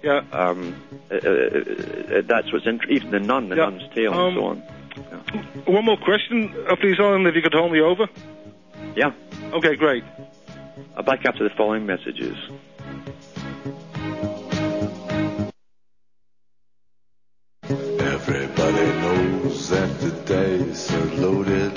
yeah. 0.02 0.22
Um, 0.32 0.74
uh, 1.10 1.14
uh, 1.14 1.18
uh, 1.18 2.22
that's 2.26 2.52
what's 2.52 2.66
int- 2.66 2.88
even 2.90 3.10
the 3.10 3.20
nun, 3.20 3.48
the 3.48 3.56
Yeah, 3.56 3.70
nun's 3.70 3.94
tale, 3.94 4.12
um, 4.14 4.20
and 4.20 4.34
so 4.36 4.44
on. 4.44 4.58
One 5.66 5.84
more 5.84 5.96
question, 5.96 6.52
uh, 6.68 6.76
please, 6.76 6.98
Alan, 7.00 7.26
if 7.26 7.34
you 7.34 7.42
could 7.42 7.54
hold 7.54 7.72
me 7.72 7.80
over. 7.80 8.08
Yeah, 8.96 9.12
Okay, 9.52 9.76
great. 9.76 10.04
I'll 10.96 11.02
back 11.02 11.24
after 11.26 11.44
the 11.44 11.54
following 11.54 11.84
messages. 11.86 12.36
Everybody 17.68 18.86
knows 19.02 19.68
that 19.70 20.00
the 20.00 20.10
dice 20.26 20.92
are 20.92 21.14
loaded. 21.16 21.72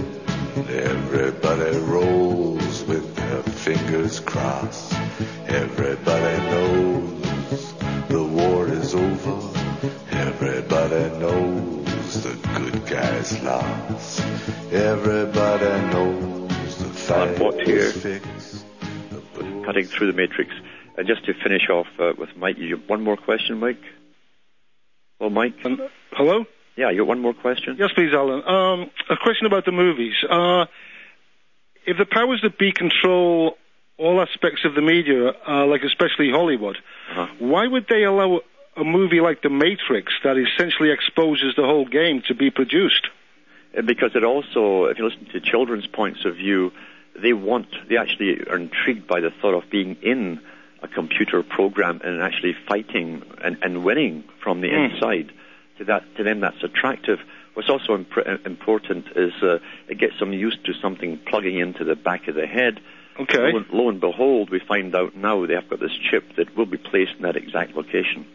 Everybody 0.70 1.78
rolls 1.80 2.25
with 3.36 3.46
their 3.46 3.76
fingers 3.76 4.20
crossed. 4.20 4.94
Everybody 5.48 6.38
knows 6.52 7.74
the 8.08 8.24
war 8.24 8.68
is 8.68 8.96
over. 8.96 9.60
Everybody 10.12 11.20
knows 11.20 12.24
the 12.24 12.50
good 12.60 12.86
guys 12.88 13.42
lost. 13.44 14.22
Everybody 14.72 15.66
knows 15.94 16.78
the 16.78 16.86
fight 16.86 17.40
Watt 17.40 17.62
here. 17.62 17.78
is 17.78 18.02
fixed. 18.02 18.66
Cutting 19.66 19.86
through 19.86 20.12
the 20.12 20.18
matrix. 20.18 20.52
And 20.98 21.08
just 21.08 21.26
to 21.26 21.34
finish 21.34 21.70
off 21.70 21.88
uh, 22.00 22.14
with 22.18 22.30
Mike, 22.38 22.58
you 22.58 22.78
one 22.88 23.04
more 23.04 23.18
question, 23.18 23.60
Mike? 23.60 23.82
Well, 25.20 25.30
Mike? 25.30 25.56
Hello? 26.12 26.46
Yeah, 26.78 26.92
you 26.92 27.00
got 27.00 27.08
one 27.08 27.20
more 27.20 27.34
question? 27.34 27.76
Yes, 27.80 27.92
please, 27.94 28.14
Alan. 28.14 28.48
Um, 28.48 28.92
a 29.10 29.18
question 29.18 29.46
about 29.46 29.66
the 29.66 29.72
movies. 29.72 30.14
Uh, 30.30 30.66
if 31.86 31.98
the 31.98 32.06
powers 32.06 32.42
that 32.44 32.58
be 32.58 32.72
control 32.72 33.58
all 33.98 34.22
aspects 34.22 34.66
of 34.66 34.76
the 34.76 34.82
media, 34.82 35.34
uh, 35.48 35.66
like 35.66 35.84
especially 35.84 36.30
Hollywood, 36.32 36.78
Uh-huh. 37.12 37.28
why 37.40 37.66
would 37.68 37.88
they 37.88 38.04
allow 38.04 38.42
a 38.76 38.84
movie 38.84 39.22
like 39.22 39.42
The 39.42 39.50
Matrix 39.50 40.12
that 40.24 40.38
essentially 40.38 40.92
exposes 40.92 41.56
the 41.56 41.64
whole 41.64 41.86
game 41.86 42.22
to 42.28 42.34
be 42.34 42.50
produced? 42.52 43.08
Uh, 43.78 43.82
Because 43.84 44.16
it 44.16 44.24
also, 44.24 44.86
if 44.86 44.98
you 44.98 45.06
listen 45.06 45.26
to 45.32 45.40
children's 45.40 45.88
points 45.88 46.26
of 46.26 46.36
view, 46.36 46.74
they 47.16 47.32
want, 47.34 47.68
they 47.88 47.96
actually 47.98 48.42
are 48.50 48.58
intrigued 48.58 49.08
by 49.08 49.22
the 49.22 49.32
thought 49.32 49.54
of 49.54 49.70
being 49.70 49.96
in 50.02 50.40
a 50.82 50.88
computer 50.90 51.42
program 51.42 52.02
and 52.04 52.22
actually 52.22 52.54
fighting 52.68 53.22
and, 53.42 53.58
and 53.62 53.84
winning 53.86 54.24
from 54.44 54.60
the 54.62 54.70
Mm. 54.70 54.94
inside. 54.94 55.32
To 55.78 55.86
that, 55.86 56.04
to 56.18 56.24
them, 56.24 56.40
that's 56.42 56.62
attractive. 56.64 57.20
What's 57.56 57.70
also 57.70 57.96
imp- 57.96 58.46
important 58.46 59.06
is 59.16 59.34
uh, 59.42 59.58
it 59.88 59.98
gets 59.98 60.20
them 60.20 60.34
used 60.34 60.64
to 60.66 60.74
something 60.82 61.18
plugging 61.26 61.58
into 61.58 61.84
the 61.84 61.96
back 61.96 62.28
of 62.28 62.36
the 62.36 62.46
head. 62.46 62.80
Okay. 63.20 63.38
Lo 63.40 63.58
and, 63.58 63.66
lo 63.72 63.90
and 63.90 64.00
behold, 64.00 64.50
we 64.50 64.60
find 64.60 64.94
out 64.94 65.16
now 65.16 65.46
they 65.46 65.54
have 65.56 65.70
got 65.70 65.80
this 65.80 65.98
chip 66.12 66.36
that 66.36 66.56
will 66.58 66.66
be 66.66 66.78
placed 66.78 67.14
in 67.16 67.22
that 67.24 67.38
exact 67.38 67.74
location. 67.76 68.28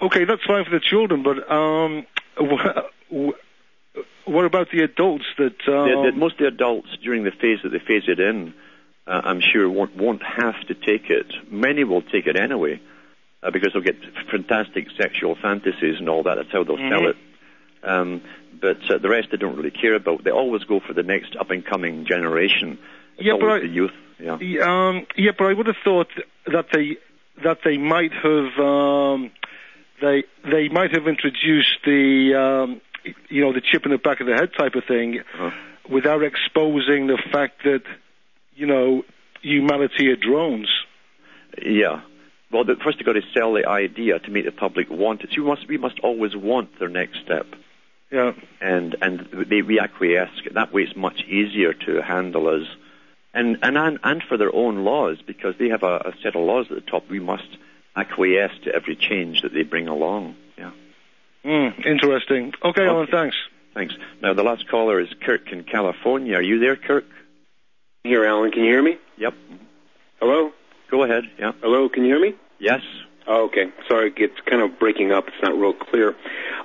Okay, 0.00 0.24
that's 0.24 0.42
fine 0.44 0.64
for 0.64 0.70
the 0.70 0.80
children, 0.80 1.22
but 1.22 1.50
um, 1.52 2.06
wh- 2.40 2.80
wh- 3.14 4.28
what 4.28 4.44
about 4.46 4.68
the 4.72 4.82
adults 4.82 5.24
that? 5.38 5.56
Um, 5.68 6.02
the, 6.04 6.10
the, 6.10 6.16
most 6.16 6.34
of 6.34 6.38
the 6.40 6.46
adults 6.48 6.88
during 7.02 7.24
the 7.24 7.30
phase 7.30 7.58
that 7.62 7.68
they 7.68 7.78
phase 7.78 8.04
it 8.08 8.18
in, 8.18 8.54
uh, 9.06 9.20
I'm 9.22 9.40
sure 9.40 9.68
won't, 9.68 9.96
won't 9.96 10.22
have 10.22 10.58
to 10.68 10.74
take 10.74 11.10
it. 11.10 11.26
Many 11.50 11.84
will 11.84 12.02
take 12.02 12.26
it 12.26 12.36
anyway 12.36 12.80
uh, 13.42 13.50
because 13.50 13.74
they'll 13.74 13.82
get 13.82 13.96
fantastic 14.30 14.88
sexual 14.96 15.36
fantasies 15.40 15.96
and 15.98 16.08
all 16.08 16.22
that. 16.22 16.36
That's 16.36 16.50
how 16.52 16.64
they'll 16.64 16.78
sell 16.78 17.02
Mhm. 17.02 17.10
it. 17.10 17.16
Um, 17.84 18.22
but 18.60 18.78
uh, 18.90 18.98
the 18.98 19.08
rest 19.08 19.28
they 19.30 19.36
don't 19.36 19.56
really 19.56 19.70
care 19.70 19.94
about. 19.94 20.24
They 20.24 20.30
always 20.30 20.64
go 20.64 20.80
for 20.80 20.92
the 20.94 21.02
next 21.02 21.36
up 21.36 21.50
and 21.50 21.64
coming 21.64 22.06
generation. 22.06 22.78
It's 23.18 23.26
Yeah, 23.26 23.36
but 23.38 23.48
I- 23.50 23.58
the 23.60 23.68
youth. 23.68 23.92
Yeah. 24.18 24.38
Yeah, 24.40 24.62
Um, 24.88 25.06
yeah, 25.16 25.32
but 25.36 25.46
I 25.46 25.52
would 25.52 25.66
have 25.66 25.76
thought 25.84 26.08
that 26.46 26.66
they 26.72 26.96
that 27.42 27.58
they 27.64 27.76
might 27.78 28.12
have 28.12 28.58
um, 28.60 29.30
they 30.00 30.22
they 30.50 30.68
might 30.68 30.92
have 30.94 31.08
introduced 31.08 31.78
the 31.84 32.34
um, 32.34 32.80
you 33.28 33.42
know 33.42 33.52
the 33.52 33.60
chip 33.60 33.84
in 33.84 33.90
the 33.92 33.98
back 33.98 34.20
of 34.20 34.26
the 34.28 34.34
head 34.34 34.50
type 34.56 34.76
of 34.76 34.84
thing 34.84 35.18
Uh-huh. 35.20 35.50
without 35.90 36.22
exposing 36.22 37.08
the 37.08 37.18
fact 37.32 37.64
that 37.64 37.82
you 38.54 38.66
know 38.66 39.04
humanity 39.42 40.08
are 40.08 40.16
drones. 40.16 40.68
Yeah. 41.60 42.00
Well, 42.52 42.64
the, 42.64 42.76
first 42.76 42.98
you've 42.98 43.06
got 43.06 43.14
to 43.14 43.22
sell 43.36 43.52
the 43.52 43.68
idea 43.68 44.20
to 44.20 44.30
make 44.30 44.44
the 44.44 44.52
public 44.52 44.88
want 44.90 45.22
it. 45.22 45.30
So 45.34 45.42
we 45.42 45.48
must, 45.48 45.66
we 45.68 45.76
must 45.78 45.98
always 46.00 46.36
want 46.36 46.78
their 46.78 46.88
next 46.88 47.18
step. 47.24 47.46
Yeah. 48.10 48.32
and 48.60 48.96
and 49.02 49.28
they 49.48 49.62
we 49.62 49.80
acquiesce. 49.80 50.30
That 50.52 50.72
way, 50.72 50.82
it's 50.82 50.96
much 50.96 51.22
easier 51.24 51.72
to 51.72 52.02
handle 52.02 52.48
us, 52.48 52.66
and 53.32 53.58
and 53.62 53.76
and, 53.76 53.98
and 54.02 54.22
for 54.22 54.36
their 54.36 54.54
own 54.54 54.84
laws 54.84 55.18
because 55.26 55.54
they 55.58 55.68
have 55.70 55.82
a, 55.82 55.96
a 55.96 56.12
set 56.22 56.36
of 56.36 56.42
laws 56.42 56.66
at 56.70 56.76
the 56.76 56.90
top. 56.90 57.08
We 57.08 57.20
must 57.20 57.48
acquiesce 57.96 58.52
to 58.64 58.74
every 58.74 58.96
change 58.96 59.42
that 59.42 59.52
they 59.52 59.62
bring 59.62 59.88
along. 59.88 60.36
Yeah. 60.56 60.70
Mm, 61.44 61.84
interesting. 61.86 62.52
Okay, 62.62 62.86
Alan, 62.86 63.06
thanks. 63.08 63.36
Thanks. 63.74 63.94
Now 64.22 64.34
the 64.34 64.42
last 64.44 64.68
caller 64.68 65.00
is 65.00 65.08
Kirk 65.20 65.50
in 65.52 65.64
California. 65.64 66.36
Are 66.36 66.42
you 66.42 66.58
there, 66.60 66.76
Kirk? 66.76 67.04
Here, 68.04 68.24
Alan. 68.24 68.50
Can 68.52 68.62
you 68.64 68.70
hear 68.70 68.82
me? 68.82 68.98
Yep. 69.18 69.34
Hello? 70.20 70.52
Go 70.90 71.02
ahead. 71.02 71.24
Yeah. 71.38 71.52
Hello, 71.60 71.88
can 71.88 72.04
you 72.04 72.10
hear 72.10 72.20
me? 72.20 72.34
Yes. 72.58 72.82
Oh, 73.26 73.44
okay. 73.46 73.66
Sorry, 73.88 74.12
it's 74.16 74.38
kind 74.44 74.60
of 74.60 74.78
breaking 74.78 75.10
up. 75.10 75.28
It's 75.28 75.42
not 75.42 75.56
real 75.58 75.72
clear. 75.72 76.14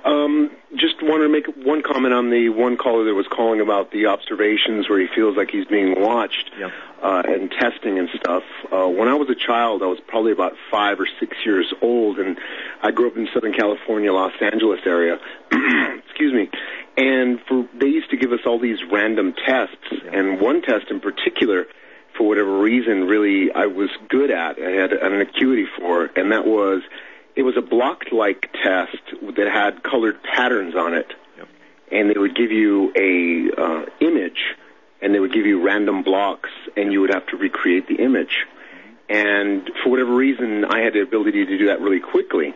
Um, 0.04 0.50
just 0.76 1.02
wanted 1.02 1.24
to 1.24 1.28
make 1.30 1.46
one 1.66 1.82
comment 1.82 2.12
on 2.12 2.28
the 2.30 2.50
one 2.50 2.76
caller 2.76 3.04
that 3.04 3.14
was 3.14 3.26
calling 3.26 3.60
about 3.60 3.90
the 3.92 4.06
observations 4.06 4.88
where 4.88 5.00
he 5.00 5.06
feels 5.14 5.36
like 5.36 5.50
he's 5.50 5.64
being 5.66 6.00
watched 6.00 6.50
Yeah. 6.58 6.70
uh, 7.02 7.22
and 7.26 7.50
testing 7.50 7.98
and 7.98 8.08
stuff. 8.14 8.42
Uh, 8.70 8.86
when 8.88 9.08
I 9.08 9.14
was 9.14 9.28
a 9.30 9.34
child, 9.34 9.82
I 9.82 9.86
was 9.86 10.00
probably 10.06 10.32
about 10.32 10.52
five 10.70 11.00
or 11.00 11.08
six 11.18 11.36
years 11.46 11.72
old, 11.80 12.18
and 12.18 12.38
I 12.82 12.90
grew 12.90 13.08
up 13.08 13.16
in 13.16 13.26
Southern 13.32 13.52
California, 13.54 14.12
Los 14.12 14.32
Angeles 14.40 14.80
area. 14.84 15.18
Excuse 16.08 16.32
me. 16.34 16.50
And 16.96 17.40
for 17.48 17.66
they 17.78 17.86
used 17.86 18.10
to 18.10 18.16
give 18.18 18.32
us 18.32 18.40
all 18.44 18.58
these 18.58 18.78
random 18.92 19.32
tests, 19.46 19.76
and 20.12 20.40
one 20.40 20.60
test 20.60 20.90
in 20.90 21.00
particular 21.00 21.66
for 22.20 22.28
whatever 22.28 22.58
reason, 22.58 23.06
really 23.06 23.50
I 23.50 23.64
was 23.64 23.88
good 24.10 24.30
at. 24.30 24.58
I 24.58 24.72
had 24.72 24.92
an 24.92 25.22
acuity 25.22 25.64
for, 25.78 26.04
and 26.04 26.32
that 26.32 26.46
was 26.46 26.82
it 27.34 27.44
was 27.44 27.56
a 27.56 27.62
blocked-like 27.62 28.52
test 28.62 28.98
that 29.36 29.48
had 29.50 29.82
colored 29.82 30.22
patterns 30.22 30.74
on 30.74 30.92
it, 30.92 31.14
and 31.90 32.10
they 32.10 32.18
would 32.18 32.36
give 32.36 32.52
you 32.52 32.92
a 32.94 33.58
uh, 33.58 33.86
image, 34.00 34.54
and 35.00 35.14
they 35.14 35.18
would 35.18 35.32
give 35.32 35.46
you 35.46 35.62
random 35.62 36.02
blocks, 36.02 36.50
and 36.76 36.92
you 36.92 37.00
would 37.00 37.14
have 37.14 37.26
to 37.28 37.38
recreate 37.38 37.88
the 37.88 37.94
image. 38.04 38.44
And 39.08 39.70
for 39.82 39.88
whatever 39.88 40.14
reason, 40.14 40.66
I 40.66 40.80
had 40.80 40.92
the 40.92 41.00
ability 41.00 41.46
to 41.46 41.56
do 41.58 41.66
that 41.68 41.80
really 41.80 42.00
quickly. 42.00 42.52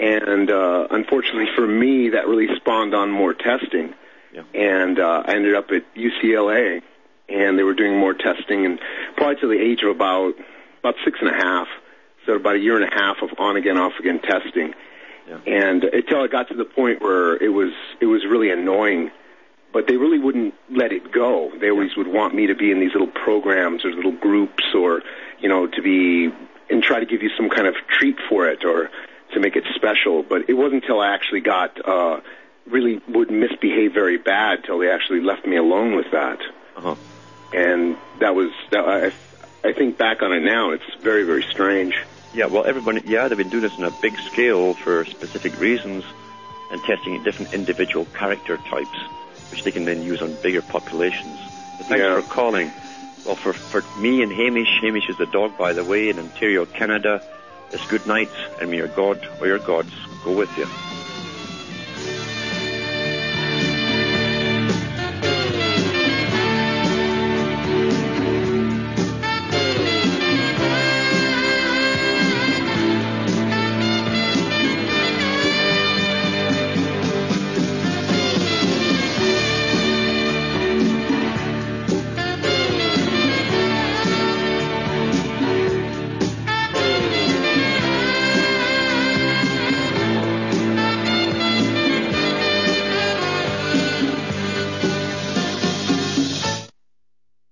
And 0.00 0.50
uh, 0.50 0.88
unfortunately 0.90 1.50
for 1.54 1.68
me, 1.68 2.08
that 2.10 2.26
really 2.26 2.48
spawned 2.56 2.94
on 2.94 3.12
more 3.12 3.32
testing. 3.32 3.94
And 4.54 4.98
uh, 4.98 5.22
I 5.24 5.34
ended 5.36 5.54
up 5.54 5.70
at 5.70 5.84
UCLA, 5.94 6.82
and 7.28 7.58
they 7.58 7.62
were 7.62 7.74
doing 7.74 7.98
more 7.98 8.14
testing, 8.14 8.66
and 8.66 8.78
probably 9.16 9.36
to 9.40 9.48
the 9.48 9.60
age 9.60 9.82
of 9.82 9.90
about 9.90 10.34
about 10.80 10.94
six 11.04 11.18
and 11.20 11.30
a 11.30 11.34
half, 11.34 11.68
so 12.26 12.34
about 12.34 12.56
a 12.56 12.58
year 12.58 12.76
and 12.80 12.84
a 12.84 12.94
half 12.94 13.16
of 13.22 13.30
on 13.38 13.56
again, 13.56 13.78
off 13.78 13.92
again 14.00 14.20
testing. 14.20 14.74
And 15.46 15.84
until 15.84 16.24
it 16.24 16.32
got 16.32 16.48
to 16.48 16.54
the 16.54 16.64
point 16.64 17.00
where 17.00 17.36
it 17.36 17.48
was 17.48 17.72
it 18.00 18.06
was 18.06 18.24
really 18.28 18.50
annoying, 18.50 19.10
but 19.72 19.86
they 19.86 19.96
really 19.96 20.18
wouldn't 20.18 20.54
let 20.70 20.92
it 20.92 21.12
go. 21.12 21.52
They 21.60 21.70
always 21.70 21.96
would 21.96 22.08
want 22.08 22.34
me 22.34 22.48
to 22.48 22.54
be 22.54 22.70
in 22.70 22.80
these 22.80 22.92
little 22.92 23.12
programs 23.24 23.84
or 23.84 23.92
little 23.92 24.12
groups, 24.12 24.64
or 24.74 25.02
you 25.40 25.48
know, 25.48 25.66
to 25.66 25.82
be 25.82 26.30
and 26.70 26.82
try 26.82 27.00
to 27.00 27.06
give 27.06 27.22
you 27.22 27.30
some 27.36 27.48
kind 27.48 27.66
of 27.66 27.74
treat 27.88 28.16
for 28.28 28.48
it 28.48 28.64
or 28.64 28.90
to 29.34 29.40
make 29.40 29.56
it 29.56 29.64
special. 29.74 30.22
But 30.22 30.48
it 30.48 30.54
wasn't 30.54 30.82
until 30.82 31.00
I 31.00 31.14
actually 31.14 31.40
got 31.40 31.78
uh, 31.86 32.20
really 32.66 33.00
would 33.08 33.30
misbehave 33.30 33.92
very 33.92 34.18
bad 34.18 34.64
till 34.64 34.78
they 34.78 34.90
actually 34.90 35.20
left 35.20 35.46
me 35.46 35.56
alone 35.56 35.96
with 35.96 36.06
that. 36.12 36.38
Uh-huh. 36.84 36.96
And 37.52 37.96
that 38.20 38.34
was 38.34 38.50
that, 38.70 38.84
I 38.86 39.12
I 39.68 39.72
think 39.72 39.98
back 39.98 40.22
on 40.22 40.32
it 40.32 40.40
now, 40.42 40.70
it's 40.70 40.84
very 41.02 41.24
very 41.24 41.44
strange. 41.50 41.94
Yeah, 42.34 42.46
well, 42.46 42.64
everybody, 42.64 43.02
yeah, 43.06 43.28
they've 43.28 43.36
been 43.36 43.50
doing 43.50 43.62
this 43.62 43.74
on 43.78 43.84
a 43.84 43.90
big 44.00 44.18
scale 44.32 44.72
for 44.74 45.04
specific 45.04 45.58
reasons 45.60 46.02
and 46.70 46.82
testing 46.84 47.22
different 47.22 47.52
individual 47.52 48.06
character 48.06 48.56
types, 48.56 48.98
which 49.50 49.62
they 49.64 49.70
can 49.70 49.84
then 49.84 50.02
use 50.02 50.22
on 50.22 50.34
bigger 50.42 50.62
populations. 50.62 51.38
But 51.76 51.88
thanks 51.88 52.02
Yeah. 52.02 52.20
for 52.20 52.26
calling. 52.28 52.72
Well, 53.26 53.36
for, 53.36 53.52
for 53.52 53.82
me 54.00 54.22
and 54.22 54.32
Hamish, 54.32 54.80
Hamish 54.80 55.10
is 55.10 55.18
the 55.18 55.26
dog, 55.26 55.58
by 55.58 55.74
the 55.74 55.84
way, 55.84 56.08
in 56.08 56.18
Ontario, 56.18 56.64
Canada, 56.64 57.20
it's 57.70 57.86
good 57.86 58.06
night, 58.06 58.30
and 58.60 58.70
may 58.70 58.78
your 58.78 58.88
God 58.88 59.20
or 59.40 59.46
your 59.46 59.58
gods 59.58 59.92
go 60.24 60.32
with 60.34 60.50
you. 60.56 60.66